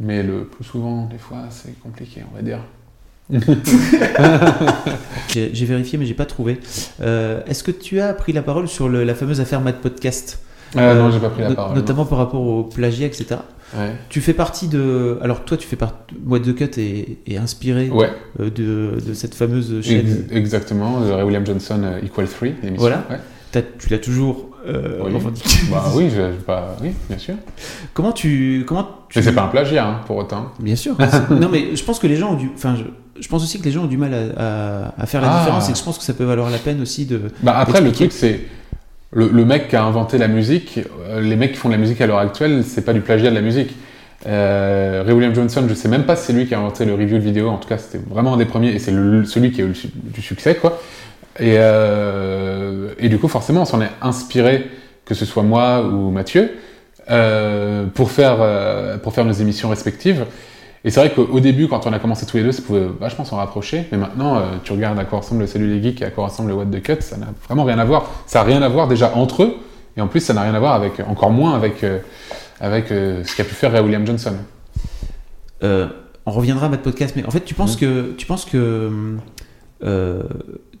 mais 0.00 0.22
le 0.22 0.44
plus 0.44 0.64
souvent, 0.64 1.06
des 1.06 1.16
fois, 1.18 1.38
c'est 1.50 1.78
compliqué, 1.80 2.22
on 2.30 2.36
va 2.36 2.42
dire. 2.42 2.58
J'ai 5.32 5.64
vérifié 5.66 5.98
mais 5.98 6.06
j'ai 6.06 6.14
pas 6.14 6.24
trouvé. 6.26 6.58
Euh, 7.02 7.40
Est-ce 7.46 7.62
que 7.62 7.70
tu 7.70 8.00
as 8.00 8.12
pris 8.14 8.32
la 8.32 8.42
parole 8.42 8.68
sur 8.68 8.88
le- 8.88 9.04
la 9.04 9.14
fameuse 9.14 9.40
affaire 9.40 9.60
Mad 9.60 9.76
Podcast 9.76 10.38
Euh, 10.76 10.94
non, 11.00 11.10
j'ai 11.10 11.18
pas 11.20 11.28
pris 11.30 11.42
la 11.42 11.50
no- 11.50 11.54
parole. 11.54 11.74
Notamment 11.76 12.04
par 12.04 12.18
rapport 12.18 12.40
au 12.42 12.62
plagiat 12.64 13.06
etc. 13.06 13.36
Ouais. 13.76 13.92
Tu 14.08 14.20
fais 14.20 14.32
partie 14.32 14.68
de. 14.68 15.18
Alors, 15.22 15.44
toi, 15.44 15.56
tu 15.56 15.66
fais 15.66 15.74
partie. 15.76 16.14
What 16.24 16.38
the 16.40 16.54
Cut 16.54 16.78
est, 16.80 17.18
est 17.26 17.36
inspiré 17.36 17.90
Ouais, 17.90 18.10
euh, 18.38 18.48
de, 18.48 19.00
de 19.04 19.12
cette 19.12 19.34
fameuse 19.34 19.82
chaîne. 19.82 20.06
ex- 20.06 20.32
exactement. 20.36 21.00
Ray 21.00 21.24
William 21.24 21.44
Johnson 21.44 21.80
euh, 21.82 21.98
Equal 22.04 22.28
3, 22.28 22.48
l'émission. 22.62 22.74
Voilà. 22.78 23.04
Ouais. 23.10 23.16
Tu 23.62 23.88
l'as 23.90 23.98
toujours 23.98 24.50
euh, 24.66 24.98
Oui. 25.04 25.12
revendiqué. 25.14 25.48
Bah 25.70 25.84
oui, 25.94 26.10
je, 26.14 26.22
bah, 26.46 26.76
oui, 26.82 26.90
bien 27.08 27.18
sûr. 27.18 27.34
Comment 27.94 28.12
tu. 28.12 28.64
Comment 28.66 28.88
tu... 29.08 29.18
Mais 29.18 29.24
c'est 29.24 29.32
pas 29.34 29.42
un 29.44 29.48
plagiat, 29.48 29.86
hein, 29.86 30.00
pour 30.06 30.16
autant. 30.16 30.52
Bien 30.60 30.76
sûr. 30.76 30.96
Non, 31.30 31.48
mais 31.50 31.76
je 31.76 31.84
pense 31.84 31.98
que 31.98 32.06
les 32.06 32.16
gens 32.16 32.32
ont 32.32 32.36
du. 32.36 32.50
Enfin, 32.54 32.74
je, 32.76 32.84
je 33.22 33.28
pense 33.28 33.42
aussi 33.42 33.58
que 33.60 33.64
les 33.64 33.70
gens 33.72 33.82
ont 33.84 33.86
du 33.88 33.96
mal 33.98 34.12
à, 34.14 34.86
à- 34.88 35.02
à 35.02 35.06
faire 35.06 35.20
la 35.20 35.32
Ah. 35.34 35.38
différence 35.38 35.68
et 35.68 35.72
que 35.72 35.78
je 35.78 35.84
pense 35.84 35.98
que 35.98 36.04
ça 36.04 36.14
peut 36.14 36.24
valoir 36.24 36.50
la 36.50 36.58
peine 36.58 36.80
aussi 36.82 37.06
de. 37.06 37.20
Bah 37.42 37.56
après, 37.58 37.80
le 37.80 37.92
truc, 37.92 38.12
c'est. 38.12 38.40
Le, 39.12 39.28
le 39.28 39.44
mec 39.44 39.68
qui 39.68 39.76
a 39.76 39.84
inventé 39.84 40.18
la 40.18 40.26
musique, 40.28 40.80
euh, 41.08 41.20
les 41.20 41.36
mecs 41.36 41.52
qui 41.52 41.58
font 41.58 41.68
de 41.68 41.74
la 41.74 41.78
musique 41.80 42.00
à 42.00 42.06
l'heure 42.08 42.18
actuelle, 42.18 42.64
c'est 42.66 42.84
pas 42.84 42.92
du 42.92 43.00
plagiat 43.00 43.30
de 43.30 43.36
la 43.36 43.40
musique. 43.40 43.70
Euh, 44.26 45.02
Ray 45.06 45.14
William 45.14 45.34
Johnson, 45.34 45.64
je 45.68 45.74
sais 45.74 45.88
même 45.88 46.04
pas 46.04 46.16
si 46.16 46.26
c'est 46.26 46.32
lui 46.32 46.46
qui 46.46 46.54
a 46.54 46.58
inventé 46.58 46.84
le 46.84 46.92
review 46.94 47.18
de 47.18 47.22
vidéo, 47.22 47.48
en 47.48 47.58
tout 47.58 47.68
cas 47.68 47.78
c'était 47.78 48.00
vraiment 48.10 48.34
un 48.34 48.36
des 48.36 48.44
premiers, 48.46 48.70
et 48.74 48.78
c'est 48.80 48.90
celui 48.90 49.52
qui 49.52 49.60
a 49.60 49.64
eu 49.64 49.68
le 49.68 49.74
du 50.12 50.20
succès, 50.20 50.56
quoi. 50.56 50.80
Et, 51.38 51.56
euh, 51.58 52.94
et 52.98 53.08
du 53.08 53.18
coup, 53.18 53.28
forcément, 53.28 53.62
on 53.62 53.64
s'en 53.64 53.80
est 53.80 53.90
inspiré, 54.00 54.70
que 55.04 55.14
ce 55.14 55.24
soit 55.24 55.42
moi 55.42 55.82
ou 55.82 56.10
Mathieu, 56.10 56.56
euh, 57.10 57.86
pour, 57.86 58.10
faire, 58.10 58.38
euh, 58.40 58.96
pour 58.98 59.12
faire 59.12 59.24
nos 59.24 59.32
émissions 59.32 59.68
respectives. 59.68 60.24
Et 60.84 60.90
c'est 60.90 61.00
vrai 61.00 61.10
qu'au 61.10 61.24
au 61.24 61.40
début, 61.40 61.68
quand 61.68 61.86
on 61.86 61.92
a 61.92 61.98
commencé 61.98 62.26
tous 62.26 62.36
les 62.36 62.42
deux, 62.44 62.52
ça 62.52 62.62
pouvait 62.62 62.86
vachement 63.00 63.24
s'en 63.24 63.36
rapprocher. 63.36 63.86
Mais 63.90 63.98
maintenant, 63.98 64.40
tu 64.62 64.72
regardes 64.72 64.98
à 64.98 65.04
quoi 65.04 65.18
ressemble 65.18 65.40
le 65.40 65.46
Salut 65.46 65.66
les 65.66 65.82
Geeks 65.82 66.00
et 66.00 66.04
à 66.04 66.10
quoi 66.10 66.26
ressemble 66.28 66.50
le 66.50 66.54
What 66.54 66.66
the 66.66 66.80
Cut, 66.82 67.00
ça 67.00 67.16
n'a 67.16 67.26
vraiment 67.46 67.64
rien 67.64 67.78
à 67.78 67.84
voir. 67.84 68.08
Ça 68.26 68.38
n'a 68.38 68.44
rien 68.44 68.62
à 68.62 68.68
voir 68.68 68.86
déjà 68.86 69.12
entre 69.14 69.42
eux. 69.42 69.56
Et 69.96 70.00
en 70.00 70.06
plus, 70.06 70.20
ça 70.20 70.32
n'a 70.32 70.42
rien 70.42 70.54
à 70.54 70.60
voir 70.60 70.74
avec, 70.74 71.00
encore 71.00 71.30
moins 71.30 71.54
avec, 71.54 71.84
avec 72.60 72.88
ce 72.88 73.36
qu'a 73.36 73.42
pu 73.44 73.54
faire 73.54 73.72
Ray 73.72 73.82
William 73.82 74.06
Johnson. 74.06 74.34
On 75.62 76.32
reviendra 76.32 76.66
à 76.66 76.68
notre 76.68 76.82
podcast, 76.82 77.14
mais 77.16 77.24
en 77.24 77.30
fait, 77.30 77.44
tu 77.44 77.54
penses 77.54 77.74
Mhm. 77.74 77.80
que 77.80 78.12
tu 78.16 78.26
penses 78.26 78.44
que 78.44 78.90
euh, 79.84 80.22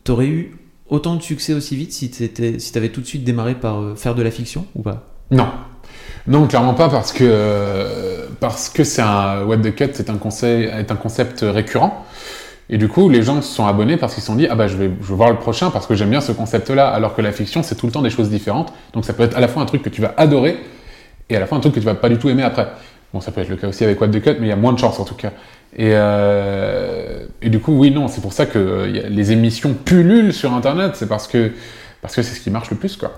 t'aurais 0.06 0.26
eu 0.26 0.56
autant 0.88 1.16
de 1.16 1.22
succès 1.22 1.52
aussi 1.52 1.76
vite 1.76 1.92
si 1.92 2.10
t'avais 2.10 2.88
tout 2.88 3.00
de 3.00 3.06
suite 3.06 3.24
démarré 3.24 3.54
par 3.54 3.80
euh, 3.80 3.94
faire 3.96 4.14
de 4.14 4.22
la 4.22 4.30
fiction 4.30 4.66
ou 4.74 4.82
pas? 4.82 5.04
Non. 5.30 5.48
Non, 6.28 6.46
clairement 6.46 6.74
pas, 6.74 6.88
parce 6.88 7.12
que 7.12 7.24
euh, 7.24 8.26
parce 8.40 8.68
que 8.68 8.84
c'est 8.84 9.02
un 9.02 9.44
What 9.44 9.58
the 9.58 9.74
Cut 9.74 9.84
est 9.84 10.10
un, 10.10 10.18
est 10.18 10.90
un 10.90 10.96
concept 10.96 11.40
récurrent. 11.42 12.04
Et 12.68 12.78
du 12.78 12.88
coup, 12.88 13.08
les 13.08 13.22
gens 13.22 13.40
se 13.42 13.54
sont 13.54 13.66
abonnés 13.66 13.96
parce 13.96 14.14
qu'ils 14.14 14.22
se 14.22 14.26
sont 14.26 14.34
dit 14.34 14.48
ah 14.48 14.56
bah 14.56 14.66
je 14.66 14.76
vais, 14.76 14.90
je 15.00 15.08
vais 15.08 15.14
voir 15.14 15.30
le 15.30 15.38
prochain 15.38 15.70
parce 15.70 15.86
que 15.86 15.94
j'aime 15.94 16.10
bien 16.10 16.20
ce 16.20 16.32
concept-là, 16.32 16.88
alors 16.88 17.14
que 17.14 17.22
la 17.22 17.32
fiction 17.32 17.62
c'est 17.62 17.76
tout 17.76 17.86
le 17.86 17.92
temps 17.92 18.02
des 18.02 18.10
choses 18.10 18.28
différentes. 18.30 18.72
Donc 18.92 19.04
ça 19.04 19.12
peut 19.12 19.22
être 19.22 19.36
à 19.36 19.40
la 19.40 19.48
fois 19.48 19.62
un 19.62 19.66
truc 19.66 19.82
que 19.82 19.88
tu 19.88 20.00
vas 20.00 20.14
adorer 20.16 20.56
et 21.28 21.36
à 21.36 21.40
la 21.40 21.46
fois 21.46 21.58
un 21.58 21.60
truc 21.60 21.74
que 21.74 21.80
tu 21.80 21.86
vas 21.86 21.94
pas 21.94 22.08
du 22.08 22.18
tout 22.18 22.28
aimer 22.28 22.42
après. 22.42 22.68
Bon, 23.12 23.20
ça 23.20 23.30
peut 23.30 23.40
être 23.40 23.48
le 23.48 23.56
cas 23.56 23.68
aussi 23.68 23.84
avec 23.84 24.00
What 24.00 24.08
the 24.08 24.20
Cut, 24.20 24.36
mais 24.40 24.46
il 24.46 24.48
y 24.48 24.52
a 24.52 24.56
moins 24.56 24.72
de 24.72 24.78
chance 24.78 24.98
en 24.98 25.04
tout 25.04 25.14
cas. 25.14 25.32
Et, 25.76 25.90
euh, 25.92 27.26
et 27.42 27.50
du 27.50 27.60
coup, 27.60 27.72
oui, 27.78 27.90
non, 27.90 28.08
c'est 28.08 28.22
pour 28.22 28.32
ça 28.32 28.46
que 28.46 28.58
euh, 28.58 29.08
les 29.08 29.32
émissions 29.32 29.74
pullulent 29.74 30.32
sur 30.32 30.54
Internet, 30.54 30.92
c'est 30.96 31.08
parce 31.08 31.28
que 31.28 31.52
parce 32.00 32.14
que 32.14 32.22
c'est 32.22 32.34
ce 32.34 32.40
qui 32.40 32.50
marche 32.50 32.70
le 32.70 32.76
plus, 32.76 32.96
quoi. 32.96 33.12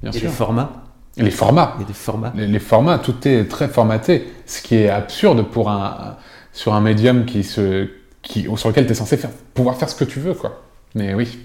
Bien 0.00 0.10
a 0.10 0.12
sûr. 0.12 0.22
des 0.22 0.28
formats. 0.34 0.72
Et 1.18 1.22
les 1.22 1.30
formats. 1.30 1.76
Des 1.86 1.92
formats. 1.92 2.32
Les, 2.34 2.46
les 2.46 2.58
formats, 2.58 2.98
tout 2.98 3.28
est 3.28 3.44
très 3.44 3.68
formaté, 3.68 4.26
ce 4.46 4.62
qui 4.62 4.76
est 4.76 4.88
absurde 4.88 5.42
pour 5.42 5.70
un, 5.70 6.16
sur 6.52 6.72
un 6.74 6.80
médium 6.80 7.26
qui 7.26 7.44
se, 7.44 7.88
qui, 8.22 8.46
sur 8.56 8.68
lequel 8.68 8.86
tu 8.86 8.92
es 8.92 8.94
censé 8.94 9.16
faire, 9.18 9.30
pouvoir 9.52 9.76
faire 9.76 9.90
ce 9.90 9.94
que 9.96 10.04
tu 10.04 10.20
veux, 10.20 10.34
quoi. 10.34 10.62
Mais 10.94 11.14
oui. 11.14 11.38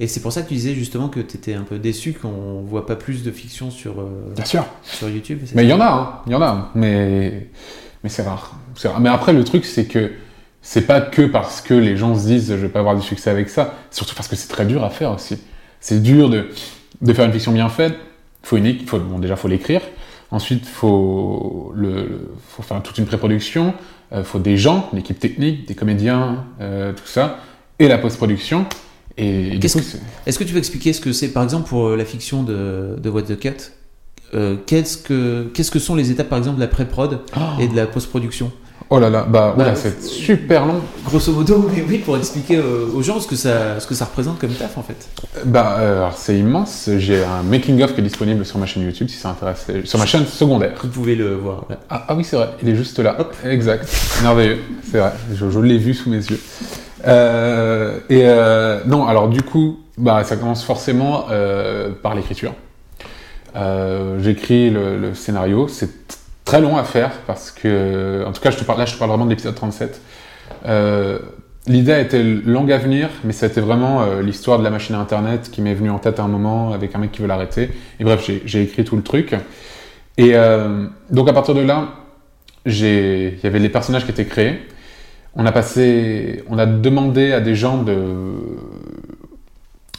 Et 0.00 0.06
c'est 0.06 0.20
pour 0.20 0.32
ça 0.32 0.42
que 0.42 0.48
tu 0.48 0.54
disais 0.54 0.74
justement 0.74 1.08
que 1.08 1.20
t'étais 1.20 1.54
un 1.54 1.62
peu 1.62 1.78
déçu 1.78 2.12
qu'on 2.12 2.62
voit 2.62 2.86
pas 2.86 2.96
plus 2.96 3.22
de 3.22 3.30
fiction 3.30 3.70
sur, 3.70 4.00
euh, 4.00 4.32
Bien 4.34 4.44
sûr. 4.44 4.64
sur 4.82 5.08
YouTube. 5.08 5.40
Mais 5.54 5.64
il 5.64 5.70
y 5.70 5.72
en 5.72 5.80
a, 5.80 5.86
hein. 5.86 6.20
Il 6.26 6.32
y 6.32 6.34
en 6.34 6.42
a. 6.42 6.70
Mais, 6.74 7.48
mais 8.02 8.10
c'est 8.10 8.22
rare. 8.22 8.54
Mais 9.00 9.08
après, 9.08 9.32
le 9.32 9.44
truc, 9.44 9.64
c'est 9.64 9.86
que 9.86 10.12
c'est 10.62 10.86
pas 10.86 11.00
que 11.00 11.22
parce 11.22 11.60
que 11.60 11.74
les 11.74 11.96
gens 11.96 12.14
se 12.18 12.26
disent 12.26 12.48
je 12.50 12.54
vais 12.56 12.68
pas 12.68 12.80
avoir 12.80 12.96
du 12.96 13.02
succès 13.02 13.30
avec 13.30 13.48
ça, 13.48 13.74
surtout 13.90 14.14
parce 14.14 14.28
que 14.28 14.36
c'est 14.36 14.48
très 14.48 14.66
dur 14.66 14.84
à 14.84 14.90
faire 14.90 15.12
aussi. 15.12 15.38
C'est 15.80 16.02
dur 16.02 16.28
de, 16.28 16.46
de 17.02 17.12
faire 17.12 17.24
une 17.26 17.32
fiction 17.32 17.52
bien 17.52 17.68
faite. 17.68 17.94
Faut 18.42 18.56
une, 18.56 18.66
équipe- 18.66 18.88
faut, 18.88 18.98
bon, 18.98 19.18
déjà, 19.18 19.36
faut 19.36 19.48
l'écrire. 19.48 19.80
Ensuite, 20.30 20.66
faut, 20.66 21.72
le, 21.74 22.28
faut 22.48 22.62
faire 22.62 22.82
toute 22.82 22.98
une 22.98 23.06
pré-production. 23.06 23.74
Il 24.14 24.22
faut 24.24 24.38
des 24.38 24.56
gens, 24.56 24.88
une 24.92 24.98
équipe 24.98 25.18
technique, 25.18 25.66
des 25.68 25.74
comédiens, 25.74 26.44
euh, 26.60 26.92
tout 26.92 27.06
ça. 27.06 27.38
Et 27.78 27.88
la 27.88 27.98
post-production. 27.98 28.66
Et, 29.18 29.48
et 29.56 29.60
coup, 29.60 29.60
que- 29.80 29.96
Est-ce 30.26 30.38
que 30.38 30.44
tu 30.44 30.52
peux 30.52 30.58
expliquer 30.58 30.92
ce 30.92 31.00
que 31.00 31.12
c'est, 31.12 31.28
par 31.28 31.42
exemple, 31.42 31.68
pour 31.68 31.88
euh, 31.88 31.96
la 31.96 32.04
fiction 32.04 32.42
de, 32.42 32.96
de 33.00 33.10
What 33.10 33.22
the 33.22 33.38
Cut 33.38 33.72
euh, 34.34 34.56
qu'est-ce, 34.66 34.96
que, 34.98 35.48
qu'est-ce 35.54 35.70
que 35.70 35.78
sont 35.78 35.94
les 35.94 36.10
étapes, 36.10 36.28
par 36.28 36.38
exemple, 36.38 36.56
de 36.56 36.60
la 36.62 36.66
pré-prod 36.68 37.20
et 37.60 37.68
de 37.68 37.76
la 37.76 37.86
post-production? 37.86 38.50
Oh 38.88 39.00
là 39.00 39.10
là, 39.10 39.26
bah, 39.28 39.54
Bah, 39.58 39.74
c'est 39.74 40.00
super 40.02 40.64
long. 40.64 40.80
Grosso 41.04 41.32
modo, 41.32 41.68
mais 41.74 41.84
oui, 41.88 41.98
pour 41.98 42.16
expliquer 42.16 42.56
euh, 42.58 42.86
aux 42.94 43.02
gens 43.02 43.18
ce 43.18 43.26
que, 43.26 43.34
ça, 43.34 43.80
ce 43.80 43.86
que 43.86 43.94
ça 43.94 44.04
représente 44.04 44.38
comme 44.38 44.50
taf, 44.50 44.78
en 44.78 44.82
fait. 44.82 45.08
Bah, 45.44 45.76
euh, 45.80 46.08
c'est 46.14 46.38
immense. 46.38 46.88
J'ai 46.98 47.24
un 47.24 47.42
making-of 47.42 47.94
qui 47.94 48.00
est 48.00 48.04
disponible 48.04 48.44
sur 48.44 48.58
ma 48.58 48.66
chaîne 48.66 48.84
YouTube 48.84 49.08
si 49.08 49.16
ça 49.16 49.30
intéresse. 49.30 49.66
Sur 49.84 49.98
ma 49.98 50.06
chaîne 50.06 50.24
secondaire. 50.26 50.74
Vous 50.82 50.88
pouvez 50.88 51.16
le 51.16 51.34
voir. 51.34 51.64
là. 51.68 51.78
Ah, 51.90 52.04
ah 52.08 52.14
oui, 52.14 52.22
c'est 52.22 52.36
vrai, 52.36 52.50
il 52.62 52.68
est 52.68 52.76
juste 52.76 52.98
là. 53.00 53.16
Exact. 53.44 53.88
Merveilleux. 54.22 54.58
C'est 54.90 54.98
vrai, 54.98 55.12
je, 55.34 55.50
je 55.50 55.58
l'ai 55.60 55.78
vu 55.78 55.92
sous 55.92 56.08
mes 56.08 56.18
yeux. 56.24 56.40
Euh, 57.06 57.98
et 58.08 58.22
euh, 58.24 58.80
non, 58.86 59.06
alors 59.06 59.28
du 59.28 59.42
coup, 59.42 59.78
bah, 59.98 60.22
ça 60.24 60.36
commence 60.36 60.62
forcément 60.64 61.26
euh, 61.30 61.90
par 62.02 62.14
l'écriture. 62.14 62.52
Euh, 63.56 64.18
J'écris 64.22 64.70
le, 64.70 64.98
le 64.98 65.14
scénario. 65.14 65.66
C'est 65.68 65.90
très 66.46 66.62
long 66.62 66.78
à 66.78 66.84
faire 66.84 67.10
parce 67.26 67.50
que, 67.50 68.24
en 68.26 68.32
tout 68.32 68.40
cas, 68.40 68.50
je 68.50 68.56
te 68.56 68.64
parle, 68.64 68.78
là, 68.78 68.86
je 68.86 68.94
te 68.94 68.98
parle 68.98 69.10
vraiment 69.10 69.26
de 69.26 69.30
l'épisode 69.30 69.54
37. 69.54 70.00
Euh, 70.66 71.18
L'idée 71.68 72.00
était 72.00 72.22
longue 72.22 72.70
à 72.70 72.78
venir, 72.78 73.08
mais 73.24 73.32
c'était 73.32 73.60
vraiment 73.60 74.00
euh, 74.02 74.22
l'histoire 74.22 74.56
de 74.60 74.62
la 74.62 74.70
machine 74.70 74.94
à 74.94 75.00
Internet 75.00 75.50
qui 75.50 75.60
m'est 75.60 75.74
venue 75.74 75.90
en 75.90 75.98
tête 75.98 76.20
à 76.20 76.22
un 76.22 76.28
moment 76.28 76.72
avec 76.72 76.94
un 76.94 76.98
mec 76.98 77.10
qui 77.10 77.20
veut 77.22 77.26
l'arrêter. 77.26 77.70
Et 77.98 78.04
bref, 78.04 78.24
j'ai- 78.44 78.62
écrit 78.62 78.84
tout 78.84 78.94
le 78.94 79.02
truc. 79.02 79.34
Et 80.16 80.36
euh, 80.36 80.86
donc 81.10 81.28
à 81.28 81.32
partir 81.32 81.56
de 81.56 81.60
là, 81.62 81.88
il 82.66 82.72
y 83.42 83.46
avait 83.46 83.58
les 83.58 83.68
personnages 83.68 84.04
qui 84.04 84.12
étaient 84.12 84.26
créés. 84.26 84.60
On 85.34 85.44
a 85.44 85.50
passé, 85.50 86.44
on 86.48 86.56
a 86.56 86.66
demandé 86.66 87.32
à 87.32 87.40
des 87.40 87.56
gens 87.56 87.82
de 87.82 88.34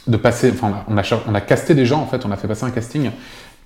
de 0.06 0.16
passer, 0.16 0.50
enfin 0.50 0.84
on 0.88 0.96
a, 0.96 1.02
on 1.28 1.34
a 1.34 1.40
casté 1.42 1.74
des 1.74 1.84
gens 1.84 2.00
en 2.00 2.06
fait, 2.06 2.24
on 2.24 2.30
a 2.30 2.36
fait 2.38 2.48
passer 2.48 2.64
un 2.64 2.70
casting 2.70 3.10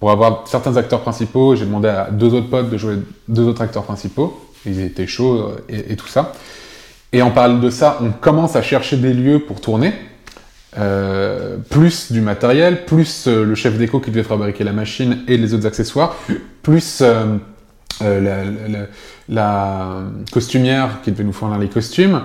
pour 0.03 0.11
avoir 0.11 0.49
certains 0.49 0.77
acteurs 0.77 1.03
principaux. 1.03 1.55
J'ai 1.55 1.65
demandé 1.65 1.87
à 1.87 2.09
deux 2.11 2.35
autres 2.35 2.51
potes 2.51 2.69
de 2.69 2.77
jouer 2.77 2.97
deux 3.29 3.45
autres 3.45 3.63
acteurs 3.63 3.85
principaux. 3.85 4.37
Ils 4.67 4.81
étaient 4.81 5.07
chauds 5.07 5.37
euh, 5.37 5.65
et, 5.69 5.95
tout 5.95 6.09
ça. 6.09 6.33
Et 7.13 7.23
en 7.23 7.31
parlant 7.31 7.61
de 7.61 7.71
ça, 7.71 7.99
on 8.01 8.11
commence 8.11 8.57
à 8.57 8.63
chercher 8.63 8.97
des 8.97 9.15
lieux 9.15 9.39
pour 9.39 9.61
tourner. 9.61 9.93
Euh, 10.77 11.57
plus 11.71 12.11
du 12.11 12.21
matériel, 12.21 12.85
plus 12.85 13.29
euh, 13.29 13.45
le 13.45 13.55
chef 13.55 13.79
déco 13.79 14.01
qui 14.01 14.11
devait 14.11 14.25
fabriquer 14.25 14.65
la 14.65 14.73
machine 14.73 15.23
et 15.29 15.37
les 15.37 15.55
autres 15.55 15.69
accessoires, 15.69 16.17
plus 16.65 17.01
la 19.29 20.03
costumière 20.33 20.99
qui 21.05 21.13
devait 21.13 21.23
nous 21.23 21.33
fournir 21.33 21.61
les 21.61 21.69
costumes. 21.69 22.23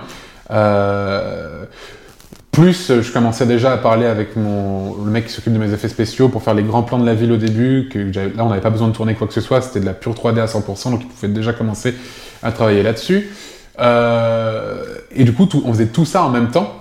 Euh, 2.56 2.60
plus, 2.62 2.90
euh, 2.90 3.02
je 3.02 3.12
commençais 3.12 3.46
déjà 3.46 3.72
à 3.72 3.76
parler 3.78 4.06
avec 4.06 4.34
mon, 4.36 5.04
le 5.04 5.10
mec 5.10 5.26
qui 5.26 5.32
s'occupe 5.32 5.52
de 5.52 5.58
mes 5.58 5.72
effets 5.72 5.88
spéciaux 5.88 6.28
pour 6.28 6.42
faire 6.42 6.54
les 6.54 6.62
grands 6.64 6.82
plans 6.82 6.98
de 6.98 7.06
la 7.06 7.14
ville 7.14 7.30
au 7.32 7.36
début. 7.36 7.88
Que 7.92 7.98
là, 8.36 8.44
on 8.44 8.48
n'avait 8.48 8.60
pas 8.60 8.70
besoin 8.70 8.88
de 8.88 8.92
tourner 8.92 9.14
quoi 9.14 9.26
que 9.26 9.34
ce 9.34 9.40
soit, 9.40 9.60
c'était 9.60 9.80
de 9.80 9.86
la 9.86 9.94
pure 9.94 10.14
3D 10.14 10.40
à 10.40 10.46
100%, 10.46 10.90
donc 10.90 11.02
il 11.02 11.06
pouvait 11.08 11.28
déjà 11.28 11.52
commencer 11.52 11.94
à 12.42 12.50
travailler 12.52 12.82
là-dessus. 12.82 13.28
Euh, 13.80 14.82
et 15.14 15.24
du 15.24 15.32
coup, 15.32 15.46
tout- 15.46 15.62
on 15.64 15.72
faisait 15.72 15.86
tout 15.86 16.04
ça 16.04 16.24
en 16.24 16.30
même 16.30 16.50
temps. 16.50 16.72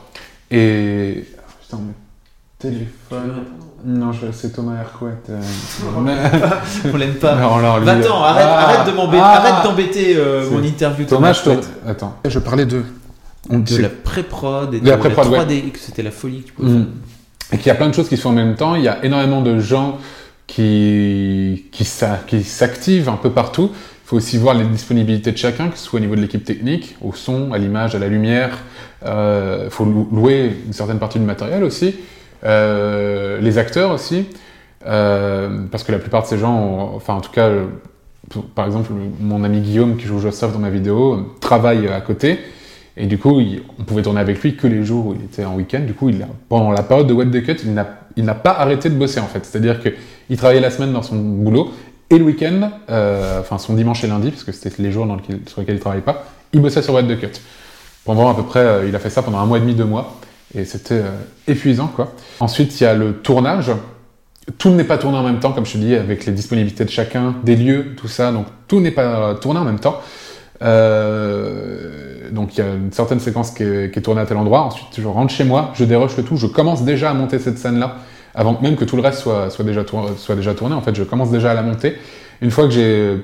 Et. 0.49 1.25
Putain, 1.61 1.77
mon 1.77 1.93
téléphone. 2.57 3.43
Non, 3.85 4.11
je- 4.11 4.31
c'est 4.31 4.49
Thomas 4.53 4.79
Hercouet. 4.81 5.11
euh, 5.29 5.39
mais- 6.03 6.91
On 6.91 6.97
l'aime 6.97 7.13
pas. 7.15 7.35
Non, 7.39 7.77
lui- 7.77 7.85
Va-t'en, 7.85 8.23
arrête, 8.23 8.45
Ah, 8.49 8.59
arrête 8.63 8.87
de 8.91 8.97
m'embêter, 8.97 9.21
ah, 9.23 9.37
arrête 9.37 9.63
d'embêter 9.63 10.15
euh, 10.17 10.49
mon 10.49 10.63
interview. 10.63 11.05
Thomas, 11.05 11.33
je 11.33 11.41
te. 11.43 11.49
Attends. 11.87 12.15
Je 12.27 12.39
parlais 12.39 12.65
de. 12.65 12.83
On 13.49 13.59
De 13.59 13.77
la 13.77 13.89
pré-prod 13.89 14.73
et 14.73 14.79
de, 14.79 14.83
De 14.85 14.89
la 14.89 14.95
la 14.95 14.97
pré-prod, 14.97 15.27
3D, 15.33 15.71
que 15.71 15.79
c'était 15.79 16.03
la 16.03 16.11
folie 16.11 16.41
que 16.41 16.47
tu 16.47 16.53
pouvais 16.53 16.69
Mm. 16.69 16.73
faire. 16.73 17.53
Et 17.53 17.57
qu'il 17.57 17.67
y 17.67 17.71
a 17.71 17.75
plein 17.75 17.87
de 17.89 17.93
choses 17.93 18.09
qui 18.09 18.17
se 18.17 18.21
font 18.21 18.29
en 18.29 18.33
même 18.33 18.55
temps. 18.55 18.75
Il 18.75 18.83
y 18.83 18.87
a 18.89 19.03
énormément 19.05 19.41
de 19.41 19.59
gens 19.59 19.97
qui, 20.47 21.65
qui, 21.71 21.85
s'a- 21.85 22.19
qui 22.27 22.43
s'activent 22.43 23.09
un 23.09 23.15
peu 23.15 23.29
partout. 23.31 23.69
Il 23.73 24.07
faut 24.09 24.17
aussi 24.17 24.37
voir 24.37 24.53
les 24.55 24.65
disponibilités 24.65 25.31
de 25.31 25.37
chacun, 25.37 25.67
que 25.69 25.77
ce 25.77 25.83
soit 25.85 25.97
au 25.97 26.01
niveau 26.01 26.15
de 26.15 26.21
l'équipe 26.21 26.43
technique, 26.43 26.95
au 27.01 27.13
son, 27.13 27.51
à 27.53 27.57
l'image, 27.57 27.95
à 27.95 27.99
la 27.99 28.07
lumière. 28.07 28.57
Il 29.05 29.69
faut 29.69 29.85
lou- 29.85 30.07
louer 30.11 30.51
une 30.65 30.73
certaine 30.73 30.99
partie 30.99 31.19
du 31.19 31.25
matériel 31.25 31.63
aussi. 31.63 31.95
Euh, 32.43 33.39
les 33.41 33.57
acteurs 33.57 33.91
aussi. 33.91 34.25
Euh, 34.85 35.49
parce 35.71 35.83
que 35.83 35.91
la 35.91 35.99
plupart 35.99 36.23
de 36.23 36.27
ces 36.27 36.37
gens, 36.37 36.53
ont- 36.57 36.95
enfin 36.95 37.15
en 37.15 37.21
tout 37.21 37.31
cas, 37.31 37.47
euh, 37.47 37.65
par 38.55 38.65
exemple, 38.65 38.91
mon 39.19 39.43
ami 39.43 39.59
Guillaume 39.61 39.97
qui 39.97 40.05
joue 40.05 40.19
Joseph 40.19 40.53
dans 40.53 40.59
ma 40.59 40.69
vidéo, 40.69 41.13
euh, 41.15 41.17
travaille 41.41 41.87
à 41.87 41.99
côté. 42.01 42.39
Et 42.97 43.05
du 43.05 43.17
coup, 43.17 43.39
il- 43.39 43.61
on 43.79 43.83
pouvait 43.83 44.01
tourner 44.01 44.19
avec 44.19 44.41
lui 44.41 44.55
que 44.55 44.67
les 44.67 44.83
jours 44.83 45.07
où 45.07 45.13
il 45.13 45.23
était 45.23 45.45
en 45.45 45.55
week-end. 45.55 45.81
Du 45.81 45.93
coup, 45.93 46.11
pendant 46.49 46.71
la 46.71 46.83
période 46.83 47.07
de 47.07 47.13
What 47.13 47.27
the 47.27 47.43
Cut, 47.43 47.57
il 47.63 47.73
n'a, 48.23 48.33
pas 48.33 48.51
arrêté 48.51 48.89
de 48.89 48.95
bosser 48.95 49.19
en 49.19 49.27
fait. 49.27 49.45
C'est-à-dire 49.45 49.79
qu'il 49.79 50.37
travaillait 50.37 50.61
la 50.61 50.71
semaine 50.71 50.91
dans 50.91 51.03
son 51.03 51.15
boulot 51.15 51.71
et 52.09 52.17
le 52.17 52.25
week-end, 52.25 52.71
euh, 52.89 53.41
enfin 53.41 53.57
son 53.57 53.73
dimanche 53.73 54.03
et 54.03 54.07
lundi, 54.07 54.31
parce 54.31 54.43
que 54.43 54.51
c'était 54.51 54.81
les 54.81 54.91
jours 54.91 55.05
sur 55.45 55.59
lesquels 55.61 55.75
il 55.75 55.79
travaillait 55.79 56.03
pas, 56.03 56.25
il 56.53 56.61
bossait 56.61 56.81
sur 56.81 56.93
What 56.93 57.03
the 57.03 57.19
Cut. 57.19 57.39
Pendant 58.03 58.29
à 58.29 58.35
peu 58.35 58.43
près, 58.43 58.61
euh, 58.61 58.87
il 58.87 58.95
a 58.95 58.99
fait 58.99 59.09
ça 59.09 59.21
pendant 59.21 59.39
un 59.39 59.45
mois 59.45 59.57
et 59.57 59.61
demi, 59.61 59.75
deux 59.75 59.85
mois. 59.85 60.15
Et 60.55 60.65
c'était 60.65 60.95
euh, 60.95 61.11
épuisant 61.47 61.87
quoi. 61.87 62.13
Ensuite, 62.39 62.79
il 62.79 62.83
y 62.85 62.87
a 62.87 62.95
le 62.95 63.13
tournage 63.13 63.71
tout 64.57 64.69
n'est 64.69 64.83
pas 64.83 64.97
tourné 64.97 65.17
en 65.17 65.23
même 65.23 65.39
temps, 65.39 65.51
comme 65.51 65.65
je 65.65 65.73
te 65.73 65.77
dis, 65.77 65.93
avec 65.93 66.25
les 66.25 66.31
disponibilités 66.31 66.85
de 66.85 66.89
chacun, 66.89 67.35
des 67.43 67.55
lieux, 67.55 67.95
tout 67.97 68.07
ça. 68.07 68.31
Donc 68.31 68.47
tout 68.67 68.79
n'est 68.79 68.91
pas 68.91 69.35
tourné 69.35 69.59
en 69.59 69.65
même 69.65 69.79
temps. 69.79 70.01
Euh, 70.61 72.29
donc 72.31 72.57
il 72.57 72.63
y 72.63 72.67
a 72.67 72.73
une 72.73 72.91
certaine 72.91 73.19
séquence 73.19 73.51
qui 73.51 73.63
est, 73.63 74.01
tournée 74.01 74.21
à 74.21 74.25
tel 74.25 74.37
endroit. 74.37 74.61
Ensuite, 74.61 74.87
je 74.97 75.07
rentre 75.07 75.33
chez 75.33 75.43
moi, 75.43 75.71
je 75.75 75.83
déroche 75.83 76.17
le 76.17 76.23
tout, 76.23 76.37
je 76.37 76.47
commence 76.47 76.83
déjà 76.83 77.11
à 77.11 77.13
monter 77.13 77.39
cette 77.39 77.57
scène-là, 77.57 77.97
avant 78.35 78.59
même 78.61 78.75
que 78.75 78.85
tout 78.85 78.95
le 78.95 79.01
reste 79.01 79.19
soit, 79.19 79.49
déjà, 79.63 79.83
tourné. 79.83 80.75
En 80.75 80.81
fait, 80.81 80.95
je 80.95 81.03
commence 81.03 81.31
déjà 81.31 81.51
à 81.51 81.53
la 81.53 81.61
monter. 81.61 81.95
Une 82.41 82.51
fois 82.51 82.65
que 82.65 82.71
j'ai 82.71 83.17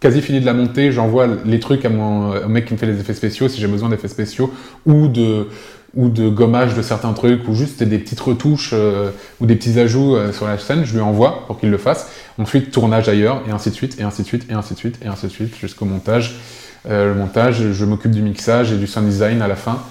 quasi 0.00 0.20
fini 0.20 0.40
de 0.40 0.46
la 0.46 0.54
monter, 0.54 0.92
j'envoie 0.92 1.26
les 1.44 1.60
trucs 1.60 1.84
à 1.84 1.88
mon 1.88 2.36
au 2.36 2.48
mec 2.48 2.66
qui 2.66 2.74
me 2.74 2.78
fait 2.78 2.86
les 2.86 3.00
effets 3.00 3.14
spéciaux, 3.14 3.48
si 3.48 3.60
j'ai 3.60 3.66
besoin 3.66 3.88
d'effets 3.88 4.08
spéciaux, 4.08 4.52
ou 4.86 5.08
de 5.08 5.48
de 5.96 6.28
gommage 6.28 6.74
de 6.74 6.82
certains 6.82 7.12
trucs, 7.12 7.46
ou 7.48 7.54
juste 7.54 7.82
des 7.82 7.98
petites 7.98 8.20
retouches 8.20 8.70
euh, 8.72 9.10
ou 9.40 9.46
des 9.46 9.54
petits 9.54 9.78
ajouts 9.78 10.16
euh, 10.16 10.32
sur 10.32 10.46
la 10.46 10.58
scène, 10.58 10.84
je 10.84 10.94
lui 10.94 11.00
envoie 11.00 11.46
pour 11.46 11.58
qu'il 11.58 11.70
le 11.70 11.78
fasse. 11.78 12.10
Ensuite, 12.38 12.72
tournage 12.72 13.08
ailleurs, 13.08 13.42
et 13.48 13.52
ainsi 13.52 13.70
de 13.70 13.74
suite, 13.74 14.00
et 14.00 14.02
ainsi 14.02 14.22
de 14.22 14.26
suite, 14.26 14.46
et 14.50 14.54
ainsi 14.54 14.74
de 14.74 14.78
suite, 14.78 14.98
et 15.04 15.06
ainsi 15.06 15.26
de 15.26 15.30
suite, 15.30 15.54
jusqu'au 15.56 15.84
montage. 15.84 16.36
Euh, 16.88 17.08
le 17.08 17.14
montage, 17.14 17.72
je 17.72 17.84
m'occupe 17.84 18.10
du 18.10 18.22
mixage 18.22 18.72
et 18.72 18.76
du 18.76 18.86
sound 18.86 19.08
design 19.08 19.42
à 19.42 19.48
la 19.48 19.56
fin. 19.56 19.82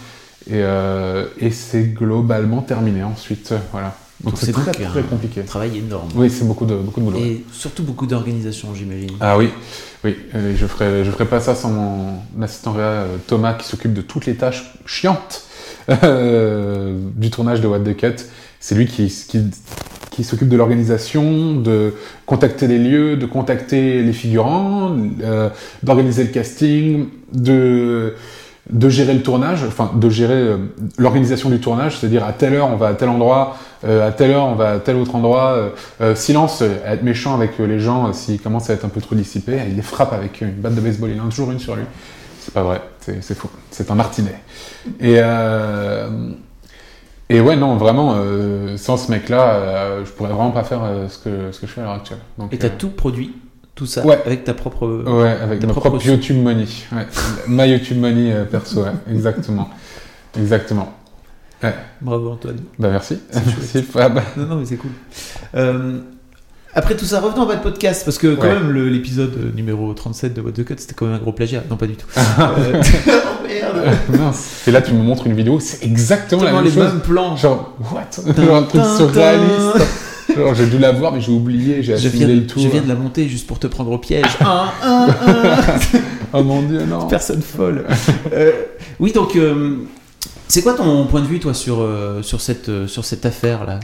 Et, 0.47 0.55
euh, 0.55 1.25
et 1.39 1.51
c'est 1.51 1.83
globalement 1.83 2.61
terminé 2.61 3.03
ensuite. 3.03 3.53
Voilà. 3.71 3.95
Donc 4.23 4.35
c'est 4.37 4.51
très, 4.51 4.71
très 4.71 5.01
compliqué. 5.03 5.41
Un 5.41 5.45
travail 5.45 5.79
énorme. 5.79 6.09
Oui, 6.15 6.29
c'est 6.29 6.45
beaucoup 6.45 6.65
de, 6.65 6.75
beaucoup 6.75 6.99
de 6.99 7.05
boulot. 7.05 7.19
Et 7.19 7.43
surtout 7.51 7.83
beaucoup 7.83 8.05
d'organisation, 8.05 8.73
j'imagine. 8.73 9.11
Ah 9.19 9.37
oui, 9.37 9.49
oui. 10.03 10.15
Euh, 10.35 10.55
je 10.55 10.65
ferai, 10.65 11.03
je 11.03 11.11
ferai 11.11 11.25
pas 11.25 11.41
ça 11.41 11.55
sans 11.55 11.69
mon 11.69 12.19
assistant 12.41 12.73
réa 12.73 13.05
Thomas 13.27 13.53
qui 13.53 13.67
s'occupe 13.67 13.93
de 13.93 14.01
toutes 14.01 14.25
les 14.25 14.35
tâches 14.35 14.73
chiantes 14.85 15.45
euh, 16.03 16.97
du 17.15 17.29
tournage 17.31 17.59
de 17.59 17.67
What 17.67 17.79
the 17.79 17.97
Cut. 17.97 18.23
C'est 18.59 18.75
lui 18.75 18.87
qui, 18.87 19.07
qui, 19.27 19.41
qui 20.14 20.24
s'occupe 20.24 20.47
de 20.47 20.57
l'organisation, 20.57 21.55
de 21.55 21.95
contacter 22.28 22.68
les 22.68 22.78
lieux, 22.78 23.18
de 23.18 23.26
contacter 23.26 24.03
les 24.03 24.14
figurants, 24.14 24.95
euh, 25.24 25.49
d'organiser 25.82 26.24
le 26.24 26.30
casting, 26.30 27.07
de 27.34 28.14
de 28.70 28.88
gérer 28.88 29.14
le 29.14 29.22
tournage, 29.22 29.66
enfin 29.68 29.91
de 29.93 30.09
gérer 30.09 30.36
euh, 30.36 30.57
l'organisation 30.97 31.49
du 31.49 31.59
tournage, 31.59 31.97
c'est-à-dire 31.97 32.24
à 32.24 32.32
telle 32.32 32.53
heure 32.53 32.70
on 32.72 32.78
va 32.78 32.89
à 32.89 32.93
tel 32.93 33.09
endroit, 33.09 33.57
euh, 33.84 34.07
à 34.07 34.11
telle 34.11 34.32
heure 34.32 34.45
on 34.45 34.55
va 34.55 34.74
à 34.74 34.80
tel 34.80 34.95
autre 34.95 35.16
endroit. 35.16 35.72
Silence, 36.16 36.61
être 36.61 37.03
méchant 37.03 37.34
avec 37.34 37.57
les 37.57 37.80
gens 37.80 38.14
s'ils 38.14 38.39
commencent 38.39 38.70
à 38.70 38.74
être 38.74 38.86
un 38.86 38.89
peu 38.89 39.01
trop 39.01 39.16
dissipés, 39.16 39.59
il 39.68 39.76
les 39.76 39.82
frappe 39.82 40.14
avec 40.14 40.41
une 40.41 40.51
batte 40.51 40.76
de 40.76 40.82
baseball, 40.82 41.09
il 41.09 41.20
en 41.20 41.26
a 41.26 41.30
toujours 41.30 41.51
une 41.51 41.59
sur 41.59 41.76
lui. 41.76 41.84
C'est 42.39 42.53
pas 42.53 42.64
vrai, 42.64 42.82
c'est 42.99 43.34
faux, 43.34 43.49
c'est 43.72 43.89
un 43.89 43.95
martinet. 43.95 44.36
Et 45.01 45.20
et 47.34 47.41
ouais, 47.41 47.55
non, 47.55 47.75
vraiment, 47.75 48.15
sans 48.77 48.97
ce 48.97 49.11
mec-là, 49.11 50.03
je 50.05 50.11
pourrais 50.11 50.31
vraiment 50.31 50.51
pas 50.51 50.63
faire 50.63 50.81
ce, 51.09 51.17
que, 51.17 51.51
ce 51.51 51.59
que 51.59 51.67
je 51.67 51.71
fais 51.71 51.81
à 51.81 51.86
l'heure 51.86 51.93
actuelle. 51.93 52.19
Donc, 52.38 52.53
et 52.53 52.57
t'as 52.57 52.69
tout 52.69 52.89
produit 52.89 53.34
tout 53.75 53.86
ça 53.86 54.05
ouais. 54.05 54.21
avec 54.25 54.43
ta 54.43 54.53
propre 54.53 54.88
ouais 54.88 55.29
avec 55.41 55.59
ta 55.59 55.67
ma 55.67 55.73
propre, 55.73 55.89
propre 55.89 56.05
YouTube 56.05 56.41
Money 56.41 56.65
ouais. 56.91 57.07
ma 57.47 57.65
YouTube 57.65 57.97
Money 57.99 58.31
euh, 58.31 58.45
perso 58.45 58.84
ouais. 58.84 58.91
exactement 59.09 59.69
exactement 60.38 60.93
ouais. 61.63 61.73
bravo 62.01 62.31
Antoine 62.31 62.59
bah 62.77 62.89
merci 62.91 63.19
merci 63.34 63.86
ah, 63.95 64.09
bah. 64.09 64.21
non 64.38 64.45
non 64.45 64.55
mais 64.57 64.65
c'est 64.65 64.77
cool 64.77 64.91
euh, 65.55 66.01
après 66.76 66.95
tout 66.95 67.05
ça, 67.05 67.19
revenons 67.19 67.43
à 67.43 67.45
votre 67.45 67.61
podcast, 67.61 68.03
parce 68.03 68.17
que 68.17 68.34
quand 68.36 68.47
ouais. 68.47 68.53
même 68.55 68.71
l'épisode 68.71 69.53
numéro 69.55 69.93
37 69.93 70.34
de 70.34 70.41
What 70.41 70.51
the 70.53 70.63
Cut, 70.65 70.76
c'était 70.78 70.93
quand 70.95 71.05
même 71.05 71.15
un 71.15 71.19
gros 71.19 71.32
plagiat. 71.32 71.63
Non, 71.69 71.78
pas 71.78 71.86
du 71.88 71.95
tout. 71.95 72.07
euh... 72.17 72.82
oh 73.07 73.47
merde 73.47 73.95
Mince. 74.09 74.63
Et 74.67 74.71
là, 74.71 74.82
tu 74.82 74.93
me 74.93 75.03
montres 75.03 75.28
une 75.28 75.36
vidéo, 75.36 75.59
c'est 75.59 75.86
exactement 75.86 76.41
Totalement 76.41 76.61
la 76.61 76.65
même 76.65 76.74
les 76.76 76.82
chose. 76.82 76.93
mêmes 76.93 77.01
plans. 77.01 77.36
Genre, 77.36 77.76
what? 77.91 78.34
Genre 78.43 78.55
un 78.55 78.63
truc 78.63 78.82
surréaliste. 78.97 79.88
Genre, 80.36 80.55
j'ai 80.55 80.65
dû 80.65 80.80
la 80.80 80.91
voir, 80.91 81.11
mais 81.13 81.21
j'ai 81.21 81.32
oublié, 81.32 81.84
j'ai 81.84 81.93
assimilé 81.93 82.36
le 82.36 82.47
tout. 82.47 82.59
Je 82.59 82.67
viens 82.67 82.82
de 82.82 82.88
la 82.88 82.95
monter 82.95 83.28
juste 83.28 83.45
pour 83.45 83.59
te 83.59 83.67
prendre 83.67 83.91
au 83.91 83.97
piège. 83.99 84.26
un, 84.41 84.65
un, 84.82 85.07
un. 85.09 85.55
oh 86.34 86.43
mon 86.43 86.61
dieu, 86.63 86.84
non. 86.86 87.07
Personne 87.07 87.41
folle. 87.41 87.86
euh, 88.34 88.51
oui, 88.99 89.11
donc, 89.11 89.36
euh, 89.36 89.76
c'est 90.47 90.61
quoi 90.63 90.74
ton 90.74 91.05
point 91.05 91.21
de 91.21 91.28
vue, 91.28 91.39
toi, 91.39 91.53
sur, 91.53 91.82
euh, 91.82 92.21
sur 92.24 92.41
cette, 92.41 92.69
euh, 92.69 92.88
sur 92.88 93.05
cette 93.05 93.26
affaire-là? 93.26 93.80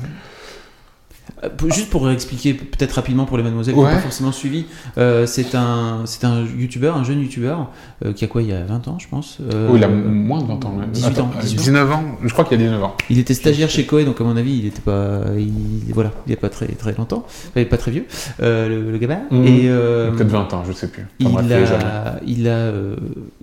Juste 1.74 1.90
pour 1.90 2.10
expliquer 2.10 2.54
peut-être 2.54 2.94
rapidement 2.94 3.26
pour 3.26 3.38
les 3.38 3.44
mademoiselles 3.44 3.74
qui 3.74 3.80
n'ont 3.80 3.86
pas 3.86 4.00
forcément 4.00 4.32
suivi, 4.32 4.66
euh, 4.98 5.26
c'est 5.26 5.56
un, 5.56 6.02
c'est 6.06 6.26
un 6.26 6.44
youtubeur, 6.44 6.98
un 6.98 7.04
jeune 7.04 7.22
youtubeur 7.22 7.72
euh, 8.04 8.14
qui 8.14 8.26
a 8.26 8.28
quoi 8.28 8.42
il 8.42 8.50
y 8.50 8.54
a 8.54 8.64
20 8.64 8.88
ans 8.88 8.98
je 9.00 9.08
pense 9.08 9.38
euh, 9.42 9.70
Oui 9.72 9.80
il 9.80 9.84
a 9.84 9.88
moins 9.88 10.42
de 10.42 10.48
20 10.48 10.66
ans. 10.66 10.74
18 10.92 11.08
Attends, 11.08 11.24
ans 11.24 11.32
18 11.42 11.58
19 11.58 11.92
ans, 11.92 12.04
je 12.24 12.34
crois 12.34 12.46
qu'il 12.46 12.60
y 12.60 12.62
a 12.62 12.66
19 12.66 12.84
ans. 12.84 12.96
Il 13.10 13.20
était 13.20 13.34
stagiaire 13.34 13.70
chez 13.70 13.86
Koei 13.86 14.06
donc 14.06 14.20
à 14.20 14.24
mon 14.24 14.36
avis 14.36 14.58
il 14.58 14.66
était 14.66 14.82
pas, 14.82 15.22
il, 15.38 15.94
voilà, 15.94 16.12
il 16.26 16.30
n'y 16.30 16.36
a 16.36 16.40
pas 16.40 16.50
très, 16.50 16.68
très 16.68 16.94
longtemps, 16.94 17.26
il 17.56 17.60
n'est 17.60 17.66
pas 17.66 17.78
très 17.78 17.92
vieux 17.92 18.06
le, 18.40 18.92
le 18.92 18.98
gamin. 18.98 19.22
Mmh. 19.32 19.44
Et, 19.46 19.70
Peut-être 19.70 20.28
20 20.28 20.54
ans, 20.54 20.64
je 20.68 20.74
sais 20.74 20.88
plus. 20.88 21.06
Enfin, 21.24 21.42
il, 21.42 21.48
bref, 21.48 21.72
a, 21.72 22.20
il 22.26 22.48
a 22.48 22.72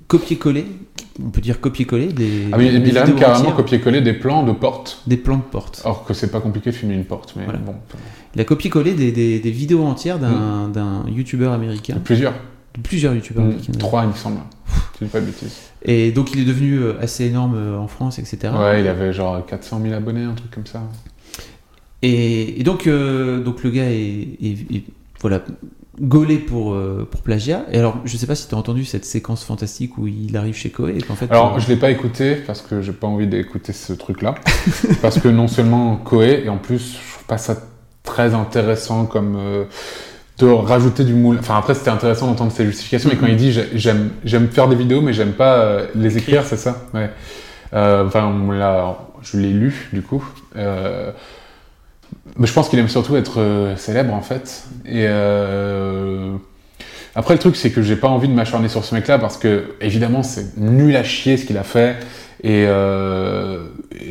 copié-collé 0.09 0.66
on 1.24 1.30
peut 1.30 1.40
dire 1.40 1.60
copier-coller 1.60 2.08
des. 2.12 2.48
Ah, 2.52 2.58
mais 2.58 2.78
des 2.78 2.88
il 2.88 2.98
a 2.98 3.06
même 3.06 3.16
carrément 3.16 3.52
copié-collé 3.52 4.00
des 4.00 4.12
plans 4.12 4.42
de 4.42 4.52
portes. 4.52 5.02
Des 5.06 5.16
plans 5.16 5.36
de 5.36 5.42
portes. 5.42 5.82
Alors 5.84 6.04
que 6.04 6.14
c'est 6.14 6.30
pas 6.30 6.40
compliqué 6.40 6.70
de 6.70 6.74
filmer 6.74 6.94
une 6.94 7.04
porte, 7.04 7.34
mais 7.36 7.44
voilà. 7.44 7.58
bon. 7.58 7.74
Il 8.34 8.40
a 8.40 8.44
copié-collé 8.44 8.94
des, 8.94 9.12
des, 9.12 9.40
des, 9.40 9.50
vidéos 9.50 9.84
entières 9.84 10.18
d'un 10.18 10.68
mmh. 10.68 11.08
youtubeur 11.08 11.52
américain. 11.52 11.94
De 11.94 12.00
plusieurs. 12.00 12.34
De 12.74 12.80
plusieurs 12.82 13.14
youtubeurs 13.14 13.44
mmh. 13.44 13.48
américains. 13.48 13.72
Trois, 13.78 14.02
il 14.04 14.08
me 14.08 14.14
semble. 14.14 14.38
tu 14.98 15.04
dis 15.04 15.10
pas 15.10 15.20
de 15.20 15.26
bêtises. 15.26 15.56
Et 15.82 16.12
donc 16.12 16.32
il 16.34 16.40
est 16.40 16.44
devenu 16.44 16.80
assez 17.00 17.24
énorme 17.24 17.56
en 17.78 17.88
France, 17.88 18.18
etc. 18.18 18.52
Ouais, 18.58 18.80
il 18.80 18.88
avait 18.88 19.12
genre 19.12 19.44
400 19.46 19.80
000 19.82 19.94
abonnés, 19.94 20.24
un 20.24 20.34
truc 20.34 20.50
comme 20.50 20.66
ça. 20.66 20.82
Et, 22.02 22.60
et 22.60 22.62
donc, 22.62 22.86
euh, 22.86 23.42
donc 23.42 23.62
le 23.62 23.70
gars 23.70 23.90
est, 23.90 24.28
est, 24.42 24.74
est 24.74 24.84
voilà, 25.20 25.42
gaulé 26.01 26.36
pour, 26.36 26.74
euh, 26.74 27.07
pour 27.11 27.22
plagiat. 27.22 27.64
Et 27.72 27.78
alors, 27.78 27.99
je 28.05 28.16
sais 28.16 28.26
pas 28.26 28.34
si 28.34 28.49
tu 28.49 28.55
as 28.55 28.59
entendu 28.59 28.84
cette 28.84 29.05
séquence 29.05 29.44
fantastique 29.44 29.99
où 29.99 30.07
il 30.07 30.36
arrive 30.36 30.55
chez. 30.55 30.68
Et 30.68 31.03
qu'en 31.03 31.14
fait, 31.14 31.30
alors, 31.30 31.57
euh... 31.57 31.59
je 31.59 31.68
l'ai 31.68 31.76
pas 31.76 31.90
écouté 31.90 32.34
parce 32.34 32.62
que 32.62 32.82
j'ai 32.82 32.92
pas 32.92 33.07
envie 33.07 33.26
d'écouter 33.26 33.72
ce 33.72 33.92
truc-là. 33.92 34.34
parce 35.03 35.18
que 35.18 35.28
non 35.28 35.49
seulement 35.49 35.97
Koei, 35.97 36.44
et 36.44 36.49
en 36.49 36.59
plus, 36.59 36.94
je 36.94 37.12
trouve 37.12 37.26
pas 37.26 37.38
ça 37.38 37.57
très 38.03 38.34
intéressant 38.34 39.07
comme. 39.07 39.36
Euh, 39.36 39.64
de 40.38 40.47
rajouter 40.47 41.03
du 41.03 41.14
moule. 41.14 41.38
Enfin, 41.38 41.57
après, 41.57 41.72
c'était 41.72 41.88
intéressant 41.88 42.26
d'entendre 42.26 42.53
ses 42.53 42.66
justifications, 42.66 43.09
mais 43.11 43.16
quand 43.16 43.26
il 43.26 43.36
dit 43.36 43.59
j'aime, 43.72 44.11
j'aime 44.22 44.49
faire 44.49 44.68
des 44.68 44.76
vidéos, 44.76 45.01
mais 45.01 45.14
j'aime 45.14 45.32
pas 45.32 45.55
euh, 45.55 45.86
les 45.94 46.18
écrire, 46.18 46.44
c'est 46.44 46.59
ça? 46.59 46.82
Ouais. 46.92 47.09
Enfin, 47.72 48.34
là, 48.53 48.99
je 49.22 49.38
l'ai 49.38 49.49
lu, 49.49 49.88
du 49.94 50.03
coup. 50.03 50.22
Mais 52.39 52.47
je 52.47 52.53
pense 52.53 52.68
qu'il 52.68 52.79
aime 52.79 52.89
surtout 52.89 53.16
être 53.16 53.41
euh, 53.41 53.77
célèbre 53.77 54.12
en 54.12 54.20
fait. 54.20 54.64
Et 54.85 55.07
euh... 55.07 56.33
après 57.14 57.35
le 57.35 57.41
truc 57.41 57.57
c'est 57.57 57.70
que 57.70 57.83
j'ai 57.83 57.97
pas 57.97 58.09
envie 58.09 58.29
de 58.29 58.35
m'acharner 58.35 58.68
sur 58.68 58.85
ce 58.85 58.95
mec-là 58.95 59.18
parce 59.18 59.37
que 59.39 59.74
évidemment 59.81 60.22
c'est 60.22 60.57
nul 60.59 60.97
à 60.97 61.03
chier 61.03 61.37
ce 61.37 61.47
qu'il 61.47 61.57
a 61.57 61.62
fait 61.62 61.97
et, 62.43 62.66
euh... 62.68 63.64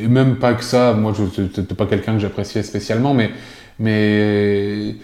même 0.07 0.37
pas 0.37 0.53
que 0.53 0.63
ça. 0.63 0.93
Moi 0.93 1.13
je 1.15 1.41
n'étais 1.41 1.75
pas 1.75 1.85
quelqu'un 1.85 2.13
que 2.13 2.19
j'appréciais 2.19 2.63
spécialement, 2.63 3.13
mais 3.13 3.31
mais 3.79 4.95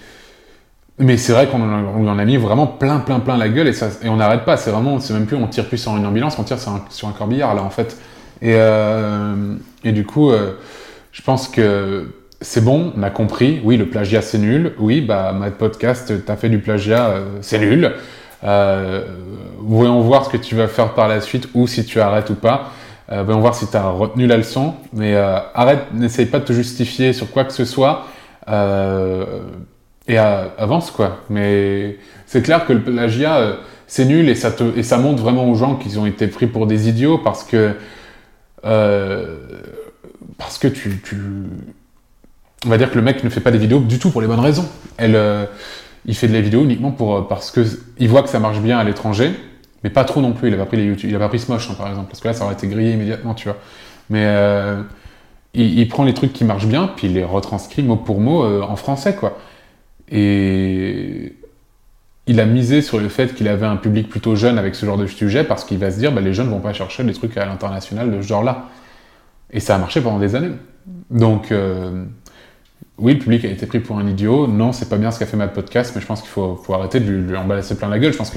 mais 0.98 1.18
c'est 1.18 1.34
vrai 1.34 1.48
qu'on 1.48 1.62
en, 1.62 2.08
en, 2.08 2.20
a 2.20 2.26
mis 2.26 2.38
vraiment 2.38 2.68
plein 2.68 3.00
plein 3.00 3.20
plein 3.20 3.38
la 3.38 3.50
gueule 3.50 3.68
et, 3.68 3.74
ça, 3.74 3.90
et 4.02 4.10
on 4.10 4.16
n'arrête 4.16 4.46
pas. 4.46 4.58
C'est 4.58 4.72
vraiment 4.72 5.00
c'est 5.00 5.14
même 5.14 5.26
plus 5.26 5.36
on 5.36 5.48
tire 5.48 5.68
plus 5.68 5.78
sur 5.78 5.96
une 5.98 6.06
ambulance, 6.06 6.40
on 6.40 6.44
tire 6.44 6.60
sur 6.60 6.72
un, 6.72 6.86
sur 6.90 7.08
un 7.08 7.12
corbillard 7.12 7.54
là 7.56 7.64
en 7.64 7.70
fait. 7.70 7.98
Et 8.42 8.56
et 9.84 9.92
du 9.92 10.06
coup 10.06 10.32
je 11.12 11.22
pense 11.22 11.48
que 11.48 12.08
c'est 12.42 12.64
bon, 12.64 12.92
on 12.98 13.04
a 13.04 13.12
compris, 13.12 13.62
oui, 13.64 13.78
le 13.78 13.86
plagiat 13.88 14.22
c'est 14.22 14.40
nul, 14.40 14.74
oui, 14.80 15.02
bah, 15.02 15.32
ma 15.32 15.52
podcast, 15.52 16.26
t'as 16.26 16.36
fait 16.36 16.50
du 16.50 16.60
plagiat, 16.60 17.10
euh, 17.10 17.26
c'est 17.42 17.60
nul. 17.60 17.94
Euh, 18.44 19.06
voyons 19.60 20.02
voir 20.02 20.26
ce 20.26 20.30
que 20.30 20.38
tu 20.38 20.56
vas 20.56 20.68
faire 20.68 20.94
par 20.96 21.08
la 21.08 21.22
suite, 21.22 21.50
ou 21.54 21.68
si 21.68 21.86
tu 21.86 22.02
arrêtes 22.02 22.32
ou 22.32 22.36
pas. 22.36 22.72
Euh, 23.12 23.24
voyons 23.24 23.42
voir 23.42 23.54
si 23.54 23.68
tu 23.70 23.78
as 23.78 23.90
retenu 23.90 24.26
la 24.26 24.38
leçon, 24.38 24.74
mais 24.94 25.14
euh, 25.16 25.38
arrête, 25.54 25.94
n'essaye 25.94 26.26
pas 26.26 26.40
de 26.40 26.46
te 26.46 26.54
justifier 26.54 27.14
sur 27.14 27.30
quoi 27.30 27.44
que 27.44 27.54
ce 27.54 27.66
soit, 27.66 28.08
euh, 28.50 29.42
et 30.08 30.18
avance, 30.18 30.90
quoi. 30.90 31.20
Mais 31.30 31.98
c'est 32.26 32.42
clair 32.42 32.66
que 32.66 32.74
le 32.74 32.82
plagiat, 32.82 33.58
c'est 33.86 34.06
nul, 34.06 34.30
et 34.30 34.36
ça, 34.36 34.52
te, 34.52 34.64
et 34.78 34.84
ça 34.84 34.98
montre 34.98 35.22
vraiment 35.22 35.48
aux 35.50 35.56
gens 35.56 35.76
qu'ils 35.76 36.00
ont 36.00 36.08
été 36.08 36.28
pris 36.28 36.48
pour 36.48 36.66
des 36.66 36.90
idiots, 36.90 37.20
parce 37.20 37.44
que... 37.44 37.74
parce 40.38 40.58
que 40.58 40.68
tu, 40.68 41.02
tu 41.04 41.18
on 42.66 42.70
va 42.70 42.78
dire 42.78 42.92
que 42.92 42.96
le 42.96 43.02
mec 43.02 43.24
ne 43.24 43.30
fait 43.30 43.40
pas 43.40 43.52
des 43.52 43.58
vidéos 43.58 43.80
du 43.80 44.00
tout 44.00 44.12
pour 44.12 44.22
les 44.22 44.28
bonnes 44.28 44.40
raisons. 44.40 44.68
Euh, 45.00 45.46
il 46.06 46.16
fait 46.16 46.28
de 46.28 46.34
la 46.34 46.42
vidéo 46.42 46.64
uniquement 46.64 46.92
pour 46.92 47.16
euh, 47.16 47.22
parce 47.22 47.52
que 47.52 47.66
il 47.98 48.08
voit 48.08 48.24
que 48.24 48.30
ça 48.30 48.40
marche 48.40 48.60
bien 48.60 48.78
à 48.78 48.84
l'étranger, 48.84 49.34
mais 49.84 49.90
pas 49.90 50.04
trop 50.04 50.22
non 50.22 50.34
plus. 50.34 50.50
Il 50.50 50.54
a 50.54 50.58
pas 50.58 50.66
pris 50.66 50.78
les 50.78 50.86
YouTube, 50.86 51.10
il 51.10 51.16
a 51.16 51.28
pas 51.28 51.38
Smosh 51.38 51.70
hein, 51.70 51.76
par 51.78 51.88
exemple, 51.88 52.10
parce 52.10 52.22
que 52.22 52.28
là 52.28 52.34
ça 52.34 52.46
aurait 52.46 52.54
été 52.54 52.68
grillé 52.68 52.94
immédiatement, 52.94 53.34
tu 53.34 53.48
vois. 53.48 53.58
Mais 54.10 54.26
euh, 54.26 54.82
il, 55.54 55.88
prend 55.88 56.04
les 56.04 56.14
trucs 56.14 56.34
qui 56.34 56.44
marchent 56.44 56.68
bien, 56.68 56.88
puis 56.96 57.08
il 57.08 57.14
les 57.14 57.24
retranscrit 57.24 57.82
mot 57.82 57.96
pour 57.96 58.20
mot 58.20 58.44
en 58.44 58.76
français, 58.76 59.16
quoi. 59.16 59.38
Et 60.10 61.36
il 62.28 62.40
a 62.40 62.46
misé 62.46 62.82
sur 62.82 63.00
le 63.00 63.10
fait 63.10 63.34
qu'il 63.34 63.48
avait 63.48 63.66
un 63.66 63.78
public 63.78 64.10
plutôt 64.10 64.36
jeune 64.36 64.58
avec 64.58 64.76
ce 64.76 64.86
genre 64.86 64.98
de 64.98 65.08
sujet, 65.08 65.44
parce 65.44 65.64
qu'il 65.64 65.78
va 65.78 65.92
se 65.92 65.98
dire, 65.98 66.12
bah, 66.12 66.22
les 66.22 66.34
jeunes 66.34 66.50
vont 66.50 66.60
pas 66.60 66.74
chercher 66.74 67.04
des 67.04 67.14
trucs 67.14 67.38
à 67.38 67.46
l'international 67.46 68.12
de 68.12 68.22
ce 68.22 68.28
genre-là. 68.28 68.70
Et 69.52 69.60
ça 69.60 69.76
a 69.76 69.78
marché 69.78 70.02
pendant 70.02 70.20
des 70.20 70.36
années. 70.36 70.52
Donc 71.10 71.52
oui, 73.02 73.14
le 73.14 73.20
public 73.20 73.44
a 73.46 73.50
été 73.50 73.66
pris 73.66 73.80
pour 73.80 73.98
un 73.98 74.08
idiot. 74.08 74.46
Non, 74.48 74.72
c'est 74.72 74.88
pas 74.88 74.98
bien 74.98 75.10
ce 75.10 75.20
qu'a 75.20 75.26
fait 75.26 75.36
Mad 75.36 75.54
Podcast, 75.54 75.92
mais 75.96 76.02
je 76.02 76.06
pense 76.06 76.22
qu'il 76.22 76.30
faut, 76.30 76.58
arrêter 76.74 77.00
de 77.00 77.10
lui, 77.10 77.28
lui 77.30 77.36
embalasser 77.36 77.76
plein 77.76 77.90
la 77.90 77.98
gueule. 77.98 78.14
Je 78.14 78.18
pense 78.18 78.32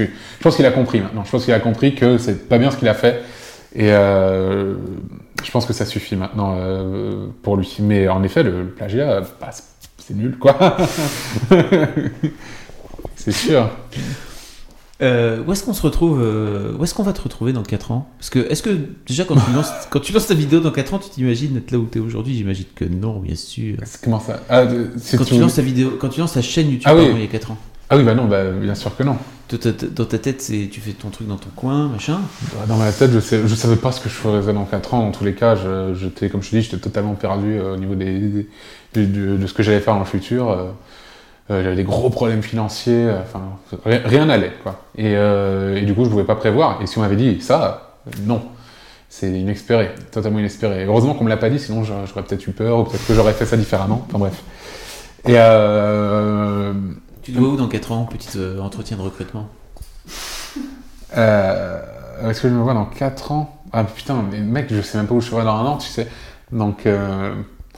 qu'il 0.55 0.65
a 0.65 0.71
compris 0.71 1.01
maintenant. 1.01 1.23
Je 1.23 1.31
pense 1.31 1.45
qu'il 1.45 1.53
a 1.53 1.59
compris 1.59 1.93
que 1.93 2.17
c'est 2.17 2.49
pas 2.49 2.57
bien 2.57 2.71
ce 2.71 2.77
qu'il 2.77 2.87
a 2.87 2.95
fait. 2.95 3.21
Et 3.75 3.91
euh, 3.91 4.73
je 5.43 5.51
pense 5.51 5.65
que 5.65 5.73
ça 5.73 5.85
suffit 5.85 6.15
maintenant 6.15 6.55
euh, 6.57 7.27
pour 7.43 7.57
lui. 7.57 7.77
Mais 7.79 8.07
en 8.07 8.23
effet, 8.23 8.41
le, 8.41 8.65
plagiat, 8.65 9.21
bah, 9.39 9.51
c'est 9.97 10.15
nul, 10.15 10.37
quoi. 10.39 10.77
c'est 13.15 13.31
sûr. 13.31 13.69
Euh, 15.01 15.43
où 15.45 15.51
est-ce 15.51 15.63
qu'on 15.63 15.73
se 15.73 15.81
retrouve 15.81 16.21
euh, 16.21 16.73
Où 16.77 16.83
est-ce 16.83 16.93
qu'on 16.93 17.03
va 17.03 17.11
te 17.11 17.21
retrouver 17.21 17.51
dans 17.51 17.63
4 17.63 17.91
ans? 17.91 18.07
Parce 18.17 18.29
que, 18.29 18.39
est-ce 18.49 18.63
que 18.63 18.69
déjà 19.05 19.25
quand 19.25 19.35
tu, 19.35 19.51
lances, 19.53 19.71
quand 19.89 19.99
tu 19.99 20.13
lances 20.13 20.27
ta 20.27 20.33
vidéo 20.33 20.61
dans 20.61 20.71
4 20.71 20.93
ans, 20.93 20.99
tu 20.99 21.09
t'imagines 21.09 21.57
être 21.57 21.71
là 21.71 21.79
où 21.79 21.87
tu 21.91 21.97
es 21.97 22.01
aujourd'hui? 22.01 22.35
J'imagine 22.35 22.65
que 22.73 22.85
non, 22.85 23.19
bien 23.19 23.35
sûr. 23.35 23.77
Comment 24.01 24.21
ça? 24.21 24.39
Ah, 24.49 24.65
quand, 25.17 25.25
tu 25.25 25.37
lances 25.37 25.55
ta 25.55 25.61
vidéo, 25.61 25.97
quand 25.99 26.09
tu 26.09 26.21
lances 26.21 26.33
ta 26.33 26.41
chaîne 26.41 26.69
YouTube 26.69 26.89
ah, 26.89 26.95
oui. 26.95 27.11
il 27.13 27.21
y 27.21 27.23
a 27.25 27.27
4 27.27 27.51
ans. 27.51 27.57
Ah 27.89 27.97
oui, 27.97 28.03
bah 28.03 28.15
non, 28.15 28.25
bah, 28.25 28.51
bien 28.51 28.73
sûr 28.73 28.95
que 28.95 29.03
non. 29.03 29.17
Dans 29.49 30.05
ta 30.05 30.17
tête, 30.17 30.41
c'est 30.41 30.69
tu 30.71 30.79
fais 30.79 30.93
ton 30.93 31.09
truc 31.09 31.27
dans 31.27 31.35
ton 31.35 31.49
coin, 31.55 31.89
machin? 31.89 32.19
Dans 32.67 32.77
ma 32.77 32.91
tête, 32.91 33.11
je, 33.11 33.19
sais, 33.19 33.41
je 33.45 33.53
savais 33.53 33.75
pas 33.75 33.91
ce 33.91 33.99
que 33.99 34.09
je 34.09 34.15
ferais 34.15 34.53
dans 34.53 34.63
4 34.63 34.93
ans. 34.93 35.01
Dans 35.01 35.11
tous 35.11 35.25
les 35.25 35.35
cas, 35.35 35.55
j'étais, 35.93 36.29
comme 36.29 36.41
je 36.41 36.51
te 36.51 36.55
dis, 36.55 36.61
j'étais 36.61 36.77
totalement 36.77 37.15
perdu 37.15 37.53
euh, 37.59 37.73
au 37.73 37.77
niveau 37.77 37.95
des, 37.95 38.17
des, 38.17 38.47
des, 38.93 39.05
de, 39.05 39.35
de, 39.35 39.45
ce 39.45 39.53
que 39.53 39.61
j'allais 39.61 39.81
faire 39.81 39.93
dans 39.93 39.99
le 39.99 40.05
futur. 40.05 40.73
Euh, 41.49 41.53
euh, 41.53 41.63
j'avais 41.63 41.75
des 41.75 41.83
gros 41.83 42.09
problèmes 42.09 42.41
financiers, 42.41 43.07
enfin, 43.21 43.41
rien 43.85 44.25
n'allait, 44.25 44.53
quoi. 44.63 44.81
Et, 44.97 45.15
euh, 45.15 45.75
et, 45.75 45.81
du 45.81 45.93
coup, 45.93 46.05
je 46.05 46.09
pouvais 46.09 46.23
pas 46.23 46.35
prévoir. 46.35 46.81
Et 46.81 46.87
si 46.87 46.97
on 46.97 47.01
m'avait 47.01 47.15
dit 47.15 47.41
ça, 47.41 47.95
non. 48.23 48.41
C'est 49.09 49.31
inespéré, 49.31 49.91
totalement 50.11 50.39
inespéré. 50.39 50.83
Heureusement 50.85 51.13
qu'on 51.13 51.23
me 51.23 51.29
l'a 51.29 51.37
pas 51.37 51.49
dit, 51.49 51.59
sinon 51.59 51.83
j'aurais 51.83 52.23
peut-être 52.23 52.45
eu 52.47 52.51
peur, 52.51 52.79
ou 52.79 52.83
peut-être 52.83 53.07
que 53.07 53.13
j'aurais 53.13 53.33
fait 53.33 53.45
ça 53.45 53.55
différemment. 53.55 54.05
Enfin 54.09 54.19
bref. 54.19 54.43
Et 55.25 55.35
euh, 55.37 56.73
tu 57.23 57.31
te 57.31 57.39
vois 57.39 57.49
où 57.49 57.55
dans 57.55 57.67
4 57.69 57.91
ans, 57.93 58.05
petit 58.05 58.27
euh, 58.35 58.59
entretien 58.59 58.97
de 58.97 59.01
recrutement? 59.01 59.47
Euh, 61.15 61.81
Est-ce 62.29 62.41
que 62.41 62.49
je 62.49 62.53
me 62.53 62.61
vois 62.61 62.73
dans 62.73 62.85
4 62.85 63.31
ans? 63.31 63.61
Ah 63.71 63.83
putain, 63.85 64.25
mais 64.29 64.39
mec, 64.39 64.67
je 64.69 64.81
sais 64.81 64.97
même 64.97 65.07
pas 65.07 65.15
où 65.15 65.21
je 65.21 65.29
serai 65.29 65.43
dans 65.43 65.55
un 65.55 65.65
an, 65.65 65.77
tu 65.77 65.87
sais. 65.87 66.07
Donc, 66.51 66.85
euh, 66.85 67.33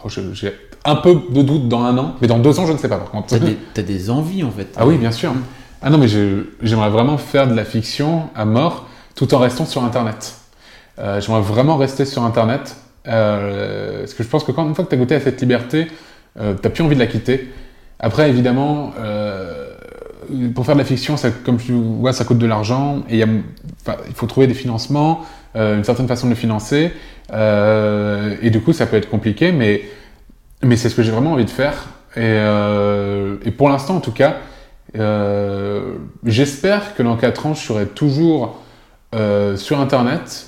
j'ai 0.07 0.53
un 0.87 0.95
peu 0.95 1.15
de 1.29 1.41
doute 1.41 1.67
dans 1.67 1.83
un 1.83 1.97
an, 1.97 2.15
mais 2.21 2.27
dans 2.27 2.39
deux 2.39 2.59
ans, 2.59 2.65
je 2.65 2.73
ne 2.73 2.77
sais 2.77 2.89
pas 2.89 2.97
par 2.97 3.11
contre. 3.11 3.27
T'as 3.27 3.39
des, 3.39 3.57
as 3.77 3.81
des 3.83 4.09
envies 4.09 4.43
en 4.43 4.51
fait. 4.51 4.69
Ah 4.77 4.87
oui, 4.87 4.97
bien 4.97 5.11
sûr. 5.11 5.33
Ah 5.81 5.91
non, 5.91 5.99
mais 5.99 6.07
j'aimerais 6.07 6.89
vraiment 6.89 7.17
faire 7.17 7.47
de 7.47 7.53
la 7.53 7.65
fiction 7.65 8.29
à 8.35 8.45
mort 8.45 8.87
tout 9.13 9.33
en 9.35 9.39
restant 9.39 9.65
sur 9.65 9.83
Internet. 9.83 10.35
Euh, 10.97 11.21
j'aimerais 11.21 11.41
vraiment 11.41 11.77
rester 11.77 12.05
sur 12.05 12.23
Internet. 12.23 12.75
Euh, 13.07 13.99
parce 13.99 14.13
que 14.13 14.23
je 14.23 14.27
pense 14.27 14.43
que 14.43 14.51
quand, 14.51 14.67
une 14.67 14.75
fois 14.75 14.83
que 14.83 14.89
tu 14.89 14.95
as 14.95 14.97
goûté 14.97 15.15
à 15.15 15.19
cette 15.19 15.39
liberté, 15.39 15.87
euh, 16.39 16.53
tu 16.61 16.69
plus 16.69 16.83
envie 16.83 16.95
de 16.95 16.99
la 16.99 17.07
quitter. 17.07 17.49
Après, 17.99 18.29
évidemment, 18.29 18.93
euh, 18.99 19.73
pour 20.53 20.65
faire 20.65 20.75
de 20.75 20.79
la 20.79 20.85
fiction, 20.85 21.17
ça, 21.17 21.29
comme 21.31 21.57
tu 21.57 21.71
vois, 21.73 22.13
ça 22.13 22.25
coûte 22.25 22.37
de 22.37 22.45
l'argent 22.45 23.03
et 23.09 23.17
y 23.17 23.23
a, 23.23 23.27
il 23.27 24.13
faut 24.13 24.27
trouver 24.27 24.47
des 24.47 24.53
financements, 24.53 25.21
une 25.55 25.83
certaine 25.83 26.07
façon 26.07 26.27
de 26.27 26.31
le 26.31 26.35
financer. 26.35 26.91
Et 27.33 28.49
du 28.51 28.61
coup, 28.61 28.73
ça 28.73 28.85
peut 28.85 28.97
être 28.97 29.09
compliqué, 29.09 29.51
mais, 29.51 29.81
mais 30.63 30.77
c'est 30.77 30.89
ce 30.89 30.95
que 30.95 31.03
j'ai 31.03 31.11
vraiment 31.11 31.33
envie 31.33 31.45
de 31.45 31.49
faire. 31.49 31.87
Et, 32.15 32.21
euh, 32.23 33.35
pour 33.57 33.69
l'instant, 33.69 33.97
en 33.97 34.01
tout 34.01 34.11
cas, 34.11 34.37
euh, 34.97 35.95
j'espère 36.23 36.95
que 36.95 37.03
dans 37.03 37.17
4 37.17 37.45
ans, 37.45 37.53
je 37.53 37.61
serai 37.61 37.85
toujours 37.85 38.61
sur 39.55 39.79
Internet, 39.79 40.47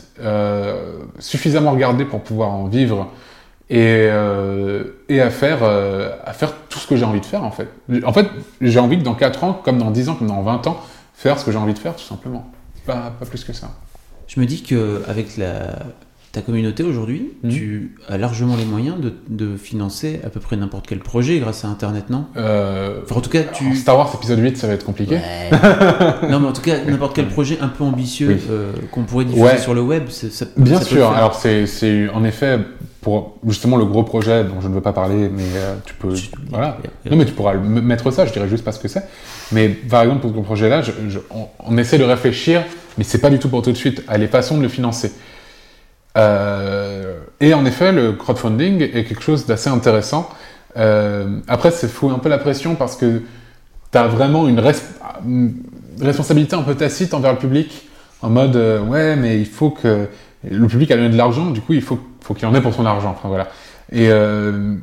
suffisamment 1.18 1.72
regardé 1.72 2.06
pour 2.06 2.22
pouvoir 2.22 2.50
en 2.50 2.66
vivre 2.66 3.10
et, 3.70 4.08
euh, 4.10 4.84
et 5.10 5.22
à 5.22 5.30
faire 5.30 5.60
euh, 5.62 6.16
à 6.26 6.34
faire 6.34 6.54
tout 6.70 6.80
ce 6.80 6.88
que 6.88 6.96
j'ai 6.96 7.06
envie 7.06 7.22
de 7.22 7.26
faire 7.26 7.44
en 7.44 7.52
fait. 7.52 7.68
En 8.04 8.14
fait, 8.14 8.28
j'ai 8.62 8.80
envie 8.80 8.98
que 8.98 9.04
dans 9.04 9.14
4 9.14 9.44
ans, 9.44 9.54
comme 9.54 9.78
dans 9.78 9.92
10 9.92 10.10
ans, 10.10 10.16
comme 10.16 10.28
dans 10.28 10.42
20 10.42 10.68
ans, 10.68 10.82
faire 11.14 11.38
ce 11.40 11.46
que 11.46 11.52
j'ai 11.52 11.58
envie 11.58 11.74
de 11.74 11.80
faire 11.80 11.96
tout 11.96 12.04
simplement. 12.04 12.52
Pas, 12.86 13.14
pas 13.20 13.26
plus 13.26 13.44
que 13.44 13.54
ça. 13.54 13.70
Je 14.28 14.40
me 14.40 14.46
dis 14.46 14.64
que 14.64 15.04
avec 15.08 15.38
la 15.38 15.78
ta 16.32 16.42
communauté 16.42 16.84
aujourd'hui, 16.84 17.32
mmh. 17.44 17.50
tu 17.50 17.96
as 18.08 18.18
largement 18.18 18.56
les 18.56 18.66
moyens 18.66 18.98
de, 19.00 19.14
de, 19.30 19.58
financer 19.58 20.20
à 20.24 20.30
peu 20.30 20.40
près 20.40 20.58
n'importe 20.58 20.86
quel 20.88 21.00
projet 21.00 21.40
grâce 21.40 21.66
à 21.66 21.70
Internet, 21.70 22.12
non? 22.12 22.26
Euh, 22.38 23.00
enfin, 23.04 23.16
En 23.16 23.22
tout 23.22 23.32
cas, 23.32 23.42
tu... 23.42 23.76
Star 23.76 23.98
Wars 23.98 24.12
épisode 24.14 24.40
8, 24.40 24.56
ça 24.56 24.68
va 24.68 24.74
être 24.74 24.86
compliqué. 24.86 25.16
Ouais. 25.16 25.50
non, 26.30 26.40
mais 26.40 26.48
en 26.48 26.54
tout 26.54 26.62
cas, 26.62 26.84
n'importe 26.86 27.16
quel 27.16 27.30
projet 27.30 27.58
un 27.62 27.68
peu 27.68 27.84
ambitieux 27.84 28.28
oui. 28.28 28.42
euh, 28.52 28.74
qu'on 28.92 29.04
pourrait 29.04 29.26
diffuser 29.26 29.44
ouais. 29.44 29.58
sur 29.58 29.74
le 29.74 29.82
web, 29.82 30.10
ça, 30.10 30.46
Bien 30.56 30.80
ça 30.80 30.86
sûr, 30.86 31.10
alors 31.10 31.34
c'est 31.34 32.10
en 32.14 32.24
effet 32.24 32.60
pour 33.02 33.38
justement 33.48 33.78
le 33.78 33.86
gros 33.86 34.04
projet 34.04 34.44
dont 34.44 34.62
je 34.62 34.68
ne 34.68 34.74
veux 34.76 34.82
pas 34.82 34.94
parler, 34.94 35.30
mais 35.30 35.44
euh, 35.56 35.76
tu 35.84 35.96
peux... 35.96 36.14
Voilà. 36.50 36.78
Non, 37.10 37.18
mais 37.18 37.26
tu 37.26 37.32
pourras 37.32 37.56
mettre 37.56 38.12
ça, 38.12 38.28
je 38.28 38.34
dirais 38.34 38.48
juste 38.48 38.64
pas 38.64 38.72
ce 38.72 38.80
que 38.80 38.88
c'est. 38.88 39.04
Mais 39.52 39.70
par 39.70 40.04
exemple, 40.04 40.22
pour 40.22 40.36
ce 40.36 40.42
projet-là, 40.42 40.84
on, 41.32 41.48
on 41.66 41.78
essaie 41.78 41.98
de 41.98 42.04
réfléchir, 42.04 42.64
mais 43.00 43.04
c'est 43.04 43.20
pas 43.20 43.32
du 43.32 43.40
tout 43.40 43.50
pour 43.50 43.64
tout 43.64 43.72
de 43.72 43.78
suite, 43.78 44.04
à 44.08 44.20
les 44.20 44.28
façons 44.28 44.58
de 44.58 44.62
le 44.62 44.70
financer. 44.70 45.12
Euh, 46.18 47.20
et 47.40 47.54
en 47.54 47.66
effet, 47.66 47.92
le 47.92 48.14
crowdfunding 48.14 48.82
est 48.82 49.06
quelque 49.06 49.22
chose 49.22 49.46
d'assez 49.46 49.70
intéressant. 49.70 50.30
Euh, 50.78 51.40
après, 51.48 51.72
c'est 51.72 51.88
fout 51.88 52.12
un 52.12 52.20
peu 52.20 52.30
la 52.30 52.38
pression 52.38 52.76
parce 52.76 52.96
que 52.96 53.22
tu 53.92 53.98
as 53.98 54.08
vraiment 54.08 54.48
une, 54.48 54.60
res 54.60 54.76
une, 55.26 55.56
responsabilité 56.00 56.56
un 56.56 56.64
peu 56.64 56.76
tacite 56.76 57.14
envers 57.14 57.34
le 57.34 57.38
public, 57.40 57.88
en 58.22 58.30
mode 58.30 58.56
euh, 58.56 58.82
ouais, 58.82 59.16
mais 59.16 59.40
il 59.40 59.46
faut 59.46 59.72
que 59.72 60.08
le 60.50 60.68
public 60.68 60.92
a 60.92 60.96
donné 60.96 61.10
de 61.10 61.18
l'argent, 61.18 61.52
du 61.52 61.62
coup, 61.62 61.74
il 61.74 61.82
faut, 61.82 62.00
qu'il 62.36 62.48
en 62.48 62.56
ait 62.56 62.62
pour 62.62 62.74
son 62.74 62.86
argent. 62.86 63.16
Enfin 63.18 63.28
voilà. 63.28 63.48
Et 63.92 64.08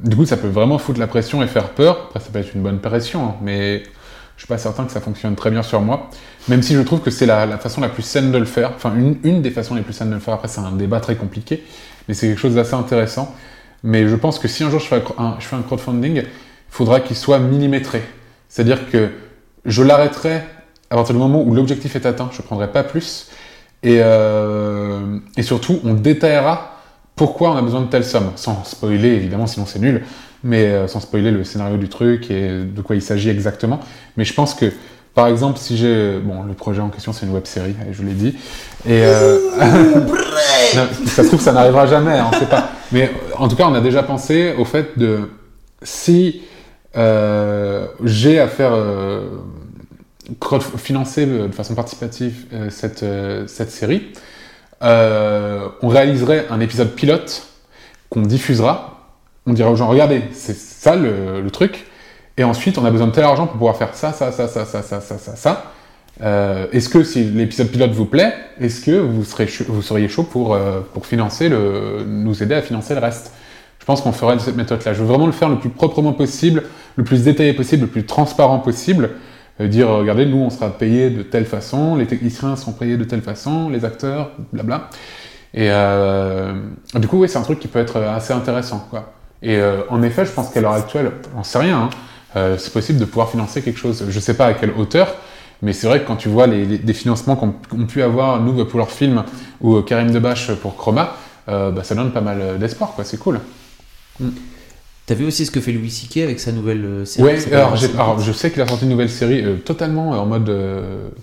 du 0.02 0.16
coup, 0.16 0.26
ça 0.26 0.36
peut 0.36 0.48
vraiment 0.48 0.78
foutre 0.78 0.98
la 0.98 1.06
pression 1.06 1.40
et 1.40 1.46
faire 1.46 1.68
peur. 1.70 2.08
Après, 2.08 2.18
ça 2.18 2.26
peut 2.32 2.40
être 2.40 2.54
une 2.56 2.62
bonne 2.62 2.80
pression, 2.80 3.24
hein, 3.24 3.34
mais 3.40 3.84
je 4.36 4.42
suis 4.42 4.48
pas 4.48 4.58
certain 4.58 4.84
que 4.84 4.90
ça 4.90 5.00
fonctionne 5.00 5.36
très 5.36 5.50
bien 5.50 5.62
sur 5.62 5.80
moi. 5.80 6.10
Même 6.48 6.62
si 6.62 6.74
je 6.74 6.80
trouve 6.80 7.00
que 7.00 7.10
c'est 7.10 7.26
la, 7.26 7.58
façon 7.58 7.80
la 7.80 7.88
plus 7.88 8.02
saine 8.02 8.30
de 8.30 8.38
le 8.38 8.44
faire. 8.44 8.72
Enfin, 8.76 8.92
une, 8.94 9.42
des 9.42 9.50
façons 9.50 9.74
les 9.74 9.82
plus 9.82 9.92
saines 9.92 10.10
de 10.10 10.14
le 10.14 10.20
faire. 10.20 10.34
Après, 10.34 10.48
c'est 10.48 10.60
un 10.60 10.72
débat 10.72 11.00
très 11.00 11.16
compliqué, 11.16 11.64
mais 12.06 12.14
c'est 12.14 12.28
quelque 12.28 12.38
chose 12.38 12.54
d'assez 12.54 12.74
intéressant. 12.74 13.34
Mais 13.82 14.08
je 14.08 14.16
pense 14.16 14.38
que 14.38 14.48
si 14.48 14.64
un 14.64 14.70
jour 14.70 14.80
je 14.80 14.86
fais 14.86 15.02
un, 15.18 15.62
crowdfunding, 15.62 16.16
il 16.16 16.26
faudra 16.68 17.00
qu'il 17.00 17.16
soit 17.16 17.38
millimétré. 17.38 18.02
C'est-à-dire 18.48 18.90
que 18.90 19.10
je 19.64 19.82
l'arrêterai 19.82 20.42
à 20.90 20.94
partir 20.94 21.14
du 21.14 21.20
moment 21.20 21.42
où 21.42 21.54
l'objectif 21.54 21.96
est 21.96 22.06
atteint. 22.06 22.30
Je 22.32 22.42
prendrai 22.42 22.70
pas 22.70 22.84
plus. 22.84 23.30
Et, 23.82 23.98
euh, 24.00 25.18
et 25.36 25.42
surtout, 25.42 25.80
on 25.84 25.94
détaillera 25.94 26.72
pourquoi 27.16 27.50
on 27.52 27.56
a 27.56 27.62
besoin 27.62 27.80
de 27.80 27.86
telle 27.86 28.04
somme, 28.04 28.32
sans 28.36 28.62
spoiler 28.64 29.08
évidemment, 29.08 29.46
sinon 29.46 29.66
c'est 29.66 29.78
nul 29.78 30.02
mais 30.46 30.66
euh, 30.66 30.86
sans 30.86 31.00
spoiler 31.00 31.30
le 31.30 31.44
scénario 31.44 31.76
du 31.76 31.88
truc 31.88 32.30
et 32.30 32.62
de 32.62 32.80
quoi 32.80 32.96
il 32.96 33.02
s'agit 33.02 33.30
exactement. 33.30 33.80
Mais 34.16 34.24
je 34.24 34.32
pense 34.32 34.54
que, 34.54 34.72
par 35.16 35.26
exemple, 35.26 35.58
si 35.58 35.76
j'ai... 35.76 36.18
Bon, 36.18 36.44
le 36.44 36.54
projet 36.54 36.80
en 36.80 36.88
question, 36.88 37.12
c'est 37.12 37.26
une 37.26 37.32
web-série, 37.32 37.74
je 37.90 37.96
vous 37.96 38.06
l'ai 38.06 38.14
dit. 38.14 38.36
Et... 38.86 39.02
Euh... 39.02 39.38
non, 40.76 40.86
ça 41.06 41.24
se 41.24 41.26
trouve, 41.26 41.40
ça 41.40 41.52
n'arrivera 41.52 41.86
jamais, 41.86 42.20
on 42.20 42.38
sait 42.38 42.46
pas. 42.46 42.70
Mais 42.92 43.10
en 43.36 43.48
tout 43.48 43.56
cas, 43.56 43.64
on 43.66 43.74
a 43.74 43.80
déjà 43.80 44.04
pensé 44.04 44.54
au 44.56 44.64
fait 44.64 44.96
de... 44.96 45.30
Si 45.82 46.42
euh, 46.96 47.88
j'ai 48.04 48.38
à 48.38 48.46
faire... 48.46 48.72
Euh, 48.72 49.28
financer 50.76 51.24
de 51.24 51.52
façon 51.52 51.76
participative 51.76 52.46
cette, 52.68 53.04
cette 53.46 53.70
série, 53.70 54.12
on 54.80 55.88
réaliserait 55.88 56.46
un 56.50 56.58
épisode 56.58 56.90
pilote 56.96 57.46
qu'on 58.10 58.22
diffusera 58.22 58.96
on 59.46 59.52
dirait 59.52 59.70
aux 59.70 59.76
gens, 59.76 59.88
regardez, 59.88 60.22
c'est 60.32 60.56
ça 60.56 60.96
le, 60.96 61.40
le, 61.40 61.50
truc, 61.50 61.86
et 62.36 62.44
ensuite 62.44 62.78
on 62.78 62.84
a 62.84 62.90
besoin 62.90 63.06
de 63.06 63.12
tel 63.12 63.24
argent 63.24 63.46
pour 63.46 63.56
pouvoir 63.56 63.76
faire 63.76 63.94
ça, 63.94 64.12
ça, 64.12 64.32
ça, 64.32 64.48
ça, 64.48 64.64
ça, 64.64 64.82
ça, 64.82 65.00
ça, 65.00 65.18
ça, 65.18 65.36
ça. 65.36 65.72
Euh, 66.22 66.66
est-ce 66.72 66.88
que 66.88 67.04
si 67.04 67.24
l'épisode 67.24 67.68
pilote 67.68 67.90
vous 67.90 68.06
plaît, 68.06 68.32
est-ce 68.60 68.84
que 68.84 68.92
vous, 68.92 69.24
seriez 69.24 70.08
chaud 70.08 70.22
pour, 70.22 70.54
euh, 70.54 70.80
pour 70.94 71.06
financer 71.06 71.48
le, 71.48 72.04
nous 72.06 72.42
aider 72.42 72.54
à 72.54 72.62
financer 72.62 72.94
le 72.94 73.00
reste? 73.00 73.32
Je 73.78 73.84
pense 73.84 74.00
qu'on 74.00 74.12
ferait 74.12 74.34
de 74.34 74.40
cette 74.40 74.56
méthode-là. 74.56 74.94
Je 74.94 75.00
veux 75.00 75.06
vraiment 75.06 75.26
le 75.26 75.32
faire 75.32 75.48
le 75.48 75.58
plus 75.58 75.68
proprement 75.68 76.12
possible, 76.12 76.64
le 76.96 77.04
plus 77.04 77.22
détaillé 77.22 77.52
possible, 77.52 77.82
le 77.82 77.88
plus 77.88 78.04
transparent 78.04 78.58
possible. 78.58 79.10
Euh, 79.60 79.68
dire, 79.68 79.88
regardez, 79.88 80.26
nous 80.26 80.38
on 80.38 80.50
sera 80.50 80.70
payé 80.70 81.10
de 81.10 81.22
telle 81.22 81.44
façon, 81.44 81.96
les 81.96 82.06
techniciens 82.06 82.56
seront 82.56 82.72
payés 82.72 82.96
de 82.96 83.04
telle 83.04 83.22
façon, 83.22 83.68
les 83.68 83.84
acteurs, 83.84 84.32
blabla. 84.52 84.90
Et 85.54 85.68
euh, 85.70 86.52
du 86.94 87.08
coup, 87.08 87.20
oui, 87.20 87.28
c'est 87.28 87.38
un 87.38 87.42
truc 87.42 87.58
qui 87.58 87.68
peut 87.68 87.78
être 87.78 87.96
assez 87.98 88.32
intéressant, 88.32 88.86
quoi. 88.90 89.12
Et 89.42 89.56
euh, 89.56 89.82
en 89.90 90.02
effet, 90.02 90.24
je 90.26 90.32
pense 90.32 90.50
qu'à 90.50 90.60
l'heure 90.60 90.72
actuelle, 90.72 91.12
on 91.36 91.42
sait 91.42 91.58
rien, 91.58 91.78
hein, 91.78 91.90
euh, 92.34 92.56
c'est 92.58 92.72
possible 92.72 92.98
de 92.98 93.04
pouvoir 93.04 93.30
financer 93.30 93.62
quelque 93.62 93.78
chose. 93.78 94.04
Je 94.08 94.14
ne 94.14 94.20
sais 94.20 94.34
pas 94.34 94.46
à 94.46 94.54
quelle 94.54 94.72
hauteur, 94.72 95.14
mais 95.62 95.72
c'est 95.72 95.86
vrai 95.86 96.00
que 96.00 96.06
quand 96.06 96.16
tu 96.16 96.28
vois 96.28 96.46
les, 96.46 96.92
financements 96.92 97.36
qu'ont 97.36 97.52
qu 97.52 97.86
pu 97.86 98.02
avoir 98.02 98.40
nous 98.40 98.64
pour 98.64 98.78
leur 98.78 98.90
film 98.90 99.24
ou 99.60 99.76
euh, 99.76 99.82
Karim 99.82 100.10
Debache 100.10 100.52
pour 100.54 100.76
Chroma, 100.76 101.14
euh, 101.48 101.70
bah, 101.70 101.84
ça 101.84 101.94
donne 101.94 102.12
pas 102.12 102.20
mal 102.20 102.58
d'espoir, 102.58 102.92
quoi. 102.94 103.04
C'est 103.04 103.18
cool. 103.18 103.40
Mm. 104.20 104.28
T'as 105.06 105.14
vu 105.14 105.24
aussi 105.24 105.46
ce 105.46 105.52
que 105.52 105.60
fait 105.60 105.70
Louis 105.70 105.90
C.K. 105.90 106.24
avec 106.24 106.40
sa 106.40 106.50
nouvelle 106.50 107.06
série 107.06 107.28
Ouais, 107.28 107.54
alors, 107.54 107.74
alors, 107.94 108.18
je 108.18 108.32
sais 108.32 108.50
qu'il 108.50 108.60
a 108.60 108.66
sorti 108.66 108.84
une 108.84 108.90
nouvelle 108.90 109.08
série 109.08 109.40
euh, 109.40 109.54
totalement 109.56 110.10
en 110.10 110.26
mode 110.26 110.52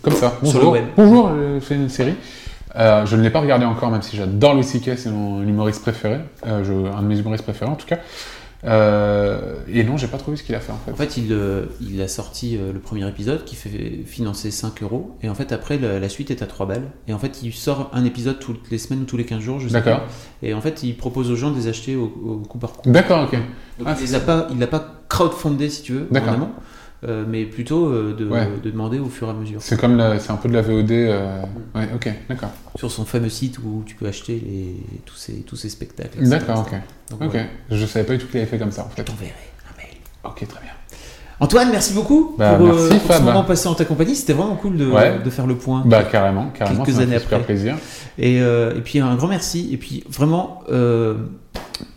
comme 0.01 0.13
ça. 0.13 0.37
Bonjour, 0.41 0.61
Sur 0.61 0.61
le 0.61 0.67
web. 0.71 0.85
bonjour, 0.95 1.31
fait 1.61 1.75
une 1.75 1.89
série. 1.89 2.15
Euh, 2.75 3.05
je 3.05 3.15
ne 3.15 3.21
l'ai 3.21 3.29
pas 3.29 3.39
regardé 3.39 3.65
encore, 3.65 3.91
même 3.91 4.01
si 4.01 4.17
j'adore 4.17 4.55
Louis 4.55 4.63
C.K., 4.63 4.97
c'est 4.97 5.11
mon 5.11 5.43
humoriste 5.43 5.81
préféré, 5.81 6.19
euh, 6.47 6.63
je, 6.63 6.73
un 6.73 7.01
de 7.01 7.07
mes 7.07 7.19
humoristes 7.19 7.43
préférés 7.43 7.69
en 7.69 7.75
tout 7.75 7.85
cas. 7.85 7.99
Euh, 8.65 9.55
et 9.67 9.83
non, 9.83 9.97
j'ai 9.97 10.07
pas 10.07 10.17
trop 10.17 10.31
vu 10.31 10.37
ce 10.37 10.43
qu'il 10.43 10.55
a 10.55 10.59
fait 10.59 10.71
en 10.71 10.77
fait. 10.77 10.91
En 10.91 10.95
fait, 10.95 11.17
il, 11.17 11.31
euh, 11.33 11.65
il 11.81 12.01
a 12.01 12.07
sorti 12.07 12.57
euh, 12.57 12.71
le 12.71 12.79
premier 12.79 13.07
épisode 13.07 13.43
qui 13.43 13.55
fait 13.55 14.03
financer 14.05 14.51
5 14.51 14.81
euros. 14.83 15.17
Et 15.21 15.29
en 15.29 15.35
fait, 15.35 15.51
après, 15.51 15.77
la, 15.77 15.99
la 15.99 16.09
suite 16.09 16.31
est 16.31 16.41
à 16.41 16.45
3 16.47 16.65
balles. 16.65 16.91
Et 17.07 17.13
en 17.13 17.19
fait, 17.19 17.43
il 17.43 17.53
sort 17.53 17.89
un 17.93 18.05
épisode 18.05 18.39
toutes 18.39 18.69
les 18.71 18.77
semaines 18.77 19.01
ou 19.01 19.05
tous 19.05 19.17
les 19.17 19.25
15 19.25 19.41
jours, 19.41 19.59
je 19.59 19.67
sais 19.67 19.73
D'accord. 19.73 19.99
pas. 20.01 20.07
Et 20.41 20.53
en 20.53 20.61
fait, 20.61 20.83
il 20.83 20.95
propose 20.95 21.29
aux 21.29 21.35
gens 21.35 21.51
de 21.51 21.57
les 21.57 21.67
acheter 21.67 21.95
au, 21.95 22.05
au 22.25 22.37
coup 22.47 22.57
par 22.57 22.73
coup. 22.73 22.89
D'accord, 22.89 23.23
ok. 23.23 23.37
Donc, 23.79 23.87
Ah, 23.87 23.95
il 24.01 24.11
l'a 24.11 24.19
pas, 24.19 24.47
il 24.51 24.59
l'a 24.59 24.67
pas 24.67 25.03
crowdfundé, 25.09 25.69
si 25.69 25.81
tu 25.83 25.93
veux, 25.93 26.07
en 26.09 26.13
D'accord. 26.13 26.33
amont. 26.33 26.49
Euh, 27.07 27.25
mais 27.27 27.45
plutôt 27.45 27.87
euh, 27.87 28.15
de, 28.17 28.25
Ouais. 28.25 28.47
de 28.63 28.69
demander 28.69 28.99
au 28.99 29.07
fur 29.09 29.27
et 29.27 29.31
à 29.31 29.33
mesure. 29.33 29.61
C'est 29.61 29.79
comme 29.79 30.01
c'est 30.19 30.31
un 30.31 30.35
peu 30.37 30.49
de 30.49 30.53
la 30.53 30.61
VOD. 30.61 30.91
euh, 30.91 31.41
Ouais, 31.75 31.87
ok, 31.95 32.09
d'accord. 32.29 32.49
Sur 32.75 32.91
son 32.91 33.05
fameux 33.05 33.29
site 33.29 33.59
où 33.59 33.83
tu 33.85 33.95
peux 33.95 34.07
acheter 34.07 34.33
les, 34.45 34.75
tous, 35.05 35.15
ces, 35.15 35.33
tous 35.41 35.55
ces 35.55 35.69
spectacles. 35.69 36.27
D'accord, 36.27 36.65
ok. 36.67 36.79
Donc, 37.11 37.33
Ok. 37.33 37.39
Je 37.71 37.85
savais 37.85 38.05
pas 38.05 38.13
du 38.13 38.19
tout 38.19 38.27
qu'il 38.27 38.37
avait 38.39 38.49
fait 38.49 38.57
comme 38.57 38.71
ça 38.71 38.83
en 38.83 38.89
Je 38.91 38.95
fait. 38.95 39.03
t'enverrai 39.03 39.33
un 39.73 39.77
mail. 39.77 39.95
Ok, 40.23 40.47
très 40.47 40.61
bien. 40.61 40.71
Antoine, 41.39 41.69
merci 41.71 41.93
beaucoup 41.93 42.35
Bah, 42.37 42.53
pour, 42.55 42.67
merci, 42.67 42.99
pour 42.99 43.15
ce 43.15 43.21
moment 43.21 43.43
passé 43.43 43.67
en 43.67 43.73
ta 43.73 43.83
compagnie. 43.85 44.15
C'était 44.15 44.33
vraiment 44.33 44.55
cool 44.55 44.77
de, 44.77 44.85
Ouais. 44.89 45.19
de 45.23 45.29
faire 45.29 45.47
le 45.47 45.55
point. 45.55 45.83
Bah 45.85 46.03
carrément, 46.03 46.51
carrément. 46.57 46.83
Quelques 46.85 46.99
années 46.99 47.15
après. 47.17 47.41
plaisir. 47.41 47.75
Et, 48.17 48.39
euh, 48.41 48.75
et 48.77 48.81
puis 48.81 48.99
un 48.99 49.15
grand 49.15 49.27
merci. 49.27 49.69
Et 49.73 49.77
puis 49.77 50.03
vraiment, 50.09 50.61
euh, 50.71 51.15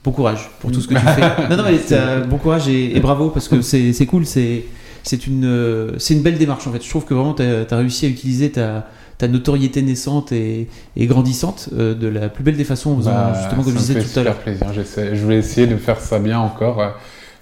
bon 0.02 0.10
courage 0.10 0.50
pour 0.58 0.72
tout 0.72 0.80
ce 0.80 0.88
que 0.88 0.94
tu 0.94 1.00
fais. 1.06 1.48
Non, 1.50 1.58
non, 1.58 1.64
mais 1.64 2.26
bon 2.26 2.38
courage 2.38 2.66
et, 2.68 2.96
et 2.96 3.00
bravo 3.00 3.28
parce 3.28 3.46
que 3.46 3.60
c'est 3.60 3.92
c'est 3.92 4.06
cool. 4.06 4.26
C'est 4.26 4.64
c'est 5.06 5.26
une, 5.26 5.44
euh, 5.44 5.92
c'est 5.98 6.14
une 6.14 6.22
belle 6.22 6.36
démarche 6.38 6.66
en 6.66 6.72
fait. 6.72 6.82
Je 6.82 6.88
trouve 6.90 7.04
que 7.04 7.14
vraiment 7.14 7.34
tu 7.34 7.42
as, 7.42 7.76
réussi 7.76 8.06
à 8.06 8.08
utiliser 8.08 8.50
ta, 8.50 8.86
ta 9.18 9.28
notoriété 9.28 9.80
naissante 9.82 10.32
et, 10.32 10.68
et 10.96 11.06
grandissante 11.06 11.68
euh, 11.72 11.94
de 11.94 12.08
la 12.08 12.28
plus 12.28 12.42
belle 12.44 12.56
des 12.56 12.64
façons 12.64 12.92
en 12.92 12.96
faisant 12.96 13.12
Bah, 13.12 13.32
justement 13.40 13.62
comme 13.62 13.72
je 13.72 13.78
disais 13.78 14.02
tout 14.02 14.18
à 14.18 14.22
l'heure. 14.24 14.36
plaisir. 14.36 14.66
Je 14.74 15.26
vais 15.26 15.36
essayer 15.36 15.66
de 15.66 15.76
faire 15.76 16.00
ça 16.00 16.18
bien 16.18 16.38
encore. 16.40 16.82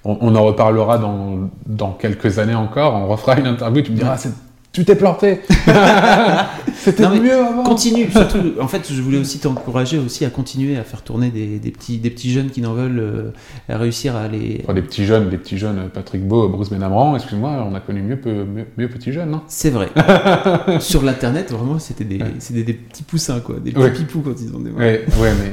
On, 0.05 0.19
on 0.21 0.35
en 0.37 0.45
reparlera 0.45 0.99
dans, 0.99 1.49
dans 1.67 1.93
quelques 1.93 2.39
années 2.39 2.55
encore. 2.55 2.95
On 2.95 3.09
refera 3.09 3.39
une 3.39 3.47
interview. 3.47 3.83
Tu 3.83 3.93
me 3.93 3.97
diras, 3.97 4.17
Ouais. 4.17 4.21
Ah, 4.25 4.31
tu 4.75 4.85
t'es 4.85 4.95
planté. 4.97 5.41
C'était 6.75 7.09
mieux 7.09 7.33
avant. 7.33 7.62
Continue, 7.62 8.11
surtout. 8.11 8.39
En 8.61 8.68
fait, 8.68 8.93
je 8.93 9.01
voulais 9.01 9.18
aussi 9.18 9.39
t'encourager 9.39 9.99
aussi 9.99 10.25
à 10.25 10.31
continuer 10.31 10.77
à 10.77 10.83
faire 10.85 11.03
tourner 11.03 11.31
des, 11.31 11.59
des 11.59 11.70
petits, 11.70 11.99
des 11.99 12.11
petits 12.11 12.31
jeunes 12.31 12.51
qui 12.51 12.61
n'en 12.61 12.75
veulent, 12.75 12.99
euh, 12.99 13.31
à 13.68 13.79
réussir 13.79 14.16
à 14.16 14.29
les. 14.29 14.61
Enfin, 14.64 14.75
des 14.75 14.83
petits 14.83 15.07
jeunes, 15.07 15.31
des 15.31 15.39
petits 15.39 15.57
jeunes, 15.57 15.89
Patrick 15.93 16.27
Beau, 16.27 16.49
Bruce 16.49 16.68
Benamran, 16.70 17.14
excuse-moi, 17.16 17.66
on 17.70 17.75
a 17.75 17.81
connu 17.81 18.03
mieux, 18.03 18.20
peu- 18.20 18.45
mieux, 18.45 18.66
mieux 18.77 18.89
petits 18.89 19.12
jeunes, 19.12 19.31
non? 19.31 19.43
C'est 19.47 19.70
vrai. 19.70 19.89
Sur 20.81 21.03
l'internet, 21.03 21.51
vraiment, 21.53 21.79
c'était 21.79 22.05
des, 22.05 22.18
Ouais. 22.18 22.35
c'était 22.39 22.64
des 22.64 22.75
petits 22.75 23.03
poussins, 23.05 23.41
quoi. 23.41 23.57
Des 23.61 23.70
petits 23.72 23.83
Ouais. 23.83 23.93
pipous 23.93 24.20
quand 24.20 24.35
ils 24.41 24.55
ont 24.55 24.61
des. 24.61 24.70
Ouais, 24.70 25.05
ouais, 25.18 25.33
mais 25.41 25.53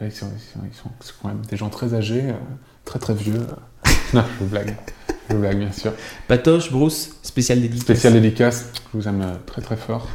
ouais, 0.00 0.08
ils, 0.08 0.12
sont, 0.12 0.26
ils, 0.34 0.40
sont, 0.40 0.60
ils 0.72 0.76
sont- 0.76 0.90
c'est 1.00 1.12
quand 1.22 1.28
même 1.28 1.42
des 1.48 1.56
gens 1.56 1.68
très 1.68 1.94
âgés, 1.94 2.22
euh, 2.28 2.32
très 2.84 2.98
très 2.98 3.14
vieux. 3.14 3.46
non, 4.14 4.22
je 4.38 4.44
vous 4.44 4.50
blague. 4.50 4.74
Je 5.32 5.36
vous 5.36 5.42
blague, 5.42 5.58
bien 5.58 5.72
sûr. 5.72 5.94
Patoche, 6.28 6.70
Bruce, 6.70 7.16
spécial 7.22 7.58
dédicace. 7.58 7.84
Spécial 7.84 8.12
dédicace, 8.12 8.70
je 8.92 8.98
vous 8.98 9.08
aime 9.08 9.22
euh, 9.22 9.34
très 9.46 9.62
très 9.62 9.76
fort. 9.76 10.06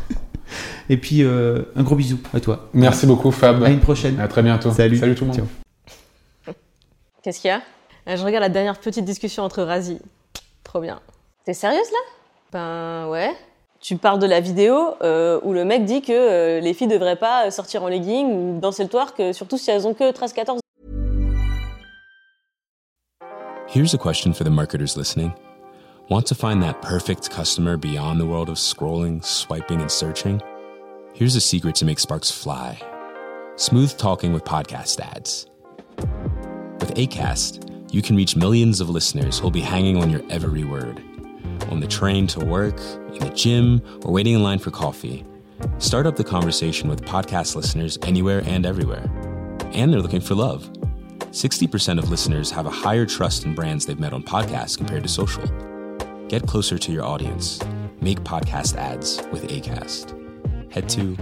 Et 0.90 0.98
puis, 0.98 1.24
euh, 1.24 1.64
un 1.76 1.82
gros 1.82 1.96
bisou 1.96 2.20
à 2.36 2.40
toi. 2.40 2.70
Merci 2.74 3.08
beaucoup, 3.08 3.32
Fab. 3.32 3.64
À 3.64 3.70
une 3.72 3.80
prochaine. 3.80 4.20
À 4.20 4.28
très 4.28 4.44
bientôt. 4.44 4.72
Salut. 4.72 4.96
Salut 4.98 5.16
tout 5.16 5.26
le 5.26 5.32
monde. 5.32 5.48
Qu'est-ce 7.24 7.42
qu'il 7.42 7.48
y 7.48 7.52
a? 7.52 7.64
Euh, 8.08 8.16
Je 8.16 8.24
regarde 8.24 8.44
la 8.44 8.50
dernière 8.50 8.78
petite 8.80 9.06
discussion 9.06 9.42
entre 9.42 9.64
Razi. 9.64 9.98
Trop 10.64 10.82
bien. 10.82 11.00
T'es 11.46 11.56
sérieuse 11.56 11.90
là? 11.92 11.98
Ben 12.52 13.10
ouais. 13.10 13.32
Tu 13.80 13.98
parles 13.98 14.20
de 14.20 14.28
la 14.28 14.40
vidéo 14.40 14.94
euh, 15.02 15.40
où 15.42 15.52
le 15.52 15.66
mec 15.66 15.84
dit 15.84 16.04
que 16.04 16.12
euh, 16.12 16.60
les 16.60 16.76
filles 16.76 16.88
devraient 16.90 17.16
pas 17.16 17.50
sortir 17.50 17.82
en 17.82 17.88
legging 17.88 18.28
ou 18.28 18.60
danser 18.60 18.84
le 18.84 18.90
twerk, 18.90 19.34
surtout 19.34 19.58
si 19.58 19.72
elles 19.72 19.88
ont 19.88 19.96
que 19.96 20.12
13-14 20.12 20.60
Here's 23.70 23.94
a 23.94 23.98
question 23.98 24.32
for 24.32 24.46
the 24.46 24.50
marketers 24.50 24.96
listening. 24.96 25.34
Want 26.08 26.26
to 26.28 26.36
find 26.36 26.64
that 26.64 26.82
perfect 26.82 27.30
customer 27.30 27.76
beyond 27.76 28.18
the 28.18 28.26
world 28.26 28.48
of 28.48 28.56
scrolling, 28.56 29.22
swiping, 29.22 29.82
and 29.82 29.92
searching? 29.92 30.42
Here's 31.14 31.36
a 31.36 31.42
secret 31.42 31.76
to 31.76 31.86
make 31.86 32.00
sparks 32.00 32.32
fly 32.32 32.82
smooth 33.58 33.98
talking 33.98 34.32
with 34.32 34.46
podcast 34.46 35.02
ads. 35.02 35.48
With 36.80 36.94
ACAST, 36.96 37.94
you 37.94 38.02
can 38.02 38.16
reach 38.16 38.38
millions 38.38 38.80
of 38.80 38.90
listeners 38.90 39.38
who'll 39.38 39.52
be 39.52 39.60
hanging 39.60 40.02
on 40.02 40.10
your 40.12 40.22
every 40.30 40.64
word. 40.64 41.02
On 41.70 41.82
the 41.82 41.88
train 41.88 42.26
to 42.28 42.46
work, 42.46 42.80
in 43.14 43.20
the 43.20 43.32
gym, 43.36 43.82
or 44.06 44.14
waiting 44.14 44.36
in 44.36 44.44
line 44.44 44.60
for 44.60 44.72
coffee. 44.72 45.26
Start 45.80 46.06
up 46.06 46.16
the 46.16 46.24
conversation 46.24 46.88
with 46.88 47.02
podcast 47.02 47.56
listeners 47.56 47.98
anywhere 48.04 48.44
and 48.46 48.66
everywhere. 48.66 49.12
And 49.74 49.92
they're 49.92 50.00
looking 50.00 50.22
for 50.22 50.36
love. 50.36 50.70
60% 51.32 52.00
of 52.00 52.10
listeners 52.10 52.50
have 52.52 52.66
a 52.66 52.72
higher 52.72 53.06
trust 53.06 53.46
in 53.46 53.54
brands 53.54 53.86
they've 53.86 54.00
met 54.00 54.14
on 54.14 54.24
podcasts 54.24 54.78
compared 54.78 55.04
to 55.04 55.10
social. 55.10 55.44
Get 56.28 56.48
closer 56.48 56.78
to 56.78 56.92
your 56.92 57.06
audience. 57.06 57.60
Make 58.02 58.20
podcast 58.22 58.76
ads 58.76 59.22
with 59.32 59.48
ACAST. 59.48 60.14
Head 60.72 60.90
to 60.90 61.16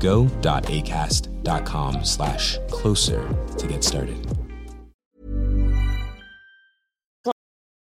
go.acast.com 0.00 2.04
slash 2.04 2.58
closer 2.70 3.28
to 3.58 3.66
get 3.66 3.84
started. 3.84 4.43